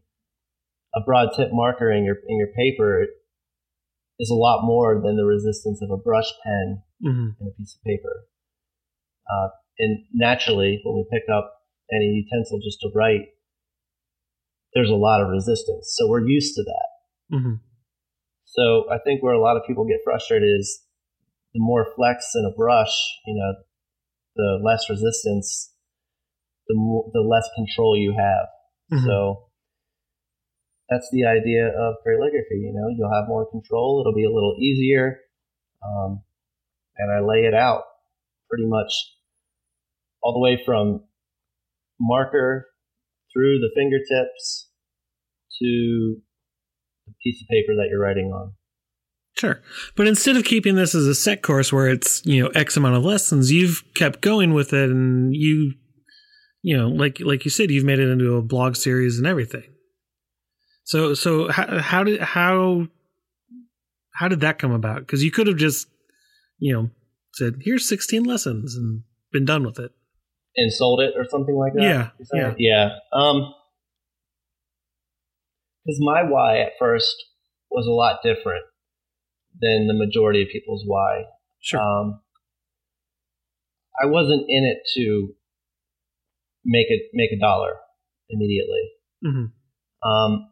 a 0.96 1.02
broad 1.06 1.30
tip 1.36 1.50
marker 1.52 1.92
and 1.92 2.06
your 2.06 2.16
and 2.28 2.40
your 2.40 2.48
paper 2.58 3.06
is 4.20 4.30
a 4.30 4.36
lot 4.36 4.66
more 4.66 5.02
than 5.04 5.16
the 5.16 5.26
resistance 5.26 5.82
of 5.82 5.90
a 5.92 5.98
brush 5.98 6.30
pen 6.44 6.84
hmm 7.02 7.30
and 7.40 7.48
a 7.48 7.56
piece 7.58 7.76
of 7.76 7.84
paper. 7.84 8.26
Uh, 9.30 9.50
and 9.80 10.06
naturally, 10.14 10.82
when 10.84 10.96
we 10.96 11.06
pick 11.12 11.24
up 11.34 11.54
any 11.92 12.26
utensil 12.26 12.60
just 12.60 12.80
to 12.82 12.90
write, 12.94 13.28
there's 14.74 14.90
a 14.90 14.96
lot 14.96 15.22
of 15.22 15.30
resistance. 15.30 15.94
So 15.98 16.08
we're 16.08 16.28
used 16.28 16.56
to 16.56 16.64
that. 16.64 17.38
hmm 17.38 17.54
So 18.46 18.92
I 18.92 18.98
think 19.00 19.24
where 19.24 19.34
a 19.34 19.42
lot 19.42 19.58
of 19.58 19.64
people 19.66 19.86
get 19.88 20.00
frustrated 20.04 20.50
is 20.60 20.82
the 21.54 21.60
more 21.62 21.88
flex 21.96 22.32
in 22.36 22.46
a 22.46 22.56
brush, 22.56 22.96
you 23.26 23.36
know, 23.36 23.64
the 24.36 24.60
less 24.64 24.90
resistance, 24.90 25.74
the 26.68 26.76
more, 26.76 27.10
the 27.14 27.22
less 27.22 27.48
control 27.56 27.98
you 27.98 28.14
have. 28.18 28.48
Mhm. 29.00 29.06
So 29.06 29.49
that's 30.90 31.10
the 31.12 31.26
idea 31.26 31.68
of 31.68 31.96
calligraphy. 32.04 32.60
You 32.60 32.74
know, 32.74 32.90
you'll 32.96 33.14
have 33.14 33.28
more 33.28 33.50
control. 33.50 34.02
It'll 34.02 34.16
be 34.16 34.26
a 34.26 34.34
little 34.34 34.56
easier, 34.60 35.20
um, 35.86 36.22
and 36.98 37.12
I 37.12 37.20
lay 37.20 37.46
it 37.46 37.54
out 37.54 37.84
pretty 38.50 38.66
much 38.66 38.92
all 40.22 40.34
the 40.34 40.40
way 40.40 40.62
from 40.66 41.04
marker 42.00 42.68
through 43.34 43.60
the 43.60 43.70
fingertips 43.76 44.70
to 45.62 46.18
the 47.06 47.14
piece 47.24 47.42
of 47.42 47.48
paper 47.48 47.76
that 47.76 47.88
you're 47.90 48.02
writing 48.02 48.32
on. 48.34 48.54
Sure. 49.38 49.62
But 49.96 50.08
instead 50.08 50.36
of 50.36 50.44
keeping 50.44 50.76
this 50.76 50.96
as 50.96 51.06
a 51.06 51.16
set 51.16 51.42
course 51.42 51.72
where 51.72 51.88
it's, 51.88 52.26
you 52.26 52.44
know, 52.44 52.50
X 52.50 52.76
amount 52.76 52.96
of 52.96 53.06
lessons, 53.06 53.52
you've 53.52 53.84
kept 53.96 54.22
going 54.22 54.54
with 54.54 54.74
it 54.74 54.90
and 54.90 55.34
you 55.34 55.74
you 56.62 56.76
know, 56.76 56.90
like 56.90 57.20
like 57.22 57.46
you 57.46 57.52
said, 57.52 57.72
you've 57.72 57.86
made 57.86 58.00
it 58.00 58.10
into 58.10 58.36
a 58.36 58.42
blog 58.42 58.76
series 58.76 59.18
and 59.18 59.26
everything. 59.26 59.64
So 60.90 61.14
so 61.14 61.52
how 61.52 61.78
how 61.78 62.04
did 62.04 62.20
how 62.20 62.88
how 64.16 64.28
did 64.28 64.40
that 64.40 64.58
come 64.58 64.72
about? 64.72 65.02
Because 65.02 65.24
you 65.24 65.30
could 65.30 65.46
have 65.46 65.58
just, 65.58 65.88
you 66.58 66.74
know, 66.74 66.90
said, 67.34 67.62
here's 67.62 67.88
16 67.88 68.24
lessons 68.24 68.76
and 68.76 69.04
been 69.32 69.46
done 69.46 69.64
with 69.64 69.78
it. 69.78 69.92
and 70.56 70.74
sold 70.74 71.00
it 71.00 71.14
or 71.16 71.26
something 71.30 71.56
like 71.56 71.74
that. 71.74 71.84
Yeah, 71.84 72.10
said? 72.24 72.56
yeah. 72.58 72.90
Um, 73.14 73.54
because 75.86 76.00
my 76.00 76.24
why 76.24 76.62
at 76.62 76.72
first 76.80 77.16
was 77.70 77.86
a 77.86 77.92
lot 77.92 78.22
different 78.24 78.66
than 79.62 79.86
the 79.86 79.94
majority 79.94 80.42
of 80.42 80.48
people's 80.52 80.84
why. 80.88 81.26
Sure. 81.62 81.80
Um, 81.80 82.20
I 84.02 84.08
wasn't 84.08 84.46
in 84.50 84.64
it 84.66 84.80
to 84.96 85.36
make 86.66 86.88
it 86.90 87.12
make 87.14 87.30
a 87.32 87.40
dollar 87.40 87.76
immediately. 88.28 88.90
hmm 89.24 89.46
Um, 90.04 90.50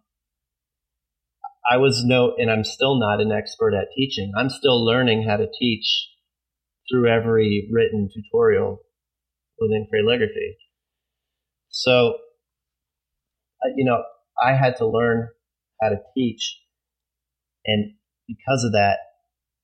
I 1.70 1.78
was 1.78 2.04
no, 2.06 2.34
and 2.38 2.50
I'm 2.50 2.64
still 2.64 2.98
not 3.00 3.20
an 3.20 3.32
expert 3.32 3.74
at 3.74 3.90
teaching. 3.96 4.32
I'm 4.38 4.50
still 4.50 4.84
learning 4.86 5.28
how 5.28 5.38
to 5.38 5.48
teach 5.60 6.10
through 6.90 7.10
every 7.10 7.68
written 7.72 8.10
tutorial 8.14 8.80
within 9.60 9.88
calligraphy. 9.94 10.58
So, 11.70 12.18
you 13.76 13.86
know, 13.86 14.04
I 14.42 14.54
had 14.54 14.78
to 14.78 14.88
learn 14.88 15.28
how 15.82 15.90
to 15.90 15.98
teach, 16.16 16.60
and 17.66 17.96
because 18.28 18.64
of 18.64 18.72
that, 18.74 19.00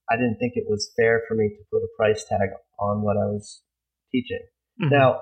I 0.10 0.16
didn't 0.18 0.38
think 0.39 0.54
it 0.56 0.66
was 0.68 0.91
fair 0.97 1.22
for 1.28 1.36
me 1.36 1.49
to 1.49 1.64
put 1.72 1.84
a 1.84 1.88
price 1.97 2.26
tag 2.26 2.49
on 2.80 3.01
what 3.01 3.18
I 3.18 3.26
was 3.28 3.64
teaching. 4.12 4.45
Mhm. 4.82 4.91
Now, 4.91 5.22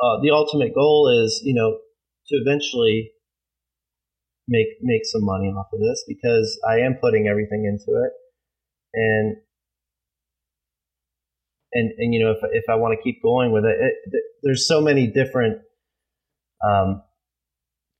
uh, 0.00 0.20
the 0.20 0.30
ultimate 0.30 0.74
goal 0.74 1.08
is, 1.08 1.42
you 1.44 1.54
know, 1.54 1.78
to 2.28 2.36
eventually 2.36 3.12
make 4.48 4.68
make 4.82 5.02
some 5.04 5.24
money 5.24 5.48
off 5.48 5.66
of 5.72 5.80
this 5.80 6.04
because 6.06 6.58
I 6.68 6.78
am 6.80 6.96
putting 7.00 7.26
everything 7.28 7.64
into 7.64 7.98
it, 8.00 8.12
and 8.94 9.36
and 11.72 11.90
and 11.98 12.14
you 12.14 12.24
know, 12.24 12.30
if 12.32 12.38
if 12.52 12.64
I 12.68 12.76
want 12.76 12.96
to 12.98 13.02
keep 13.02 13.22
going 13.22 13.52
with 13.52 13.64
it, 13.64 13.76
it 13.80 14.22
there's 14.42 14.66
so 14.68 14.80
many 14.80 15.06
different 15.06 15.60
um, 16.64 17.02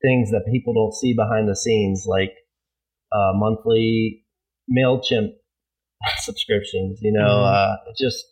things 0.03 0.31
that 0.31 0.45
people 0.51 0.75
don't 0.75 0.95
see 0.95 1.15
behind 1.15 1.49
the 1.49 1.57
scenes, 1.57 2.05
like 2.07 2.33
uh, 3.13 3.33
monthly 3.35 4.25
Mailchimp 4.71 5.31
subscriptions. 6.19 7.01
You 7.03 7.13
know, 7.13 7.43
Mhm. 7.43 7.55
uh, 7.55 7.77
just 7.99 8.25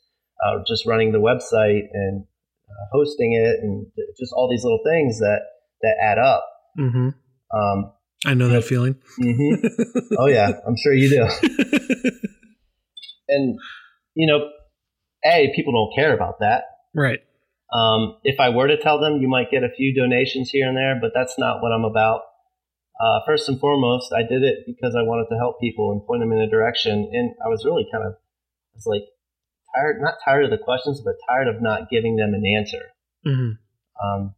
uh, 0.44 0.62
just 0.66 0.86
running 0.86 1.12
the 1.12 1.18
website 1.18 1.88
and 1.92 2.24
uh, 2.68 2.84
hosting 2.92 3.32
it, 3.32 3.60
and 3.62 3.86
just 4.18 4.32
all 4.34 4.48
these 4.50 4.64
little 4.64 4.82
things 4.84 5.18
that 5.18 5.40
that 5.82 5.96
add 6.02 6.18
up. 6.18 6.46
hmm 6.76 7.08
Um, 7.54 7.92
I 8.26 8.34
know 8.34 8.48
that 8.48 8.64
feeling. 8.64 8.96
mhm. 9.20 9.70
Oh 10.18 10.26
yeah, 10.26 10.50
I'm 10.66 10.76
sure 10.76 10.94
you 10.94 11.08
do. 11.10 11.26
And 13.28 13.58
you 14.14 14.26
know, 14.26 14.50
a 15.24 15.52
people 15.56 15.72
don't 15.72 15.94
care 15.96 16.14
about 16.14 16.40
that. 16.40 16.64
right. 16.94 17.20
Um, 17.72 18.18
if 18.22 18.38
I 18.38 18.50
were 18.50 18.68
to 18.68 18.76
tell 18.76 19.00
them, 19.00 19.22
you 19.22 19.28
might 19.28 19.50
get 19.50 19.62
a 19.64 19.70
few 19.74 19.94
donations 19.94 20.50
here 20.50 20.68
and 20.68 20.76
there, 20.76 20.98
but 21.00 21.12
that's 21.14 21.36
not 21.38 21.62
what 21.62 21.72
I'm 21.72 21.84
about. 21.86 22.20
Uh, 23.00 23.20
first 23.24 23.48
and 23.48 23.58
foremost, 23.58 24.12
I 24.12 24.20
did 24.28 24.42
it 24.42 24.64
because 24.66 24.94
I 24.94 25.00
wanted 25.00 25.28
to 25.30 25.38
help 25.38 25.58
people 25.58 25.90
and 25.92 26.06
point 26.06 26.20
them 26.20 26.32
in 26.32 26.38
a 26.40 26.50
direction, 26.50 27.08
and 27.10 27.32
I 27.42 27.48
was 27.48 27.64
really 27.64 27.86
kind 27.90 28.04
of, 28.04 28.12
I 28.12 28.74
was 28.74 28.84
like 28.84 29.04
tired, 29.74 30.02
not 30.02 30.14
tired 30.22 30.44
of 30.44 30.50
the 30.50 30.58
questions, 30.62 31.00
but 31.02 31.14
tired 31.26 31.48
of 31.48 31.62
not 31.62 31.88
giving 31.88 32.16
them 32.16 32.34
an 32.34 32.44
answer. 32.44 32.92
hmm 33.24 33.52
Um, 34.04 34.34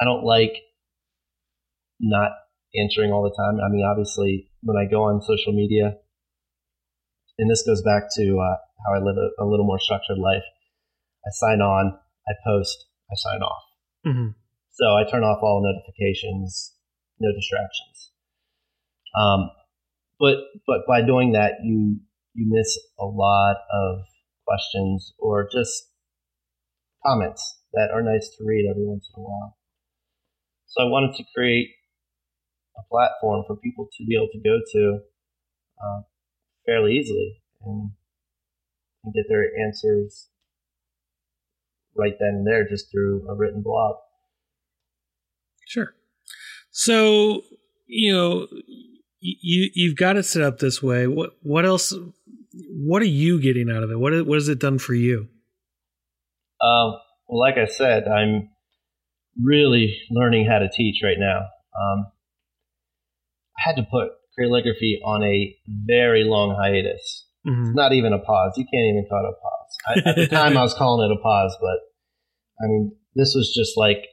I 0.00 0.04
don't 0.06 0.24
like 0.24 0.54
not 2.00 2.32
answering 2.74 3.12
all 3.12 3.22
the 3.22 3.34
time. 3.36 3.60
I 3.60 3.68
mean, 3.70 3.84
obviously, 3.84 4.48
when 4.62 4.76
I 4.76 4.90
go 4.90 5.04
on 5.04 5.20
social 5.22 5.52
media, 5.52 5.96
and 7.38 7.50
this 7.50 7.64
goes 7.66 7.82
back 7.82 8.04
to 8.16 8.38
uh, 8.38 8.56
how 8.86 8.94
I 8.94 8.98
live 8.98 9.16
a, 9.16 9.42
a 9.42 9.46
little 9.46 9.66
more 9.66 9.80
structured 9.80 10.18
life. 10.18 10.44
I 11.26 11.30
sign 11.32 11.60
on, 11.60 11.98
I 12.28 12.32
post, 12.44 12.86
I 13.10 13.14
sign 13.16 13.42
off. 13.42 13.62
hmm 14.04 14.28
So 14.70 14.84
I 14.96 15.08
turn 15.10 15.22
off 15.22 15.42
all 15.42 15.62
notifications, 15.62 16.74
no 17.20 17.30
distractions. 17.32 18.10
Um, 19.14 19.50
but 20.18 20.36
but 20.66 20.86
by 20.86 21.02
doing 21.02 21.32
that, 21.32 21.60
you 21.62 22.00
you 22.34 22.46
miss 22.48 22.78
a 22.98 23.04
lot 23.04 23.56
of 23.72 24.04
questions 24.46 25.12
or 25.18 25.48
just 25.52 25.88
comments 27.04 27.60
that 27.72 27.90
are 27.92 28.02
nice 28.02 28.28
to 28.38 28.44
read 28.44 28.68
every 28.70 28.86
once 28.86 29.08
in 29.14 29.20
a 29.20 29.24
while. 29.24 29.56
So 30.66 30.82
I 30.82 30.86
wanted 30.86 31.16
to 31.16 31.24
create 31.34 31.68
a 32.76 32.82
platform 32.90 33.44
for 33.46 33.56
people 33.56 33.88
to 33.96 34.04
be 34.04 34.16
able 34.16 34.28
to 34.32 34.38
go 34.38 34.58
to 34.72 34.98
uh, 35.82 36.00
fairly 36.66 36.92
easily 36.92 37.40
and, 37.64 37.90
and 39.04 39.14
get 39.14 39.24
their 39.28 39.44
answers 39.66 40.28
right 41.94 42.14
then 42.18 42.36
and 42.36 42.46
there 42.46 42.66
just 42.68 42.90
through 42.90 43.26
a 43.28 43.34
written 43.34 43.62
blog. 43.62 43.96
Sure. 45.66 45.94
So 46.70 47.42
you 47.86 48.12
know 48.12 48.46
you 49.20 49.70
you've 49.74 49.96
got 49.96 50.16
it 50.16 50.24
set 50.24 50.42
up 50.42 50.58
this 50.58 50.82
way. 50.82 51.06
What 51.06 51.36
what 51.42 51.64
else? 51.64 51.94
What 52.70 53.02
are 53.02 53.06
you 53.06 53.40
getting 53.40 53.70
out 53.70 53.82
of 53.82 53.90
it? 53.90 53.98
What 53.98 54.26
what 54.26 54.36
has 54.36 54.48
it 54.48 54.58
done 54.58 54.78
for 54.78 54.94
you? 54.94 55.28
Um, 56.60 56.94
well, 57.28 57.40
like 57.40 57.56
I 57.56 57.66
said, 57.66 58.06
I'm 58.08 58.50
really 59.40 59.96
learning 60.10 60.46
how 60.46 60.58
to 60.58 60.68
teach 60.68 61.00
right 61.02 61.16
now. 61.18 61.46
Um, 61.78 62.06
had 63.64 63.76
to 63.76 63.82
put 63.82 64.08
calligraphy 64.38 65.00
on 65.04 65.22
a 65.22 65.56
very 65.86 66.24
long 66.24 66.56
hiatus. 66.58 67.26
hmm 67.44 67.72
Not 67.74 67.92
even 67.92 68.12
a 68.12 68.18
pause. 68.18 68.52
You 68.56 68.64
can't 68.72 68.86
even 68.88 69.06
call 69.08 69.24
it 69.24 69.34
a 69.34 69.38
pause. 69.40 69.72
I, 69.86 70.10
at 70.10 70.16
the 70.16 70.26
time, 70.26 70.56
I 70.56 70.62
was 70.62 70.74
calling 70.78 71.10
it 71.10 71.14
a 71.14 71.20
pause, 71.22 71.56
but 71.60 71.78
I 72.64 72.68
mean, 72.68 72.96
this 73.14 73.34
was 73.34 73.52
just 73.56 73.76
like 73.76 74.04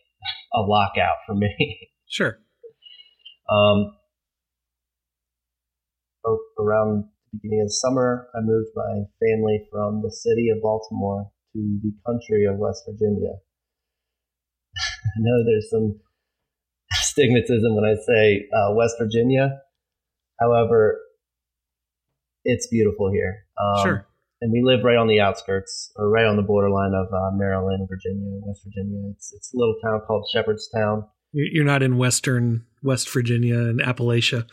a 0.53 0.61
lockout 0.61 1.17
for 1.25 1.35
me. 1.35 1.53
Sure. 2.11 2.39
Um, 3.53 3.93
around 6.57 7.05
the 7.31 7.37
beginning 7.37 7.61
of 7.61 7.67
the 7.67 7.79
summer, 7.85 8.27
I 8.33 8.41
moved 8.41 8.69
my 8.75 9.05
family 9.21 9.61
from 9.71 10.01
the 10.01 10.09
city 10.09 10.49
of 10.49 10.57
Baltimore 10.59 11.29
to 11.53 11.79
the 11.83 11.93
country 12.05 12.45
of 12.45 12.57
West 12.57 12.81
Virginia. 12.89 13.37
I 15.05 15.19
know 15.21 15.45
there's 15.45 15.69
some 15.69 15.99
stigmatism 17.19 17.75
when 17.75 17.85
I 17.85 17.95
say 17.95 18.47
uh, 18.55 18.73
West 18.73 18.95
Virginia. 18.99 19.59
However, 20.39 20.99
it's 22.45 22.67
beautiful 22.67 23.11
here. 23.11 23.45
Um, 23.61 23.83
sure. 23.83 24.05
And 24.41 24.53
we 24.53 24.61
live 24.63 24.85
right 24.85 24.95
on 24.95 25.07
the 25.07 25.19
outskirts, 25.19 25.91
or 25.97 26.09
right 26.09 26.25
on 26.25 26.37
the 26.37 26.41
borderline 26.43 26.93
of 26.93 27.07
uh, 27.13 27.35
Maryland, 27.35 27.85
Virginia, 27.89 28.39
West 28.45 28.61
Virginia. 28.63 29.09
It's 29.11 29.33
it's 29.35 29.53
a 29.53 29.57
little 29.57 29.75
town 29.83 29.99
called 30.07 30.29
Shepherdstown. 30.31 31.05
You- 31.33 31.49
You're 31.51 31.65
not 31.65 31.83
in 31.83 31.97
Western 31.97 32.65
West 32.81 33.09
Virginia 33.11 33.55
and 33.59 33.81
Appalachia. 33.81 34.47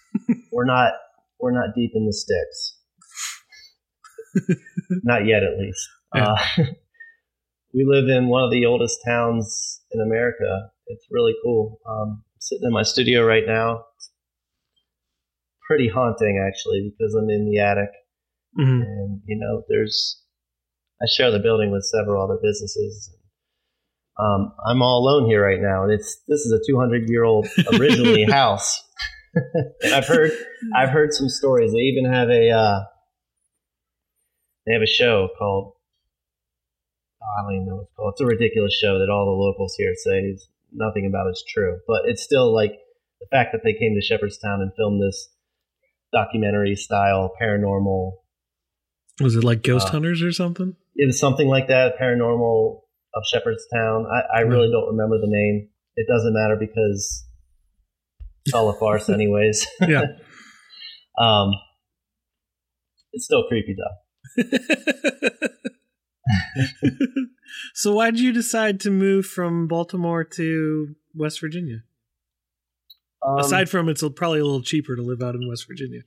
we're 0.52 0.64
not 0.64 0.92
we're 1.38 1.52
not 1.52 1.72
deep 1.76 1.92
in 1.94 2.04
the 2.06 2.12
sticks. 2.12 2.74
not 5.04 5.24
yet, 5.24 5.44
at 5.44 5.56
least. 5.58 5.88
Yeah. 6.14 6.32
Uh, 6.32 6.36
we 7.74 7.84
live 7.86 8.08
in 8.08 8.28
one 8.28 8.42
of 8.42 8.50
the 8.50 8.66
oldest 8.66 8.98
towns 9.06 9.80
in 9.92 10.00
America. 10.00 10.70
It's 10.88 11.06
really 11.10 11.34
cool. 11.44 11.80
Um, 11.88 12.22
I'm 12.24 12.40
sitting 12.40 12.64
in 12.66 12.72
my 12.72 12.82
studio 12.82 13.24
right 13.24 13.44
now. 13.46 13.84
It's 13.96 14.10
pretty 15.66 15.88
haunting 15.88 16.42
actually 16.46 16.92
because 16.96 17.14
I'm 17.14 17.28
in 17.30 17.50
the 17.50 17.58
attic, 17.60 17.90
Mhm. 18.58 18.82
and 18.82 19.20
you 19.26 19.36
know, 19.38 19.62
there's 19.68 20.22
I 21.00 21.06
share 21.14 21.30
the 21.30 21.38
building 21.38 21.70
with 21.70 21.84
several 21.84 22.22
other 22.24 22.38
businesses. 22.42 23.14
Um, 24.18 24.52
I'm 24.66 24.82
all 24.82 24.98
alone 25.04 25.28
here 25.28 25.44
right 25.44 25.60
now, 25.60 25.84
and 25.84 25.92
it's 25.92 26.22
this 26.26 26.40
is 26.40 26.52
a 26.52 26.58
200 26.72 27.08
year 27.08 27.24
old 27.24 27.46
originally 27.78 28.24
house. 28.24 28.82
and 29.34 29.94
I've 29.94 30.06
heard 30.08 30.32
I've 30.74 30.88
heard 30.88 31.12
some 31.12 31.28
stories. 31.28 31.72
They 31.72 31.78
even 31.80 32.10
have 32.10 32.28
a 32.30 32.50
uh, 32.50 32.80
they 34.66 34.72
have 34.72 34.82
a 34.82 34.86
show 34.86 35.28
called 35.38 35.74
oh, 37.22 37.26
I 37.38 37.42
don't 37.42 37.54
even 37.56 37.66
know 37.68 37.74
what 37.76 37.82
it's 37.84 37.92
called. 37.94 38.12
It's 38.14 38.20
a 38.22 38.26
ridiculous 38.26 38.72
show 38.74 38.98
that 38.98 39.10
all 39.10 39.26
the 39.26 39.32
locals 39.44 39.74
here 39.78 39.92
say 39.94 40.18
is 40.20 40.48
nothing 40.72 41.06
about 41.06 41.30
is 41.30 41.44
true, 41.48 41.78
but 41.86 42.02
it's 42.06 42.22
still 42.22 42.54
like 42.54 42.72
the 43.20 43.26
fact 43.30 43.50
that 43.52 43.60
they 43.64 43.72
came 43.72 43.94
to 43.94 44.04
Shepherdstown 44.04 44.60
and 44.60 44.72
filmed 44.76 45.02
this 45.02 45.28
documentary 46.12 46.76
style 46.76 47.32
paranormal. 47.40 48.12
Was 49.20 49.36
it 49.36 49.44
like 49.44 49.62
Ghost 49.62 49.88
Uh, 49.88 49.92
Hunters 49.92 50.22
or 50.22 50.32
something? 50.32 50.76
It 50.94 51.06
was 51.06 51.18
something 51.18 51.48
like 51.48 51.68
that, 51.68 51.94
paranormal 52.00 52.80
of 53.14 53.22
Shepherdstown. 53.32 54.06
I, 54.06 54.38
I 54.38 54.40
really 54.40 54.70
don't 54.70 54.88
remember 54.88 55.18
the 55.18 55.26
name. 55.26 55.68
It 55.96 56.06
doesn't 56.08 56.34
matter 56.34 56.56
because 56.58 57.24
it's 58.44 58.54
all 58.54 58.70
a 58.70 58.78
farce, 58.78 59.08
anyways. 59.18 59.66
Yeah. 59.80 60.02
um, 61.20 61.50
it's 63.12 63.24
still 63.24 63.44
creepy 63.48 63.74
though. 63.76 64.44
so 67.74 67.94
why 67.94 68.10
did 68.10 68.20
you 68.20 68.32
decide 68.32 68.80
to 68.80 68.90
move 68.90 69.26
from 69.26 69.66
Baltimore 69.66 70.24
to 70.24 70.94
West 71.14 71.40
Virginia? 71.40 71.82
Um, 73.26 73.38
Aside 73.38 73.68
from 73.68 73.88
it's 73.88 74.02
probably 74.16 74.40
a 74.40 74.44
little 74.44 74.62
cheaper 74.62 74.94
to 74.96 75.02
live 75.02 75.22
out 75.22 75.34
in 75.34 75.48
West 75.48 75.66
Virginia. 75.66 76.02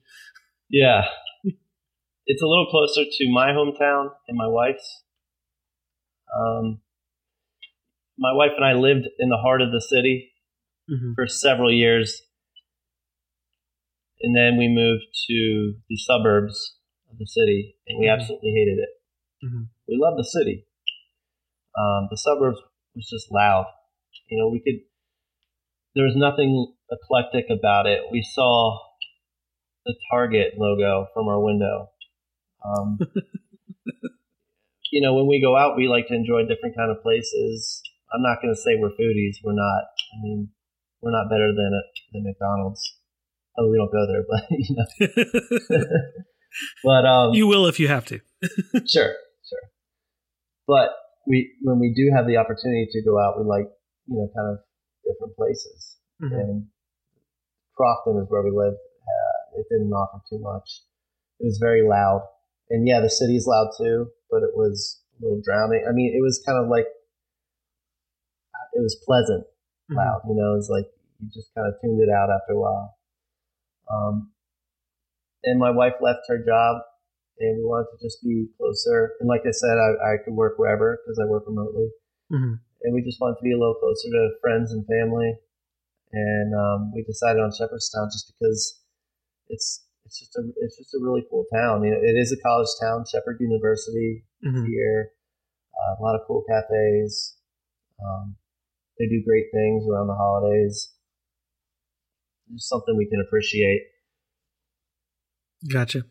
Yeah. 0.69 1.03
It's 2.25 2.41
a 2.41 2.45
little 2.47 2.67
closer 2.69 3.03
to 3.03 3.31
my 3.31 3.47
hometown 3.49 4.09
and 4.27 4.37
my 4.37 4.47
wife's. 4.47 5.03
Um, 6.33 6.79
my 8.17 8.31
wife 8.31 8.51
and 8.55 8.65
I 8.65 8.73
lived 8.73 9.07
in 9.19 9.29
the 9.29 9.37
heart 9.37 9.61
of 9.61 9.71
the 9.71 9.81
city 9.81 10.31
Mhm. 10.89 11.15
for 11.15 11.27
several 11.27 11.71
years. 11.73 12.21
And 14.21 14.35
then 14.35 14.57
we 14.57 14.69
moved 14.69 15.05
to 15.29 15.73
the 15.89 15.97
suburbs 15.97 16.77
of 17.09 17.17
the 17.17 17.25
city, 17.25 17.75
and 17.87 17.99
we 17.99 18.05
Mhm. 18.05 18.13
absolutely 18.13 18.51
hated 18.51 18.77
it. 18.77 18.89
Mhm. 19.43 19.69
We 19.87 19.97
love 19.97 20.15
the 20.15 20.23
city. 20.23 20.67
Um, 21.77 22.07
the 22.09 22.17
suburbs 22.17 22.59
was 22.95 23.07
just 23.09 23.31
loud. 23.31 23.65
You 24.29 24.37
know, 24.37 24.49
we 24.49 24.59
could, 24.59 24.81
there 25.95 26.05
was 26.05 26.15
nothing 26.15 26.73
eclectic 26.91 27.45
about 27.49 27.85
it. 27.85 28.01
We 28.11 28.21
saw 28.21 28.79
the 29.85 29.95
Target 30.11 30.53
logo 30.57 31.07
from 31.13 31.27
our 31.27 31.43
window. 31.43 31.89
Um, 32.63 32.99
you 34.91 35.01
know, 35.01 35.15
when 35.15 35.27
we 35.27 35.41
go 35.41 35.57
out, 35.57 35.77
we 35.77 35.87
like 35.87 36.07
to 36.07 36.13
enjoy 36.13 36.41
different 36.41 36.75
kind 36.75 36.91
of 36.91 37.01
places. 37.01 37.81
I'm 38.13 38.21
not 38.21 38.41
going 38.41 38.53
to 38.53 38.59
say 38.59 38.75
we're 38.77 38.89
foodies. 38.89 39.37
We're 39.43 39.53
not. 39.53 39.83
I 40.13 40.21
mean, 40.21 40.49
we're 41.01 41.11
not 41.11 41.29
better 41.29 41.51
than 41.55 41.81
than 42.13 42.23
McDonald's. 42.23 42.97
Oh, 43.57 43.69
we 43.69 43.77
don't 43.77 43.91
go 43.91 44.05
there, 44.07 44.23
but 44.29 44.43
you 44.51 44.75
know. 44.75 45.85
but 46.83 47.05
um, 47.05 47.33
you 47.33 47.47
will 47.47 47.67
if 47.67 47.79
you 47.79 47.87
have 47.87 48.05
to. 48.05 48.19
sure, 48.87 49.15
sure. 49.49 49.65
But 50.67 50.89
we, 51.27 51.53
when 51.61 51.79
we 51.79 51.93
do 51.93 52.11
have 52.15 52.25
the 52.27 52.37
opportunity 52.37 52.87
to 52.91 53.01
go 53.03 53.19
out, 53.19 53.39
we 53.39 53.45
like, 53.45 53.67
you 54.07 54.17
know, 54.17 54.29
kind 54.35 54.49
of 54.51 54.59
different 55.05 55.35
places. 55.35 55.97
Mhm. 56.21 56.33
And 56.39 56.67
Crofton 57.75 58.17
is 58.21 58.29
where 58.29 58.43
we 58.43 58.51
lived. 58.51 58.77
Uh, 58.77 59.59
it 59.59 59.65
didn't 59.69 59.91
offer 59.93 60.21
too 60.29 60.39
much. 60.39 60.83
It 61.39 61.45
was 61.45 61.57
very 61.57 61.81
loud, 61.87 62.21
and 62.69 62.87
yeah, 62.87 62.99
the 62.99 63.09
city 63.09 63.35
is 63.35 63.47
loud 63.47 63.69
too, 63.77 64.11
but 64.29 64.43
it 64.43 64.55
was 64.55 65.01
a 65.19 65.23
little 65.23 65.41
drowning. 65.43 65.85
I 65.87 65.91
mean, 65.91 66.13
it 66.15 66.21
was 66.21 66.41
kind 66.45 66.57
of 66.63 66.69
like 66.69 66.85
it 68.73 68.81
was 68.81 68.95
pleasant 69.05 69.45
Mhm. 69.89 69.95
loud. 69.97 70.21
You 70.27 70.35
know, 70.35 70.53
it 70.53 70.57
was 70.57 70.69
like 70.69 70.85
you 71.19 71.29
just 71.29 71.53
kind 71.55 71.67
of 71.67 71.79
tuned 71.81 71.99
it 72.01 72.09
out 72.09 72.29
after 72.29 72.53
a 72.53 72.59
while. 72.59 72.97
Um, 73.89 74.31
and 75.43 75.59
my 75.59 75.71
wife 75.71 75.95
left 76.01 76.21
her 76.27 76.37
job, 76.37 76.81
and 77.41 77.57
we 77.57 77.65
wanted 77.65 77.89
to 77.91 77.97
just 78.05 78.21
be 78.23 78.47
closer. 78.57 79.13
And 79.19 79.27
like 79.27 79.41
I 79.45 79.51
said, 79.51 79.75
I, 79.77 80.13
I 80.13 80.23
could 80.23 80.33
work 80.33 80.57
wherever 80.57 80.97
because 81.01 81.17
I 81.19 81.25
work 81.29 81.43
remotely, 81.47 81.89
Mhm. 82.31 82.59
and 82.83 82.93
we 82.93 83.01
just 83.01 83.19
wanted 83.19 83.37
to 83.37 83.43
be 83.43 83.51
a 83.53 83.57
little 83.59 83.75
closer 83.75 84.09
to 84.09 84.37
friends 84.41 84.71
and 84.71 84.85
family. 84.85 85.33
And 86.13 86.53
um, 86.53 86.91
we 86.93 87.03
decided 87.03 87.39
on 87.41 87.51
Shepherdstown 87.51 88.09
just 88.11 88.31
because 88.33 88.79
it's 89.47 89.85
it's 90.05 90.19
just 90.19 90.35
a 90.35 90.43
it's 90.57 90.77
just 90.77 90.93
a 90.93 90.99
really 91.01 91.23
cool 91.29 91.45
town. 91.53 91.83
You 91.83 91.91
know, 91.91 92.01
it 92.03 92.17
is 92.19 92.31
a 92.31 92.37
college 92.41 92.67
town. 92.81 93.05
Shepherd 93.09 93.37
University 93.39 94.25
Mhm. 94.43 94.67
here, 94.67 95.13
uh, 95.73 95.95
a 95.99 96.01
lot 96.03 96.15
of 96.19 96.27
cool 96.27 96.43
cafes. 96.49 97.37
Um, 98.03 98.35
they 98.99 99.07
do 99.07 99.23
great 99.23 99.45
things 99.53 99.87
around 99.87 100.07
the 100.07 100.15
holidays. 100.15 100.93
Just 102.53 102.67
something 102.67 102.97
we 102.97 103.07
can 103.07 103.21
appreciate. 103.25 103.87
Gotcha. 105.71 106.03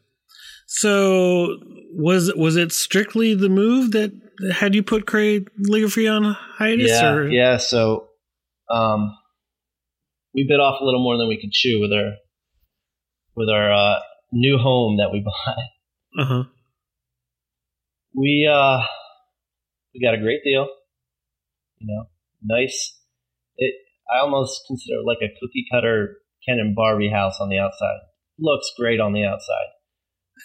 So 0.73 1.59
was 1.93 2.33
was 2.37 2.55
it 2.55 2.71
strictly 2.71 3.35
the 3.35 3.49
move 3.49 3.91
that 3.91 4.13
had 4.55 4.73
you 4.73 4.85
put 4.85 5.05
calligraphy 5.05 6.07
on 6.07 6.37
hiatus? 6.59 6.89
yeah, 6.89 7.13
or? 7.13 7.29
yeah. 7.29 7.57
So, 7.57 8.07
um, 8.71 9.19
we 10.33 10.47
bit 10.49 10.61
off 10.61 10.81
a 10.81 10.85
little 10.85 11.03
more 11.03 11.19
than 11.19 11.27
we 11.27 11.41
could 11.41 11.51
chew 11.51 11.81
with 11.81 11.91
our 11.93 12.13
with 13.35 13.49
our 13.49 13.73
uh, 13.73 13.99
new 14.33 14.59
home 14.59 14.99
that 14.99 15.11
we 15.13 15.19
bought. 15.25 15.57
Uh 16.17 16.25
huh. 16.25 16.45
We 18.15 18.49
uh, 18.49 18.87
we 19.93 20.01
got 20.01 20.15
a 20.15 20.23
great 20.23 20.45
deal. 20.45 20.69
You 21.79 21.89
know, 21.89 22.05
nice. 22.45 22.97
It 23.57 23.75
I 24.09 24.21
almost 24.21 24.63
consider 24.69 25.01
it 25.01 25.05
like 25.05 25.19
a 25.21 25.35
cookie 25.41 25.67
cutter 25.69 26.19
Ken 26.49 26.61
and 26.61 26.77
Barbie 26.77 27.11
house 27.11 27.39
on 27.41 27.49
the 27.49 27.59
outside. 27.59 27.99
Looks 28.39 28.71
great 28.79 29.01
on 29.01 29.15
the 29.15 29.25
outside. 29.25 29.67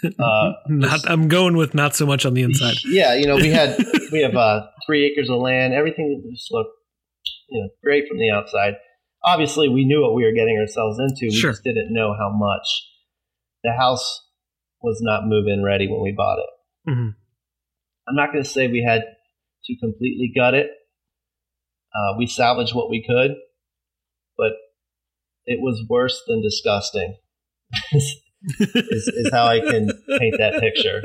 Uh, 0.03 0.51
Not. 0.67 1.09
I'm 1.09 1.27
going 1.27 1.55
with 1.57 1.73
not 1.73 1.95
so 1.95 2.05
much 2.05 2.25
on 2.25 2.33
the 2.33 2.43
inside. 2.43 2.75
Yeah, 2.85 3.13
you 3.15 3.25
know, 3.27 3.35
we 3.35 3.49
had 3.49 3.77
we 4.11 4.21
have 4.21 4.35
uh, 4.35 4.61
three 4.85 5.05
acres 5.05 5.29
of 5.29 5.39
land. 5.39 5.73
Everything 5.73 6.21
just 6.31 6.51
looked, 6.51 6.71
you 7.49 7.61
know, 7.61 7.69
great 7.83 8.07
from 8.07 8.17
the 8.19 8.29
outside. 8.29 8.73
Obviously, 9.23 9.69
we 9.69 9.85
knew 9.85 10.01
what 10.01 10.13
we 10.13 10.23
were 10.23 10.33
getting 10.33 10.57
ourselves 10.59 10.99
into. 10.99 11.31
We 11.33 11.35
Sure. 11.35 11.51
just 11.51 11.63
didn't 11.63 11.91
know 11.93 12.13
how 12.17 12.29
much. 12.31 12.67
The 13.63 13.71
house 13.73 14.21
was 14.81 14.99
not 15.01 15.25
move-in 15.25 15.63
ready 15.63 15.87
when 15.87 16.01
we 16.01 16.13
bought 16.15 16.37
it. 16.39 16.89
Mhm. 16.91 17.15
I'm 18.07 18.15
not 18.15 18.31
going 18.31 18.43
to 18.43 18.49
say 18.49 18.67
we 18.67 18.83
had 18.87 19.01
to 19.65 19.75
completely 19.79 20.31
gut 20.35 20.53
it. 20.53 20.67
Uh, 21.95 22.13
we 22.19 22.27
salvaged 22.27 22.75
what 22.75 22.89
we 22.91 23.03
could, 23.07 23.31
but 24.37 24.51
it 25.47 25.59
was 25.59 25.83
worse 25.89 26.21
than 26.27 26.43
disgusting. 26.43 27.17
is, 28.59 29.07
is 29.07 29.29
how 29.31 29.45
I 29.45 29.59
can 29.59 29.89
paint 30.19 30.35
that 30.39 30.59
picture. 30.59 31.01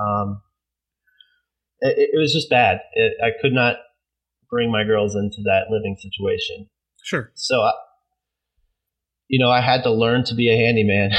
Um, 0.00 0.42
it, 1.80 2.10
it 2.12 2.18
was 2.18 2.32
just 2.32 2.50
bad. 2.50 2.80
It, 2.94 3.12
I 3.22 3.30
could 3.40 3.52
not 3.52 3.76
bring 4.50 4.70
my 4.70 4.84
girls 4.84 5.14
into 5.14 5.42
that 5.44 5.64
living 5.70 5.96
situation. 5.98 6.68
Sure. 7.02 7.30
So, 7.34 7.56
I, 7.56 7.72
you 9.28 9.38
know, 9.38 9.50
I 9.50 9.60
had 9.60 9.82
to 9.82 9.92
learn 9.92 10.24
to 10.24 10.34
be 10.34 10.48
a 10.48 10.56
handyman. 10.56 11.10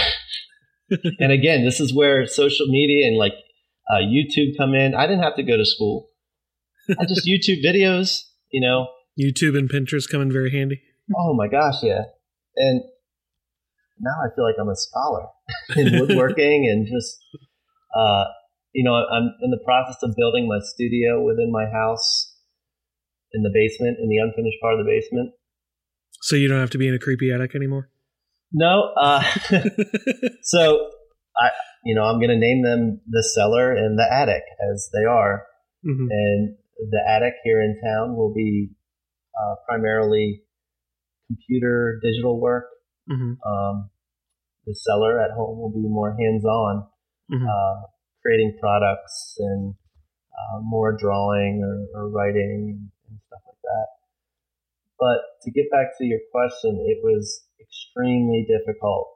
and 1.20 1.32
again, 1.32 1.65
this 1.65 1.80
is 1.80 1.93
where 1.93 2.26
social 2.26 2.68
media 2.68 3.07
and 3.07 3.18
like 3.18 3.34
uh, 3.89 3.99
YouTube 3.99 4.57
come 4.57 4.74
in. 4.74 4.95
I 4.95 5.07
didn't 5.07 5.24
have 5.24 5.36
to 5.36 5.43
go 5.43 5.57
to 5.57 5.65
school. 5.65 6.09
I 6.89 7.05
just 7.05 7.28
YouTube 7.28 7.63
videos, 7.63 8.24
you 8.51 8.61
know. 8.61 8.88
YouTube 9.20 9.57
and 9.57 9.70
Pinterest 9.70 10.09
come 10.09 10.22
in 10.22 10.32
very 10.32 10.51
handy. 10.51 10.82
Oh 11.15 11.34
my 11.34 11.47
gosh, 11.47 11.82
yeah. 11.82 12.03
And 12.55 12.84
now 14.00 14.16
I 14.24 14.34
feel 14.36 14.45
like 14.45 14.56
I'm 14.60 14.70
a 14.70 14.76
scholar 14.76 15.28
in 15.76 16.00
woodworking 16.00 16.70
and 16.72 16.88
just, 16.88 17.18
uh, 17.95 18.26
you 18.74 18.84
know, 18.84 18.93
I'm 18.93 19.34
in 19.41 19.52
the 19.52 19.62
process 19.66 19.98
of 20.04 20.16
building 20.16 20.48
my 20.48 20.60
studio 20.62 21.24
within 21.24 21.52
my 21.52 21.66
house 21.66 22.36
in 23.34 23.43
the 23.43 23.52
basement, 23.54 23.98
in 24.02 24.10
the 24.10 24.18
unfinished 24.18 24.58
part 24.62 24.80
of 24.80 24.86
the 24.86 24.89
basement. 24.89 25.32
So 26.22 26.36
you 26.36 26.48
don't 26.48 26.60
have 26.60 26.72
to 26.72 26.78
be 26.78 26.88
in 26.88 26.93
a 26.93 27.00
creepy 27.00 27.32
attic 27.32 27.56
anymore. 27.56 27.89
No, 28.52 28.93
uh, 29.00 29.24
so 30.43 30.89
I, 31.38 31.50
you 31.84 31.95
know, 31.95 32.04
I'm 32.04 32.20
going 32.20 32.30
to 32.30 32.39
name 32.39 32.64
them 32.64 33.02
the 33.10 33.24
cellar 33.24 33.74
and 33.74 33.98
the 33.98 34.08
attic 34.12 34.43
as 34.72 34.89
they 34.93 35.06
are. 35.06 35.45
Mhm. 35.86 36.08
And 36.10 36.58
the 36.91 37.02
attic 37.08 37.34
here 37.43 37.62
in 37.62 37.80
town 37.84 38.16
will 38.16 38.34
be 38.34 38.70
uh, 39.39 39.56
primarily 39.68 40.43
computer 41.28 42.00
digital 42.04 42.39
work. 42.39 42.66
Mhm. 43.10 43.38
Um, 43.45 43.89
the 44.66 44.76
cellar 44.76 45.20
at 45.22 45.32
home 45.32 45.60
will 45.60 45.72
be 45.72 45.88
more 45.88 46.12
hands-on, 46.12 46.88
Mhm. 47.32 47.47
uh, 47.47 47.88
creating 48.22 48.58
products 48.60 49.36
and 49.39 49.76
uh, 50.38 50.60
more 50.62 50.95
drawing 50.95 51.64
or, 51.64 51.99
or 51.99 52.10
writing 52.10 52.91
and 53.10 53.20
stuff 53.28 53.41
like 53.45 53.62
that. 53.64 53.88
But 54.99 55.20
to 55.43 55.51
get 55.51 55.70
back 55.72 55.97
to 55.97 56.05
your 56.05 56.20
question, 56.32 56.78
it 56.88 57.03
was 57.03 57.47
extremely 57.60 58.45
difficult 58.47 59.08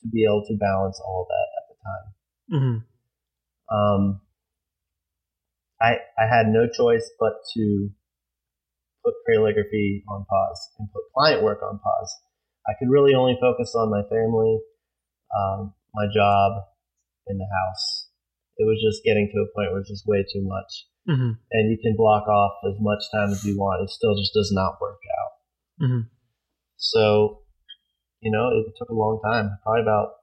to 0.00 0.08
be 0.08 0.24
able 0.24 0.44
to 0.46 0.56
balance 0.58 1.00
all 1.00 1.26
that 1.28 1.48
at 1.58 1.64
the 1.68 1.76
time. 1.84 2.06
Mm-hmm. 3.70 3.76
Um, 3.76 4.20
I 5.80 5.98
I 6.18 6.26
had 6.26 6.48
no 6.48 6.68
choice 6.68 7.10
but 7.18 7.34
to 7.54 7.90
put 9.04 9.14
calligraphy 9.28 10.04
on 10.08 10.24
pause 10.24 10.70
and 10.78 10.88
put 10.92 11.02
client 11.14 11.42
work 11.42 11.62
on 11.62 11.78
pause. 11.78 12.20
I 12.66 12.72
could 12.78 12.90
really 12.90 13.14
only 13.14 13.36
focus 13.40 13.74
on 13.74 13.90
my 13.90 14.02
family, 14.08 14.58
um, 15.34 15.74
my 15.94 16.06
job, 16.12 16.62
in 17.26 17.38
the 17.38 17.46
house. 17.46 18.08
It 18.58 18.64
was 18.64 18.78
just 18.82 19.04
getting 19.04 19.30
to 19.32 19.38
a 19.42 19.48
point 19.54 19.72
where 19.72 19.80
it's 19.80 19.90
just 19.90 20.06
way 20.06 20.22
too 20.22 20.42
much. 20.42 20.86
Mm-hmm. 21.08 21.32
And 21.50 21.70
you 21.70 21.78
can 21.82 21.96
block 21.96 22.28
off 22.28 22.52
as 22.68 22.78
much 22.78 23.02
time 23.12 23.30
as 23.30 23.44
you 23.44 23.58
want. 23.58 23.82
It 23.82 23.90
still 23.90 24.14
just 24.14 24.32
does 24.34 24.52
not 24.54 24.78
work 24.80 25.00
out. 25.18 25.86
Mm-hmm. 25.86 26.00
So, 26.76 27.42
you 28.20 28.30
know, 28.30 28.50
it 28.54 28.74
took 28.78 28.88
a 28.88 28.94
long 28.94 29.20
time, 29.24 29.50
probably 29.62 29.82
about 29.82 30.14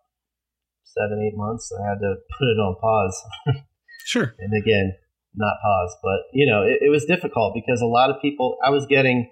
seven, 0.84 1.20
eight 1.26 1.38
months. 1.38 1.72
I 1.76 1.90
had 1.90 2.00
to 2.00 2.16
put 2.40 2.48
it 2.48 2.60
on 2.60 2.76
pause. 2.80 3.24
Sure. 4.06 4.34
and 4.40 4.54
again, 4.56 4.96
not 5.36 5.58
pause, 5.62 5.96
but 6.02 6.20
you 6.34 6.50
know, 6.50 6.64
it, 6.64 6.80
it 6.82 6.90
was 6.90 7.06
difficult 7.06 7.54
because 7.54 7.82
a 7.82 7.86
lot 7.86 8.10
of 8.10 8.22
people, 8.22 8.58
I 8.64 8.70
was 8.72 8.86
getting, 8.88 9.30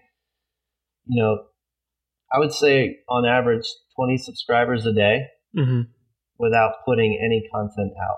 you 1.06 1.24
know, 1.24 1.46
I 2.32 2.40
would 2.40 2.52
say 2.54 2.98
on 3.10 3.26
average 3.26 3.66
20 3.96 4.18
subscribers 4.18 4.86
a 4.86 4.94
day 4.94 5.28
Mm-hmm. 5.58 5.82
without 6.38 6.74
putting 6.86 7.18
any 7.24 7.48
content 7.52 7.94
out. 8.02 8.18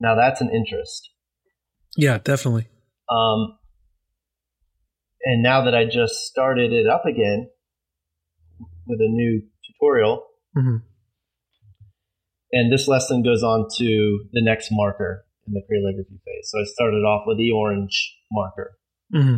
Now 0.00 0.14
that's 0.16 0.40
an 0.40 0.50
interest. 0.50 1.10
Yeah, 1.96 2.18
definitely. 2.18 2.66
Um, 3.08 3.56
and 5.22 5.42
now 5.42 5.64
that 5.64 5.74
I 5.74 5.84
just 5.84 6.14
started 6.24 6.72
it 6.72 6.88
up 6.88 7.04
again 7.06 7.48
with 8.86 9.00
a 9.00 9.08
new 9.08 9.42
tutorial, 9.66 10.24
Mm-hmm. 10.56 10.76
and 12.52 12.72
this 12.72 12.86
lesson 12.88 13.22
goes 13.22 13.42
on 13.42 13.66
to 13.78 14.24
the 14.32 14.42
next 14.42 14.68
marker 14.72 15.24
in 15.46 15.52
the 15.52 15.62
calligraphy 15.68 16.20
phase. 16.24 16.50
So 16.50 16.58
I 16.60 16.64
started 16.64 16.98
off 17.04 17.24
with 17.26 17.38
the 17.38 17.50
orange 17.52 18.16
marker, 18.32 18.78
Mm-hmm. 19.14 19.36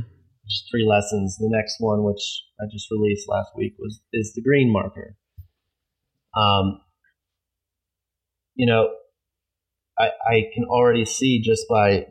Just 0.49 0.70
three 0.70 0.86
lessons. 0.86 1.36
The 1.38 1.51
next 1.51 1.76
one, 1.80 2.05
which 2.05 2.22
I 2.61 2.64
just 2.70 2.90
released 2.90 3.28
last 3.28 3.51
week, 3.57 3.74
was 3.78 4.01
is 4.12 4.32
the 4.34 4.42
green 4.42 4.72
marker. 4.72 5.16
Um, 6.36 6.80
you 8.55 8.66
know, 8.66 8.88
I 9.99 10.11
I 10.26 10.51
can 10.55 10.64
already 10.64 11.05
see 11.05 11.42
just 11.42 11.66
by 11.68 12.07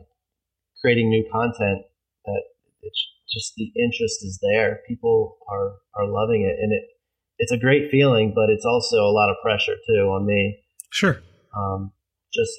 creating 0.80 1.08
new 1.08 1.24
content 1.32 1.82
that 2.24 2.42
it's 2.82 3.06
just 3.32 3.54
the 3.56 3.72
interest 3.76 4.24
is 4.24 4.38
there. 4.42 4.80
People 4.86 5.38
are 5.48 5.76
are 5.94 6.06
loving 6.06 6.42
it, 6.42 6.56
and 6.62 6.72
it 6.72 6.84
it's 7.38 7.52
a 7.52 7.58
great 7.58 7.90
feeling, 7.90 8.32
but 8.34 8.50
it's 8.50 8.64
also 8.64 8.96
a 8.96 9.12
lot 9.12 9.30
of 9.30 9.36
pressure 9.42 9.76
too 9.86 10.10
on 10.12 10.26
me. 10.26 10.58
Sure. 10.90 11.18
Um, 11.56 11.92
just 12.34 12.52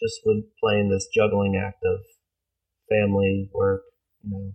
just 0.00 0.20
with 0.24 0.44
playing 0.62 0.90
this 0.90 1.08
juggling 1.14 1.60
act 1.62 1.82
of 1.84 2.00
family 2.88 3.50
work, 3.52 3.82
you 4.22 4.30
know. 4.30 4.52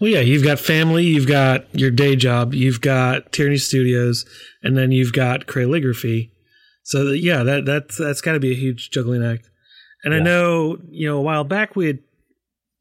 Well, 0.00 0.10
yeah, 0.10 0.20
you've 0.20 0.44
got 0.44 0.58
family, 0.58 1.04
you've 1.04 1.28
got 1.28 1.72
your 1.74 1.90
day 1.90 2.16
job, 2.16 2.54
you've 2.54 2.80
got 2.80 3.32
Tierney 3.32 3.58
Studios, 3.58 4.24
and 4.62 4.76
then 4.76 4.92
you've 4.92 5.12
got 5.12 5.46
Crayligraphy. 5.46 6.30
So 6.82 7.04
that, 7.04 7.18
yeah, 7.18 7.42
that 7.44 7.64
that's 7.64 7.96
that's 7.96 8.20
got 8.20 8.32
to 8.32 8.40
be 8.40 8.50
a 8.50 8.56
huge 8.56 8.90
juggling 8.90 9.24
act. 9.24 9.48
And 10.04 10.14
I 10.14 10.18
know, 10.18 10.78
you 10.90 11.08
know, 11.08 11.18
a 11.18 11.22
while 11.22 11.44
back 11.44 11.76
we 11.76 11.86
had 11.86 12.00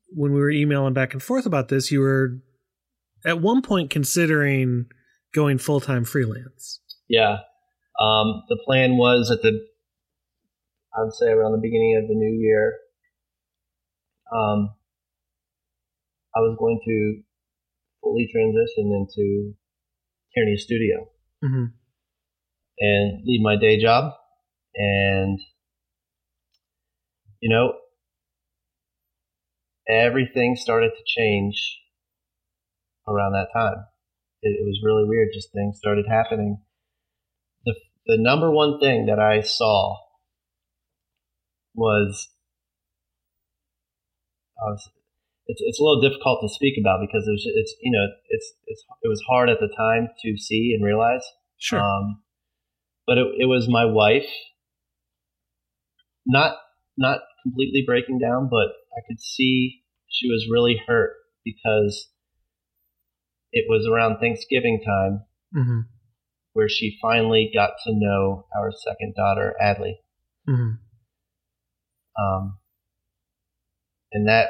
when 0.10 0.34
we 0.34 0.40
were 0.40 0.50
emailing 0.50 0.94
back 0.94 1.14
and 1.14 1.22
forth 1.22 1.46
about 1.46 1.70
this, 1.70 1.92
you 1.92 2.00
were 2.00 2.40
at 3.26 3.40
one 3.40 3.62
point 3.62 3.90
considering 3.90 4.88
going 5.34 5.58
full 5.58 5.80
time 5.80 6.04
freelance. 6.04 6.80
Yeah. 7.08 7.40
Um, 8.00 8.44
the 8.50 8.60
plan 8.66 8.98
was 8.98 9.30
at 9.32 9.42
the, 9.42 9.68
I 10.96 11.04
would 11.04 11.14
say 11.14 11.28
around 11.28 11.52
the 11.52 11.60
beginning 11.62 12.00
of 12.02 12.08
the 12.08 12.16
new 12.16 12.40
year, 12.42 12.74
um, 14.34 14.74
I 16.36 16.40
was 16.40 16.56
going 16.60 16.80
to 16.86 17.22
fully 18.02 18.28
transition 18.32 18.92
into 18.94 19.54
Tierney 20.34 20.58
Studio 20.58 21.08
Mm-hmm. 21.44 21.66
and 22.80 23.22
leave 23.26 23.42
my 23.42 23.56
day 23.56 23.82
job. 23.82 24.14
And, 24.76 25.40
you 27.40 27.50
know, 27.50 27.74
everything 29.90 30.56
started 30.56 30.92
to 30.92 31.04
change 31.06 31.80
around 33.08 33.34
that 33.34 33.48
time. 33.54 33.86
It, 34.44 34.50
it 34.50 34.66
was 34.66 34.80
really 34.84 35.04
weird. 35.08 35.30
Just 35.34 35.52
things 35.52 35.80
started 35.80 36.06
happening. 36.08 36.62
The, 37.66 37.74
the 38.06 38.18
number 38.18 38.52
one 38.52 38.80
thing 38.80 39.08
that 39.08 39.20
I 39.20 39.42
saw 39.42 39.98
was, 41.74 42.30
I 44.60 44.70
was 44.70 44.90
it's, 45.48 45.62
it's 45.64 45.80
a 45.80 45.84
little 45.84 46.02
difficult 46.02 46.40
to 46.42 46.54
speak 46.54 46.76
about 46.80 47.00
because 47.02 47.28
it 47.28 47.32
was, 47.32 47.46
it's, 47.56 47.76
you 47.82 47.92
know, 47.92 48.06
it's, 48.30 48.54
it's, 48.68 48.84
it 49.04 49.08
was 49.08 49.22
hard 49.28 49.50
at 49.50 49.60
the 49.60 49.70
time 49.76 50.10
to 50.24 50.38
see 50.38 50.74
and 50.76 50.86
realize. 50.86 51.24
Sure. 51.58 51.80
Um, 51.80 52.22
but 53.06 53.18
it, 53.18 53.28
it 53.40 53.46
was 53.46 53.68
my 53.70 53.86
wife, 53.86 54.30
not 56.26 56.56
not 56.98 57.20
completely 57.44 57.84
breaking 57.86 58.20
down, 58.20 58.48
but 58.50 58.70
I 58.96 59.02
could 59.08 59.20
see 59.20 59.82
she 60.08 60.28
was 60.28 60.48
really 60.50 60.80
hurt 60.88 61.14
because 61.44 62.10
it 63.52 63.66
was 63.68 63.88
around 63.88 64.20
Thanksgiving 64.20 64.82
time 64.86 65.26
mm-hmm. 65.56 65.80
where 66.54 66.70
she 66.70 66.98
finally 67.02 67.52
got 67.54 67.72
to 67.86 67.94
know 67.94 68.46
our 68.56 68.72
second 68.72 69.16
daughter, 69.16 69.56
Adley. 69.62 69.96
Mm-hmm. 70.48 70.72
Um, 72.22 72.60
and 74.12 74.28
that 74.28 74.50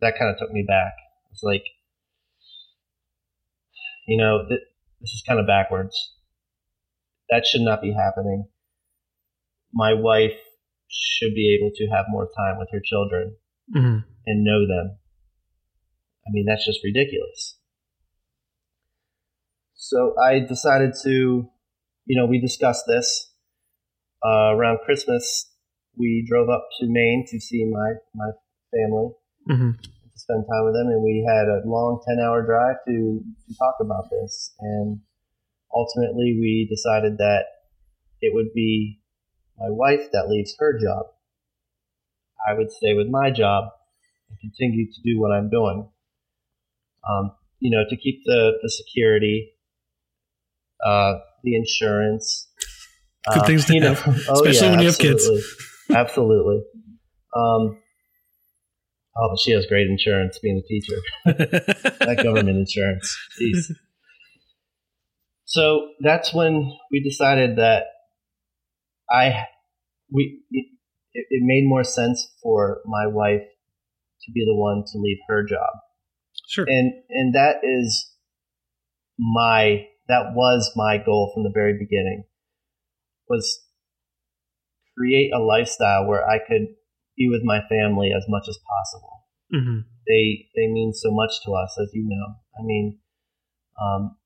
that 0.00 0.14
kind 0.18 0.30
of 0.30 0.38
took 0.38 0.52
me 0.52 0.64
back. 0.66 0.92
It's 1.32 1.42
like, 1.42 1.64
you 4.06 4.16
know, 4.16 4.46
th- 4.48 4.60
this 5.00 5.10
is 5.10 5.22
kind 5.26 5.40
of 5.40 5.46
backwards. 5.46 6.14
That 7.30 7.46
should 7.46 7.60
not 7.60 7.82
be 7.82 7.92
happening. 7.92 8.48
My 9.72 9.92
wife 9.92 10.36
should 10.88 11.34
be 11.34 11.54
able 11.58 11.70
to 11.74 11.86
have 11.94 12.06
more 12.08 12.26
time 12.36 12.58
with 12.58 12.68
her 12.72 12.80
children 12.84 13.36
Mm-hmm. 13.76 13.98
and 14.26 14.44
know 14.44 14.66
them. 14.66 14.96
I 16.26 16.30
mean, 16.30 16.46
that's 16.48 16.64
just 16.64 16.80
ridiculous. 16.82 17.58
So 19.74 20.14
I 20.18 20.40
decided 20.40 20.94
to, 21.04 21.50
you 22.06 22.16
know, 22.18 22.24
we 22.24 22.40
discussed 22.40 22.84
this 22.86 23.30
uh, 24.24 24.54
around 24.56 24.78
Christmas. 24.86 25.52
We 25.98 26.26
drove 26.26 26.48
up 26.48 26.66
to 26.80 26.86
Maine 26.88 27.26
to 27.28 27.38
see 27.40 27.64
my 27.70 27.94
my 28.14 28.30
family 28.72 29.12
Mm-hmm. 29.48 29.70
to 29.80 30.18
spend 30.18 30.44
time 30.44 30.64
with 30.64 30.74
them, 30.74 30.88
and 30.88 31.02
we 31.02 31.24
had 31.26 31.48
a 31.48 31.66
long 31.66 32.00
ten 32.06 32.18
hour 32.24 32.44
drive 32.44 32.76
to 32.86 33.24
to 33.24 33.54
talk 33.58 33.76
about 33.80 34.10
this. 34.10 34.54
And 34.60 35.00
ultimately, 35.74 36.36
we 36.38 36.68
decided 36.70 37.18
that 37.18 37.44
it 38.20 38.34
would 38.34 38.52
be 38.54 39.00
my 39.58 39.70
wife 39.70 40.10
that 40.12 40.28
leaves 40.28 40.54
her 40.58 40.78
job. 40.78 41.06
I 42.46 42.54
would 42.54 42.70
stay 42.70 42.94
with 42.94 43.08
my 43.08 43.30
job 43.30 43.64
and 44.30 44.38
continue 44.40 44.86
to 44.86 45.00
do 45.04 45.20
what 45.20 45.32
I'm 45.32 45.50
doing. 45.50 45.88
Um, 47.08 47.32
you 47.58 47.70
know, 47.70 47.84
to 47.88 47.96
keep 47.96 48.22
the, 48.24 48.52
the 48.62 48.70
security, 48.70 49.52
uh, 50.84 51.14
the 51.42 51.56
insurance. 51.56 52.48
Good 53.32 53.42
uh, 53.42 53.46
things 53.46 53.64
to 53.66 53.74
you 53.74 53.80
know, 53.80 53.94
have, 53.94 54.24
oh, 54.28 54.34
especially 54.34 54.66
yeah, 54.66 54.70
when 54.70 54.80
you 54.80 54.86
have 54.86 54.98
kids. 54.98 55.28
absolutely. 55.28 55.96
Absolutely. 55.96 56.62
Um, 57.34 57.78
oh, 59.18 59.28
but 59.30 59.38
she 59.40 59.52
has 59.52 59.66
great 59.66 59.86
insurance 59.88 60.38
being 60.38 60.58
a 60.58 60.66
teacher. 60.68 60.96
that 61.24 62.20
government 62.22 62.56
insurance. 62.56 63.16
Jeez. 63.40 63.74
So 65.44 65.88
that's 66.00 66.34
when 66.34 66.76
we 66.90 67.02
decided 67.02 67.56
that 67.56 67.84
I 69.10 69.46
we 70.12 70.40
it, 70.50 70.66
it 71.12 71.42
made 71.42 71.66
more 71.66 71.84
sense 71.84 72.34
for 72.42 72.80
my 72.84 73.06
wife 73.06 73.42
to 74.22 74.32
be 74.32 74.44
the 74.44 74.54
one 74.54 74.84
to 74.92 74.98
leave 74.98 75.18
her 75.28 75.44
job 75.44 75.70
sure. 76.46 76.64
and 76.68 76.92
and 77.08 77.34
that 77.34 77.56
is 77.62 78.12
my 79.18 79.86
that 80.08 80.32
was 80.34 80.72
my 80.76 80.98
goal 80.98 81.30
from 81.34 81.44
the 81.44 81.52
very 81.52 81.78
beginning 81.78 82.24
was 83.28 83.60
create 84.96 85.30
a 85.32 85.38
lifestyle 85.38 86.06
where 86.06 86.28
I 86.28 86.38
could 86.38 86.74
be 87.18 87.28
with 87.28 87.42
my 87.44 87.60
family 87.68 88.12
as 88.16 88.24
much 88.28 88.48
as 88.48 88.56
possible 88.58 89.24
Mm-hmm. 89.52 89.80
they 90.06 90.46
they 90.54 90.66
mean 90.68 90.92
so 90.92 91.10
much 91.10 91.32
to 91.46 91.52
us, 91.52 91.78
as 91.80 91.88
you 91.94 92.04
know. 92.06 92.34
I 92.58 92.62
mean, 92.62 92.98
um, 93.80 94.16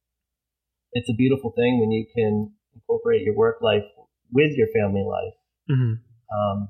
it's 0.93 1.09
a 1.09 1.15
beautiful 1.15 1.53
thing 1.53 1.79
when 1.79 1.93
you 1.93 2.07
can 2.13 2.53
incorporate 2.75 3.23
your 3.23 3.37
work 3.37 3.59
life 3.63 3.85
with 4.33 4.51
your 4.57 4.67
family 4.75 5.05
life, 5.09 5.35
Mm-hmm. 5.71 5.95
um, 6.37 6.69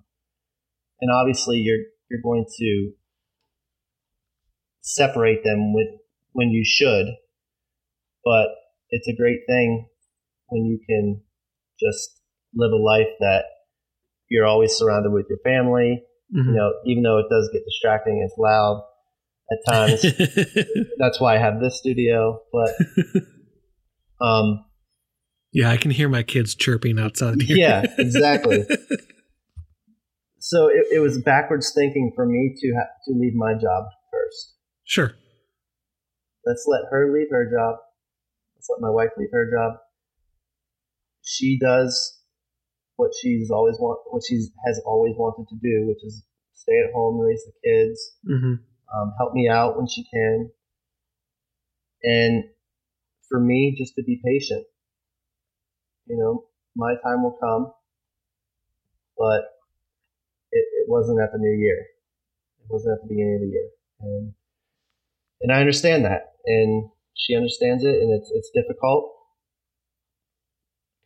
and 1.00 1.10
obviously 1.10 1.58
you're 1.58 1.84
you're 2.10 2.20
going 2.22 2.44
to 2.58 2.92
separate 4.82 5.42
them 5.44 5.72
with 5.72 5.88
when 6.32 6.50
you 6.50 6.62
should, 6.64 7.06
but 8.22 8.48
it's 8.90 9.08
a 9.08 9.16
great 9.16 9.40
thing 9.48 9.88
when 10.48 10.66
you 10.66 10.78
can 10.86 11.22
just 11.80 12.20
live 12.54 12.72
a 12.72 12.76
life 12.76 13.08
that 13.20 13.44
you're 14.28 14.46
always 14.46 14.72
surrounded 14.76 15.10
with 15.10 15.26
your 15.30 15.38
family. 15.42 16.02
Mhm. 16.34 16.46
You 16.46 16.52
know, 16.54 16.72
even 16.86 17.02
though 17.02 17.18
it 17.18 17.26
does 17.30 17.50
get 17.52 17.64
distracting, 17.64 18.26
it's 18.26 18.38
loud 18.38 18.82
at 19.50 19.58
times. 19.70 20.02
That's 20.98 21.20
why 21.20 21.36
I 21.36 21.38
have 21.38 21.60
this 21.60 21.78
studio. 21.78 22.40
But 22.52 22.70
um, 24.24 24.64
yeah, 25.52 25.70
I 25.70 25.76
can 25.76 25.90
hear 25.90 26.08
my 26.08 26.22
kids 26.22 26.54
chirping 26.54 26.98
outside 26.98 27.42
here. 27.42 27.56
yeah, 27.56 27.84
exactly. 27.98 28.64
So 30.44 30.66
it, 30.66 30.86
it 30.92 30.98
was 30.98 31.22
backwards 31.22 31.72
thinking 31.72 32.10
for 32.16 32.26
me 32.26 32.52
to 32.58 32.72
ha- 32.76 32.90
to 33.06 33.14
leave 33.16 33.32
my 33.32 33.52
job 33.52 33.84
first. 34.10 34.56
sure. 34.82 35.12
Let's 36.44 36.64
let 36.66 36.80
her 36.90 37.12
leave 37.14 37.28
her 37.30 37.44
job. 37.44 37.76
Let's 38.56 38.68
let 38.68 38.80
my 38.80 38.90
wife 38.90 39.10
leave 39.16 39.28
her 39.32 39.48
job. 39.48 39.78
She 41.22 41.60
does 41.60 42.18
what 42.96 43.12
she's 43.20 43.50
always 43.50 43.76
want, 43.78 44.00
what 44.10 44.22
she's 44.26 44.50
has 44.66 44.80
always 44.84 45.14
wanted 45.16 45.48
to 45.48 45.56
do, 45.56 45.86
which 45.88 46.04
is 46.04 46.24
stay 46.52 46.78
at 46.86 46.92
home, 46.94 47.18
and 47.18 47.28
raise 47.28 47.44
the 47.44 47.52
kids, 47.64 48.16
hmm 48.26 48.54
um, 48.94 49.14
help 49.16 49.32
me 49.32 49.48
out 49.48 49.78
when 49.78 49.86
she 49.88 50.04
can, 50.12 50.50
and 52.02 52.44
for 53.28 53.40
me, 53.40 53.74
just 53.76 53.94
to 53.94 54.02
be 54.02 54.20
patient. 54.22 54.66
You 56.06 56.18
know, 56.18 56.44
my 56.76 56.94
time 57.02 57.22
will 57.22 57.38
come, 57.40 57.72
but 59.16 59.40
it, 60.50 60.64
it 60.82 60.88
wasn't 60.88 61.20
at 61.22 61.32
the 61.32 61.38
new 61.38 61.56
year. 61.56 61.78
It 62.60 62.66
wasn't 62.68 62.98
at 62.98 63.02
the 63.02 63.08
beginning 63.08 63.36
of 63.36 63.40
the 63.40 63.46
year, 63.46 63.68
and 64.00 64.34
and 65.40 65.52
I 65.52 65.60
understand 65.60 66.04
that, 66.04 66.34
and 66.46 66.90
she 67.14 67.34
understands 67.34 67.84
it, 67.84 67.94
and 67.94 68.12
it's 68.12 68.30
it's 68.34 68.50
difficult 68.54 69.12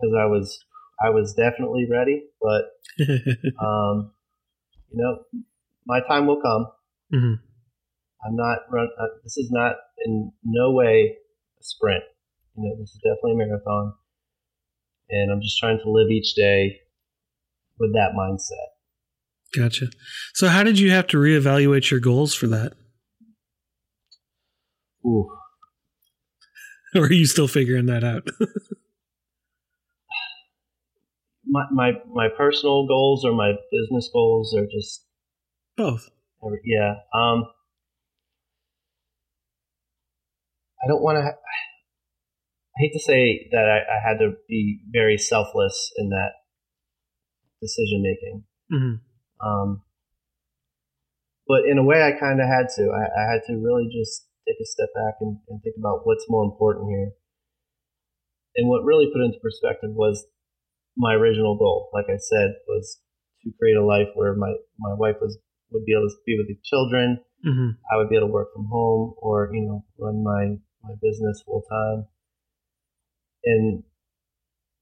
because 0.01 0.15
I 0.19 0.27
was 0.27 0.66
I 1.01 1.11
was 1.11 1.35
definitely 1.35 1.87
ready, 1.91 2.25
but 2.41 2.63
um, 3.63 4.13
you 4.91 4.95
know, 5.03 5.19
my 5.87 6.01
time 6.09 6.27
will 6.27 6.41
come. 6.41 6.67
hmm 7.13 7.35
I'm 8.27 8.35
not 8.35 8.59
run. 8.73 8.89
Uh, 8.99 9.07
this 9.23 9.37
is 9.37 9.51
not 9.53 9.77
in 10.05 10.33
no 10.43 10.73
way 10.73 11.17
a 11.61 11.63
sprint. 11.63 12.03
You 12.57 12.65
know, 12.65 12.77
this 12.81 12.91
is 12.91 13.01
definitely 13.05 13.33
a 13.33 13.47
marathon, 13.47 13.93
and 15.11 15.31
I'm 15.31 15.43
just 15.43 15.59
trying 15.59 15.79
to 15.79 15.91
live 15.91 16.11
each 16.11 16.35
day 16.35 16.81
with 17.79 17.93
that 17.93 18.13
mindset. 18.19 18.73
Gotcha. 19.57 19.89
So, 20.35 20.49
how 20.49 20.63
did 20.63 20.79
you 20.79 20.91
have 20.91 21.07
to 21.09 21.19
reevaluate 21.19 21.91
your 21.91 22.01
goals 22.01 22.35
for 22.35 22.47
that? 22.49 22.73
Ooh, 25.05 25.31
Or 26.95 27.03
are 27.03 27.13
you 27.13 27.27
still 27.27 27.49
figuring 27.49 27.87
that 27.87 28.03
out? 28.03 28.27
my 31.47 31.65
my 31.73 31.93
my 32.13 32.29
personal 32.37 32.87
goals 32.87 33.25
or 33.25 33.33
my 33.33 33.53
business 33.71 34.11
goals 34.13 34.55
are 34.55 34.67
just 34.67 35.05
Both. 35.77 36.09
yeah. 36.65 36.95
Um, 37.15 37.45
I 40.83 40.89
don't 40.89 41.03
want 41.03 41.19
to. 41.19 41.23
I 41.23 42.79
hate 42.79 42.93
to 42.93 43.01
say 43.01 43.49
that 43.53 43.65
I, 43.65 43.79
I 43.97 44.09
had 44.09 44.19
to 44.19 44.33
be 44.49 44.81
very 44.93 45.17
selfless 45.17 45.93
in 45.97 46.11
that 46.11 46.33
decision 47.63 48.03
making. 48.03 48.45
hmm 48.71 48.95
Um, 49.41 49.83
but 51.47 51.65
in 51.71 51.79
a 51.79 51.85
way, 51.85 52.03
I 52.03 52.13
kind 52.19 52.41
of 52.41 52.47
had 52.47 52.69
to. 52.77 52.91
I, 52.91 53.23
I 53.23 53.33
had 53.33 53.41
to 53.47 53.55
really 53.55 53.89
just 53.89 54.27
take 54.47 54.57
a 54.61 54.67
step 54.67 54.89
back 54.95 55.15
and, 55.21 55.39
and 55.49 55.63
think 55.63 55.77
about 55.79 56.07
what's 56.07 56.27
more 56.29 56.45
important 56.45 56.91
here. 56.91 57.13
And 58.57 58.69
what 58.69 58.85
really 58.85 59.11
put 59.13 59.23
into 59.23 59.39
perspective 59.41 59.91
was 59.93 60.27
my 60.97 61.15
original 61.15 61.57
goal. 61.57 61.91
Like 61.93 62.07
I 62.09 62.17
said, 62.17 62.55
was 62.67 63.01
to 63.45 63.53
create 63.59 63.77
a 63.77 63.85
life 63.85 64.09
where 64.15 64.35
my, 64.35 64.53
my 64.79 64.95
wife 64.95 65.17
was 65.21 65.39
would 65.71 65.85
be 65.85 65.93
able 65.93 66.09
to 66.09 66.15
be 66.25 66.37
with 66.39 66.49
the 66.49 66.59
children. 66.65 67.21
hmm 67.45 67.71
I 67.93 67.97
would 67.99 68.09
be 68.09 68.17
able 68.17 68.29
to 68.29 68.33
work 68.33 68.53
from 68.53 68.67
home 68.67 69.15
or 69.19 69.51
you 69.53 69.63
know 69.63 69.85
run 69.99 70.23
my 70.23 70.57
my 70.83 70.95
business 71.03 71.43
full 71.45 71.63
time. 71.71 72.07
And 73.45 73.85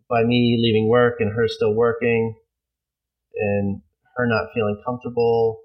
by 0.09 0.23
me 0.25 0.59
leaving 0.61 0.89
work 0.89 1.17
and 1.21 1.35
her 1.35 1.49
still 1.49 1.75
working, 1.75 2.37
and 3.37 3.83
her 4.17 4.27
not 4.27 4.49
feeling 4.55 4.81
comfortable, 4.87 5.61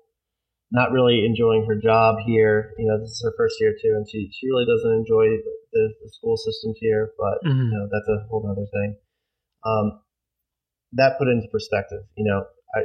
not 0.71 0.91
really 0.91 1.25
enjoying 1.25 1.65
her 1.67 1.75
job 1.75 2.17
here. 2.25 2.73
You 2.77 2.87
know, 2.87 2.99
this 2.99 3.11
is 3.11 3.21
her 3.23 3.33
first 3.37 3.55
year 3.59 3.73
too, 3.81 3.93
and 3.95 4.09
she 4.09 4.29
she 4.33 4.47
really 4.47 4.65
doesn't 4.65 4.91
enjoy 4.91 5.25
the, 5.29 5.53
the, 5.73 5.83
the 6.03 6.09
school 6.09 6.37
systems 6.37 6.77
here. 6.79 7.11
But 7.17 7.47
hmm 7.47 7.69
you 7.71 7.77
know, 7.77 7.87
that's 7.91 8.09
a 8.09 8.27
whole 8.27 8.43
other 8.49 8.67
thing. 8.71 8.97
Um, 9.65 10.01
that 10.93 11.17
put 11.17 11.27
into 11.27 11.47
perspective. 11.51 11.99
You 12.17 12.25
know, 12.25 12.45
I 12.75 12.81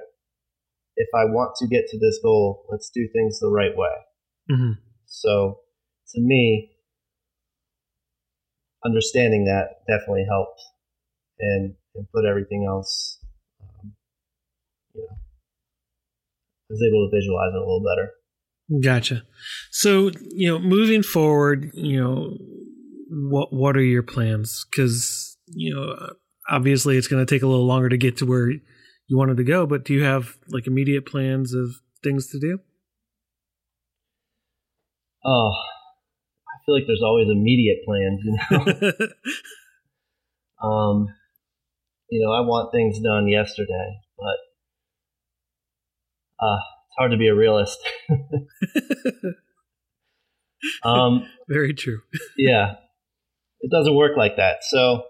if 0.97 1.09
I 1.15 1.25
want 1.25 1.57
to 1.57 1.67
get 1.67 1.87
to 1.89 1.99
this 1.99 2.19
goal, 2.23 2.67
let's 2.71 2.91
do 2.91 3.09
things 3.13 3.41
the 3.41 3.51
right 3.51 3.77
way. 3.77 3.95
hmm 4.49 4.73
So 5.07 5.61
to 6.15 6.21
me, 6.21 6.71
understanding 8.85 9.45
that 9.45 9.81
definitely 9.89 10.27
helped 10.29 10.61
and, 11.41 11.75
and 11.95 12.07
put 12.15 12.25
everything 12.25 12.67
else, 12.69 13.19
um, 13.61 13.93
you 14.95 15.03
know, 15.03 15.17
I 15.17 16.73
was 16.73 16.83
able 16.83 17.09
to 17.09 17.17
visualize 17.17 17.53
it 17.55 17.57
a 17.57 17.61
little 17.61 17.83
better. 17.83 18.11
Gotcha. 18.83 19.23
So, 19.71 20.11
you 20.31 20.49
know, 20.49 20.59
moving 20.59 21.03
forward, 21.03 21.71
you 21.75 22.03
know, 22.03 22.37
what 23.11 23.53
what 23.53 23.77
are 23.77 23.83
your 23.83 24.03
plans? 24.03 24.65
Because 24.71 25.37
you 25.49 25.75
know, 25.75 26.15
obviously, 26.49 26.97
it's 26.97 27.09
going 27.09 27.25
to 27.25 27.35
take 27.35 27.43
a 27.43 27.47
little 27.47 27.67
longer 27.67 27.89
to 27.89 27.97
get 27.97 28.17
to 28.19 28.27
where 28.27 28.51
you 28.51 29.17
wanted 29.17 29.37
to 29.39 29.45
go. 29.45 29.67
But 29.67 29.85
do 29.85 29.95
you 29.95 30.05
have 30.05 30.37
like 30.49 30.67
immediate 30.67 31.07
plans 31.07 31.55
of 31.55 31.81
things 32.03 32.29
to 32.29 32.39
do? 32.39 32.59
Oh, 35.25 35.51
I 35.51 36.55
feel 36.67 36.75
like 36.75 36.85
there's 36.87 37.03
always 37.03 37.29
immediate 37.29 37.79
plans, 37.85 38.21
you 38.25 38.37
know. 38.51 38.59
um, 40.69 41.09
you 42.11 42.25
know, 42.25 42.33
I 42.33 42.41
want 42.41 42.73
things 42.73 43.01
done 43.01 43.27
yesterday, 43.29 43.99
but 44.19 44.37
uh, 46.45 46.59
it's 46.87 46.97
hard 46.99 47.13
to 47.13 47.17
be 47.17 47.29
a 47.29 47.35
realist. 47.35 47.79
um, 50.85 51.27
Very 51.49 51.73
true. 51.73 52.03
yeah, 52.37 52.75
it 53.61 53.71
doesn't 53.71 53.95
work 53.95 54.17
like 54.17 54.37
that. 54.37 54.59
So 54.63 55.05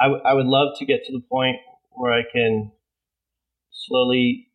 I, 0.00 0.04
w- 0.06 0.22
I 0.24 0.34
would 0.34 0.46
love 0.46 0.78
to 0.78 0.86
get 0.86 1.04
to 1.04 1.12
the 1.12 1.22
point 1.30 1.56
where 1.90 2.12
I 2.12 2.22
can 2.32 2.72
slowly 3.70 4.48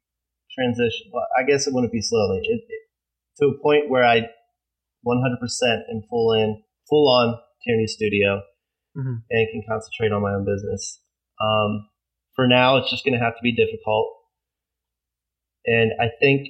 transition. 0.54 1.12
Well, 1.12 1.26
I 1.38 1.44
guess 1.44 1.68
it 1.68 1.74
wouldn't 1.74 1.92
be 1.92 2.02
slowly. 2.02 2.40
It, 2.44 2.62
it, 2.68 2.80
to 3.40 3.48
a 3.48 3.62
point 3.62 3.90
where 3.90 4.04
I 4.04 4.22
100% 5.06 5.18
am 5.92 6.02
full 6.10 6.34
in, 6.34 6.62
full 6.90 7.10
on 7.10 7.40
Tierney 7.66 7.88
Studio 7.88 8.42
Mhm. 8.96 9.24
and 9.30 9.48
can 9.52 9.64
concentrate 9.68 10.12
on 10.12 10.22
my 10.22 10.34
own 10.34 10.46
business. 10.46 11.02
Um, 11.42 11.90
for 12.36 12.48
now, 12.48 12.78
it's 12.78 12.90
just 12.92 13.04
going 13.04 13.18
to 13.18 13.24
have 13.24 13.36
to 13.36 13.42
be 13.42 13.56
difficult. 13.56 14.08
And 15.66 15.92
I 16.00 16.10
think 16.20 16.50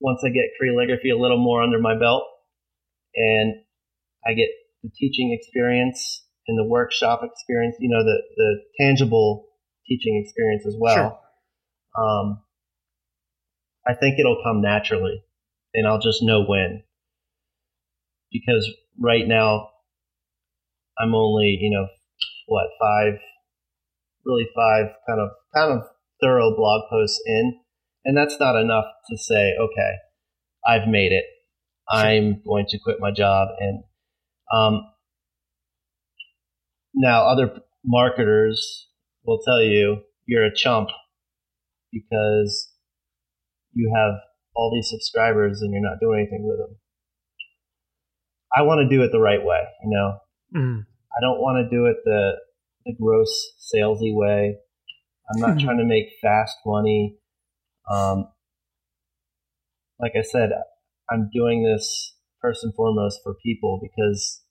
once 0.00 0.22
I 0.24 0.30
get 0.30 0.46
calligraphy 0.58 1.10
a 1.10 1.18
little 1.18 1.38
more 1.38 1.62
under 1.62 1.78
my 1.78 1.98
belt 1.98 2.24
and 3.14 3.54
I 4.26 4.32
get 4.32 4.48
the 4.82 4.90
teaching 4.96 5.36
experience 5.38 6.26
and 6.50 6.58
the 6.58 6.68
workshop 6.68 7.20
experience, 7.22 7.76
you 7.78 7.88
know, 7.88 8.02
the, 8.02 8.22
the 8.36 8.56
tangible 8.80 9.46
teaching 9.86 10.20
experience 10.22 10.66
as 10.66 10.74
well. 10.76 11.22
Um, 11.96 12.42
I 13.86 13.94
think 13.94 14.18
it'll 14.18 14.42
come 14.44 14.60
naturally 14.60 15.22
and 15.72 15.86
I'll 15.86 16.00
just 16.00 16.24
know 16.24 16.44
when. 16.44 16.82
Because 18.32 18.68
right 18.98 19.26
now, 19.26 19.68
I'm 20.98 21.14
only, 21.14 21.56
you 21.60 21.70
know, 21.70 21.86
what, 22.46 22.66
five, 22.80 23.20
really 24.24 24.48
five 24.54 24.86
kind 25.08 25.20
of, 25.20 25.30
kind 25.54 25.72
of 25.78 25.82
thorough 26.20 26.54
blog 26.56 26.82
posts 26.90 27.22
in. 27.26 27.60
And 28.04 28.16
that's 28.16 28.38
not 28.40 28.60
enough 28.60 28.86
to 29.08 29.16
say, 29.16 29.54
okay, 29.56 29.92
I've 30.66 30.88
made 30.88 31.12
it. 31.12 31.24
I'm 31.88 32.42
going 32.44 32.66
to 32.70 32.78
quit 32.78 32.96
my 32.98 33.12
job. 33.12 33.48
And, 33.60 33.84
um, 34.52 34.90
now 36.94 37.26
other 37.26 37.60
marketers 37.84 38.88
will 39.24 39.40
tell 39.44 39.62
you 39.62 40.02
you're 40.26 40.44
a 40.44 40.54
chump 40.54 40.88
because 41.92 42.72
you 43.72 43.92
have 43.94 44.14
all 44.54 44.72
these 44.74 44.88
subscribers 44.90 45.60
and 45.62 45.72
you're 45.72 45.82
not 45.82 46.00
doing 46.00 46.20
anything 46.20 46.46
with 46.46 46.58
them. 46.58 46.76
I 48.56 48.62
want 48.62 48.80
to 48.80 48.96
do 48.96 49.02
it 49.02 49.12
the 49.12 49.20
right 49.20 49.42
way, 49.44 49.60
you 49.82 49.90
know. 49.90 50.18
Mhm. 50.54 50.86
I 50.86 51.20
don't 51.20 51.40
want 51.40 51.64
to 51.64 51.76
do 51.76 51.86
it 51.86 51.96
the 52.04 52.32
the 52.86 52.94
gross 53.00 53.30
salesy 53.72 54.14
way. 54.14 54.56
I'm 55.32 55.40
not 55.40 55.58
trying 55.60 55.78
to 55.78 55.84
make 55.84 56.06
fast 56.20 56.56
money. 56.66 57.16
Um, 57.90 58.28
like 60.00 60.12
I 60.16 60.22
said, 60.22 60.50
I'm 61.10 61.30
doing 61.32 61.62
this 61.62 62.16
first 62.40 62.64
and 62.64 62.74
foremost 62.74 63.20
for 63.22 63.34
people 63.34 63.80
because 63.82 64.42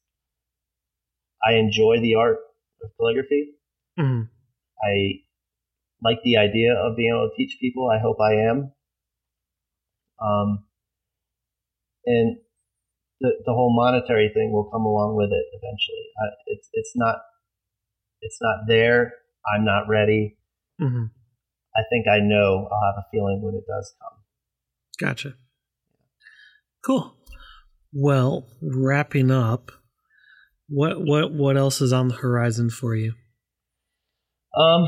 I 1.45 1.53
enjoy 1.53 1.99
the 2.01 2.15
art 2.15 2.37
of 2.83 2.91
calligraphy. 2.97 3.55
Mm-hmm. 3.99 4.23
I 4.81 5.23
like 6.03 6.19
the 6.23 6.37
idea 6.37 6.73
of 6.73 6.95
being 6.95 7.11
able 7.13 7.29
to 7.29 7.35
teach 7.35 7.57
people. 7.59 7.89
I 7.89 7.99
hope 8.01 8.17
I 8.21 8.49
am. 8.49 8.71
Um, 10.21 10.65
and 12.05 12.37
the 13.21 13.31
the 13.45 13.53
whole 13.53 13.73
monetary 13.75 14.31
thing 14.33 14.51
will 14.51 14.69
come 14.71 14.83
along 14.85 15.15
with 15.15 15.29
it 15.31 15.45
eventually. 15.53 16.05
I, 16.21 16.25
it's 16.47 16.69
it's 16.73 16.93
not 16.95 17.17
it's 18.21 18.37
not 18.41 18.65
there. 18.67 19.13
I'm 19.53 19.65
not 19.65 19.87
ready. 19.87 20.37
Mm-hmm. 20.81 21.05
I 21.75 21.81
think 21.89 22.07
I 22.07 22.19
know. 22.19 22.67
I'll 22.71 22.93
have 22.93 23.03
a 23.03 23.07
feeling 23.11 23.41
when 23.41 23.55
it 23.55 23.63
does 23.67 23.93
come. 24.01 24.19
Gotcha. 24.99 25.35
Cool. 26.85 27.15
Well, 27.93 28.47
wrapping 28.61 29.31
up, 29.31 29.71
what 30.69 31.01
what 31.01 31.33
what 31.33 31.57
else 31.57 31.81
is 31.81 31.91
on 31.91 32.07
the 32.07 32.15
horizon 32.15 32.69
for 32.69 32.95
you? 32.95 33.13
Um, 34.57 34.87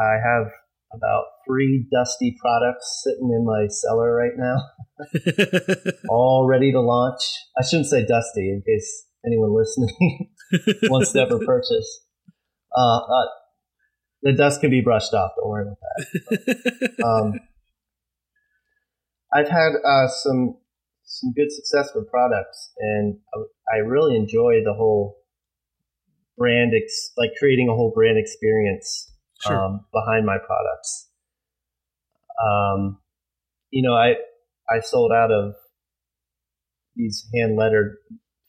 I 0.00 0.14
have 0.24 0.50
about 0.94 1.24
three 1.46 1.86
dusty 1.92 2.36
products 2.40 3.02
sitting 3.04 3.30
in 3.30 3.44
my 3.44 3.66
cellar 3.68 4.14
right 4.14 4.32
now, 4.36 4.56
all 6.08 6.46
ready 6.48 6.72
to 6.72 6.80
launch. 6.80 7.22
I 7.58 7.64
shouldn't 7.64 7.88
say 7.88 8.06
dusty 8.06 8.50
in 8.50 8.62
case 8.66 9.06
anyone 9.24 9.54
listening 9.56 10.30
wants 10.90 11.12
to 11.12 11.20
ever 11.20 11.38
purchase. 11.44 12.06
Uh, 12.76 12.98
uh, 12.98 13.26
the 14.22 14.32
dust 14.32 14.60
can 14.60 14.70
be 14.70 14.80
brushed 14.80 15.14
off. 15.14 15.32
Don't 15.36 15.50
worry 15.50 15.66
about 15.66 15.78
that. 16.30 17.04
um, 17.04 17.34
I've 19.34 19.48
had 19.48 19.72
uh, 19.84 20.08
some 20.08 20.56
some 21.04 21.32
good 21.36 21.52
success 21.52 21.90
with 21.94 22.08
products, 22.10 22.72
and 22.78 23.18
I 23.72 23.78
really 23.78 24.16
enjoy 24.16 24.60
the 24.64 24.74
whole 24.74 25.16
brand, 26.36 26.72
ex- 26.76 27.12
like 27.16 27.30
creating 27.38 27.68
a 27.68 27.74
whole 27.74 27.92
brand 27.94 28.18
experience 28.18 29.10
sure. 29.40 29.56
um, 29.56 29.86
behind 29.92 30.26
my 30.26 30.36
products. 30.38 31.08
Um, 32.42 32.98
you 33.70 33.82
know, 33.82 33.94
I 33.94 34.14
I 34.70 34.80
sold 34.80 35.12
out 35.12 35.30
of 35.30 35.54
these 36.96 37.26
hand 37.34 37.56
lettered 37.56 37.96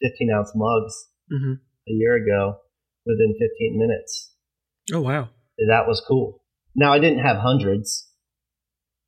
15 0.02 0.30
ounce 0.36 0.52
mugs 0.56 0.94
mm-hmm. 1.32 1.54
a 1.54 1.92
year 1.92 2.16
ago 2.16 2.58
within 3.06 3.34
15 3.40 3.80
minutes. 3.80 4.34
Oh 4.94 5.02
wow, 5.02 5.30
that 5.70 5.88
was 5.88 6.04
cool. 6.06 6.44
Now 6.76 6.92
I 6.92 7.00
didn't 7.00 7.20
have 7.20 7.38
hundreds 7.38 8.10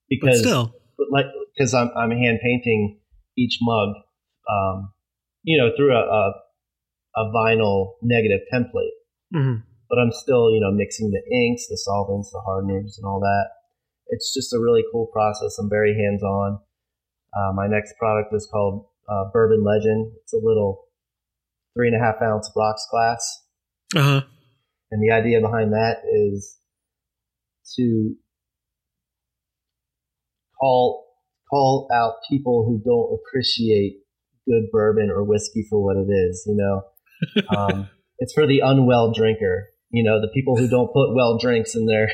because 0.10 0.42
but 0.42 0.48
still, 0.48 0.76
like 1.12 1.26
because 1.56 1.74
I'm 1.74 1.90
I'm 1.98 2.12
hand 2.12 2.40
painting 2.42 3.00
each 3.38 3.60
mug, 3.62 3.90
um, 4.50 4.94
you 5.46 5.58
know, 5.58 5.70
through 5.78 5.96
a, 5.96 6.02
a, 6.02 6.34
a 7.16 7.32
vinyl 7.32 7.94
negative 8.02 8.42
template. 8.52 8.98
Mm-hmm. 9.34 9.62
But 9.90 10.00
I'm 10.00 10.12
still, 10.12 10.52
you 10.52 10.60
know, 10.60 10.72
mixing 10.72 11.12
the 11.12 11.22
inks, 11.34 11.68
the 11.68 11.78
solvents, 11.78 12.32
the 12.32 12.42
hardeners, 12.42 12.98
and 12.98 13.06
all 13.06 13.20
that. 13.20 13.46
It's 14.08 14.34
just 14.34 14.54
a 14.54 14.60
really 14.60 14.84
cool 14.92 15.08
process. 15.14 15.58
I'm 15.60 15.70
very 15.70 15.94
hands 15.94 16.24
on. 16.24 16.60
Uh, 17.36 17.54
my 17.54 17.68
next 17.68 17.94
product 17.98 18.34
is 18.34 18.48
called 18.52 18.88
uh, 19.08 19.26
Bourbon 19.32 19.64
Legend. 19.64 20.12
It's 20.24 20.34
a 20.34 20.40
little 20.42 20.86
three 21.76 21.88
and 21.88 21.96
a 21.96 22.04
half 22.04 22.16
ounce 22.22 22.52
rocks 22.56 22.88
glass. 22.90 23.44
Uh-huh. 23.96 24.22
And 24.92 25.04
the 25.04 25.14
idea 25.14 25.42
behind 25.42 25.74
that 25.74 25.98
is 26.12 26.58
to 27.76 28.16
call 30.60 31.06
call 31.50 31.88
out 31.94 32.16
people 32.30 32.66
who 32.66 32.82
don't 32.84 33.20
appreciate 33.20 34.05
good 34.48 34.64
bourbon 34.72 35.10
or 35.10 35.24
whiskey 35.24 35.66
for 35.70 35.84
what 35.84 35.98
it 35.98 36.12
is. 36.12 36.44
You 36.48 36.56
know, 36.56 37.56
um, 37.56 37.90
it's 38.20 38.34
for 38.34 38.48
the 38.48 38.60
unwell 38.60 39.12
drinker. 39.12 39.70
You 39.90 40.04
know, 40.04 40.20
the 40.20 40.32
people 40.34 40.58
who 40.58 40.68
don't 40.68 40.92
put 40.92 41.14
well 41.16 41.38
drinks 41.38 41.76
in 41.76 41.86
their 41.86 42.10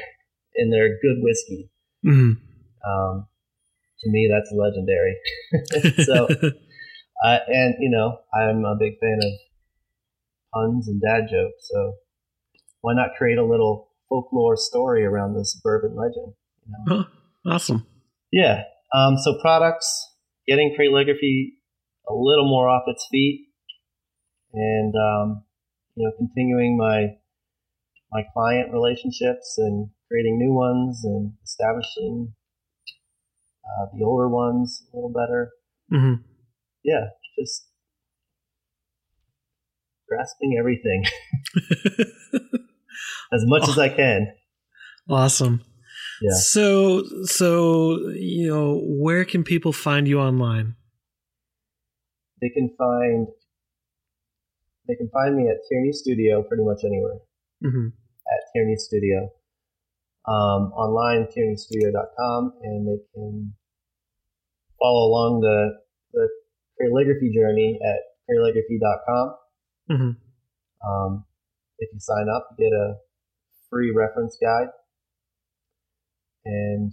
in 0.56 0.70
their 0.70 0.90
good 1.02 1.22
whiskey. 1.22 1.70
Mm-hmm. 2.06 2.32
Um, 2.90 3.28
to 4.00 4.10
me, 4.10 4.30
that's 4.32 4.52
legendary. 4.52 5.18
so, 6.06 6.26
uh, 7.26 7.38
and 7.48 7.76
you 7.80 7.90
know, 7.90 8.18
I'm 8.34 8.66
a 8.66 8.76
big 8.80 9.00
fan 9.00 9.20
of 9.22 9.32
puns 10.54 10.88
and 10.88 11.02
dad 11.02 11.28
jokes. 11.30 11.70
So, 11.72 11.94
why 12.82 12.94
not 12.96 13.10
create 13.18 13.38
a 13.38 13.46
little 13.46 13.90
folklore 14.10 14.58
story 14.58 15.06
around 15.06 15.36
this 15.36 15.60
bourbon 15.64 15.96
legend? 15.96 16.34
You 16.66 16.72
know? 16.72 16.98
huh, 16.98 17.52
awesome. 17.54 17.86
Yeah, 18.32 18.64
um, 18.94 19.18
so 19.18 19.38
products, 19.42 20.08
getting 20.48 20.76
Crayligraphy 20.78 21.52
a 22.12 22.16
little 22.16 22.48
more 22.48 22.70
off 22.70 22.84
its 22.88 23.08
feet, 23.10 23.48
and 24.54 24.94
um, 24.96 25.44
you 25.96 26.06
know, 26.06 26.12
continuing 26.18 26.78
my 26.78 27.16
my 28.12 28.24
client 28.34 28.74
relationships 28.74 29.56
and 29.58 29.90
creating 30.10 30.38
new 30.38 30.54
ones 30.54 31.02
and 31.06 31.34
establishing 31.44 32.34
uh, 33.64 33.86
the 33.98 34.04
older 34.04 34.28
ones 34.28 34.86
a 34.92 34.98
little 34.98 35.14
better. 35.14 35.52
Mm-hmm. 35.92 36.22
Yeah, 36.84 37.08
just 37.40 37.68
grasping 40.10 40.58
everything 40.60 41.04
as 43.34 43.44
much 43.46 43.70
as 43.70 43.80
I 43.80 43.90
can. 43.90 44.34
Awesome. 45.10 45.62
Yeah. 46.22 46.34
So, 46.34 47.04
so 47.24 48.10
you 48.10 48.48
know, 48.48 48.82
where 48.84 49.26
can 49.26 49.44
people 49.44 49.74
find 49.74 50.08
you 50.08 50.20
online? 50.20 50.76
They 52.42 52.50
can 52.50 52.74
find 52.78 53.28
they 54.88 54.96
can 54.96 55.10
find 55.10 55.36
me 55.36 55.48
at 55.50 55.58
Tierney 55.70 55.92
Studio 55.92 56.44
pretty 56.44 56.64
much 56.64 56.84
anywhere. 56.84 57.20
Mm-hmm. 57.64 57.88
At 57.88 58.42
Tierney 58.54 58.76
Studio. 58.76 59.30
Um, 60.28 60.72
online, 60.74 61.28
tierneystudio.com, 61.28 62.54
and 62.62 62.88
they 62.88 63.02
can 63.14 63.54
follow 64.80 65.08
along 65.08 65.42
the, 65.42 65.80
the 66.14 66.30
Crayligraphy 66.78 67.34
journey 67.34 67.80
at 67.84 68.02
crayligraphy.com. 68.30 69.36
Mm-hmm. 69.90 70.88
Um, 70.88 71.26
if 71.80 71.90
you 71.92 72.00
sign 72.00 72.28
up, 72.36 72.50
you 72.58 72.70
get 72.70 72.76
a 72.76 72.96
free 73.70 73.92
reference 73.96 74.38
guide 74.40 74.68
and 76.46 76.92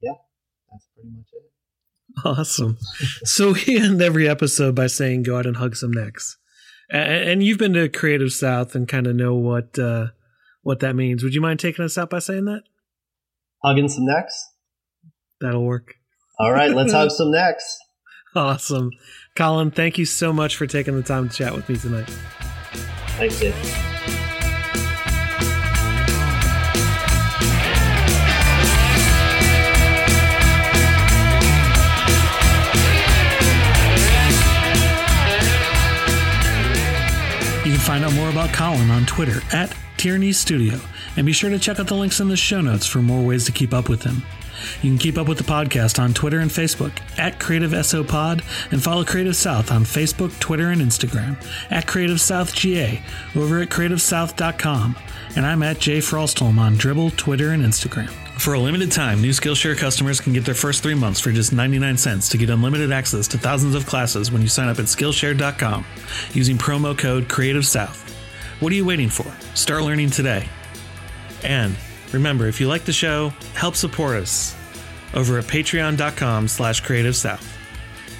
yeah, 0.00 0.12
that's 0.70 0.86
pretty 0.94 1.10
much 1.10 1.26
it. 1.32 1.55
Awesome. 2.24 2.78
so 3.24 3.52
we 3.66 3.78
end 3.78 4.00
every 4.02 4.28
episode 4.28 4.74
by 4.74 4.86
saying 4.86 5.24
go 5.24 5.38
out 5.38 5.46
and 5.46 5.56
hug 5.56 5.76
some 5.76 5.92
necks. 5.92 6.36
And 6.88 7.42
you've 7.42 7.58
been 7.58 7.72
to 7.72 7.88
Creative 7.88 8.32
South 8.32 8.76
and 8.76 8.86
kind 8.86 9.08
of 9.08 9.16
know 9.16 9.34
what 9.34 9.76
uh, 9.78 10.08
what 10.62 10.80
that 10.80 10.94
means. 10.94 11.24
Would 11.24 11.34
you 11.34 11.40
mind 11.40 11.58
taking 11.58 11.84
us 11.84 11.98
out 11.98 12.10
by 12.10 12.20
saying 12.20 12.44
that? 12.44 12.62
Hugging 13.64 13.88
some 13.88 14.06
necks. 14.06 14.52
That'll 15.40 15.64
work. 15.64 15.94
All 16.38 16.52
right, 16.52 16.70
let's 16.70 16.92
hug 16.92 17.10
some 17.10 17.30
necks. 17.30 17.78
Awesome. 18.34 18.90
Colin, 19.34 19.70
thank 19.70 19.96
you 19.96 20.04
so 20.04 20.30
much 20.30 20.56
for 20.56 20.66
taking 20.66 20.94
the 20.94 21.02
time 21.02 21.30
to 21.30 21.34
chat 21.34 21.54
with 21.54 21.66
me 21.70 21.76
tonight. 21.78 22.10
Thanks, 23.16 23.40
Dave. 23.40 23.95
Find 37.86 38.04
out 38.04 38.14
more 38.14 38.30
about 38.30 38.52
Colin 38.52 38.90
on 38.90 39.06
Twitter 39.06 39.40
at 39.52 39.72
Tierney 39.96 40.32
Studio, 40.32 40.80
and 41.16 41.24
be 41.24 41.32
sure 41.32 41.50
to 41.50 41.58
check 41.58 41.78
out 41.78 41.86
the 41.86 41.94
links 41.94 42.18
in 42.18 42.26
the 42.26 42.36
show 42.36 42.60
notes 42.60 42.84
for 42.84 43.00
more 43.00 43.24
ways 43.24 43.44
to 43.44 43.52
keep 43.52 43.72
up 43.72 43.88
with 43.88 44.02
him. 44.02 44.24
You 44.82 44.90
can 44.90 44.98
keep 44.98 45.16
up 45.16 45.28
with 45.28 45.38
the 45.38 45.44
podcast 45.44 46.02
on 46.02 46.12
Twitter 46.12 46.40
and 46.40 46.50
Facebook 46.50 46.98
at 47.16 47.38
Creative 47.38 47.86
SO 47.86 48.02
Pod, 48.02 48.42
and 48.72 48.82
follow 48.82 49.04
Creative 49.04 49.36
South 49.36 49.70
on 49.70 49.84
Facebook, 49.84 50.36
Twitter, 50.40 50.70
and 50.70 50.80
Instagram 50.80 51.36
at 51.70 51.86
Creative 51.86 52.20
South 52.20 52.52
GA 52.56 53.00
over 53.36 53.60
at 53.60 53.68
CreativeSouth.com. 53.68 54.96
And 55.36 55.46
I'm 55.46 55.62
at 55.62 55.78
Jay 55.78 55.98
Frostholm 55.98 56.58
on 56.58 56.74
Dribbble, 56.74 57.16
Twitter, 57.16 57.50
and 57.50 57.62
Instagram. 57.64 58.25
For 58.38 58.52
a 58.54 58.60
limited 58.60 58.92
time, 58.92 59.20
new 59.22 59.30
Skillshare 59.30 59.76
customers 59.76 60.20
can 60.20 60.32
get 60.32 60.44
their 60.44 60.54
first 60.54 60.82
three 60.82 60.94
months 60.94 61.18
for 61.18 61.32
just 61.32 61.52
99 61.52 61.96
cents 61.96 62.28
to 62.28 62.38
get 62.38 62.50
unlimited 62.50 62.92
access 62.92 63.26
to 63.28 63.38
thousands 63.38 63.74
of 63.74 63.86
classes 63.86 64.30
when 64.30 64.42
you 64.42 64.46
sign 64.48 64.68
up 64.68 64.78
at 64.78 64.84
Skillshare.com 64.84 65.84
using 66.32 66.56
promo 66.56 66.96
code 66.96 67.28
Creative 67.28 67.66
South. 67.66 68.02
What 68.60 68.70
are 68.72 68.76
you 68.76 68.84
waiting 68.84 69.08
for? 69.08 69.26
Start 69.54 69.82
learning 69.82 70.10
today. 70.10 70.48
And 71.42 71.74
remember, 72.12 72.46
if 72.46 72.60
you 72.60 72.68
like 72.68 72.84
the 72.84 72.92
show, 72.92 73.30
help 73.54 73.74
support 73.74 74.16
us 74.16 74.54
over 75.14 75.38
at 75.38 75.44
patreon.com 75.46 76.46
slash 76.46 76.80
creative 76.80 77.16
south. 77.16 77.52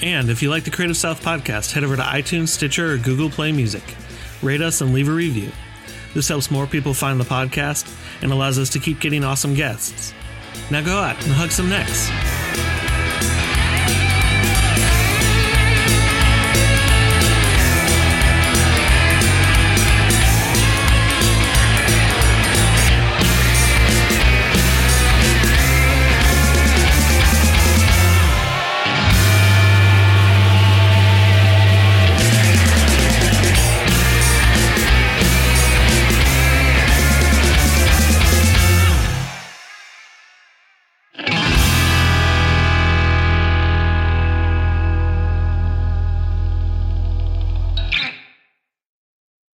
And 0.02 0.28
if 0.28 0.42
you 0.42 0.50
like 0.50 0.64
the 0.64 0.70
Creative 0.70 0.96
South 0.96 1.22
podcast, 1.22 1.72
head 1.72 1.84
over 1.84 1.96
to 1.96 2.02
iTunes, 2.02 2.48
Stitcher, 2.48 2.92
or 2.92 2.98
Google 2.98 3.30
Play 3.30 3.52
Music. 3.52 3.84
Rate 4.42 4.60
us 4.60 4.80
and 4.80 4.92
leave 4.92 5.08
a 5.08 5.12
review. 5.12 5.50
This 6.14 6.28
helps 6.28 6.50
more 6.50 6.66
people 6.66 6.94
find 6.94 7.20
the 7.20 7.24
podcast 7.24 7.86
and 8.22 8.32
allows 8.32 8.58
us 8.58 8.68
to 8.70 8.78
keep 8.78 9.00
getting 9.00 9.24
awesome 9.24 9.54
guests. 9.54 10.12
Now 10.70 10.82
go 10.82 10.96
out 10.96 11.22
and 11.24 11.32
hug 11.32 11.50
some 11.50 11.68
necks. 11.68 12.10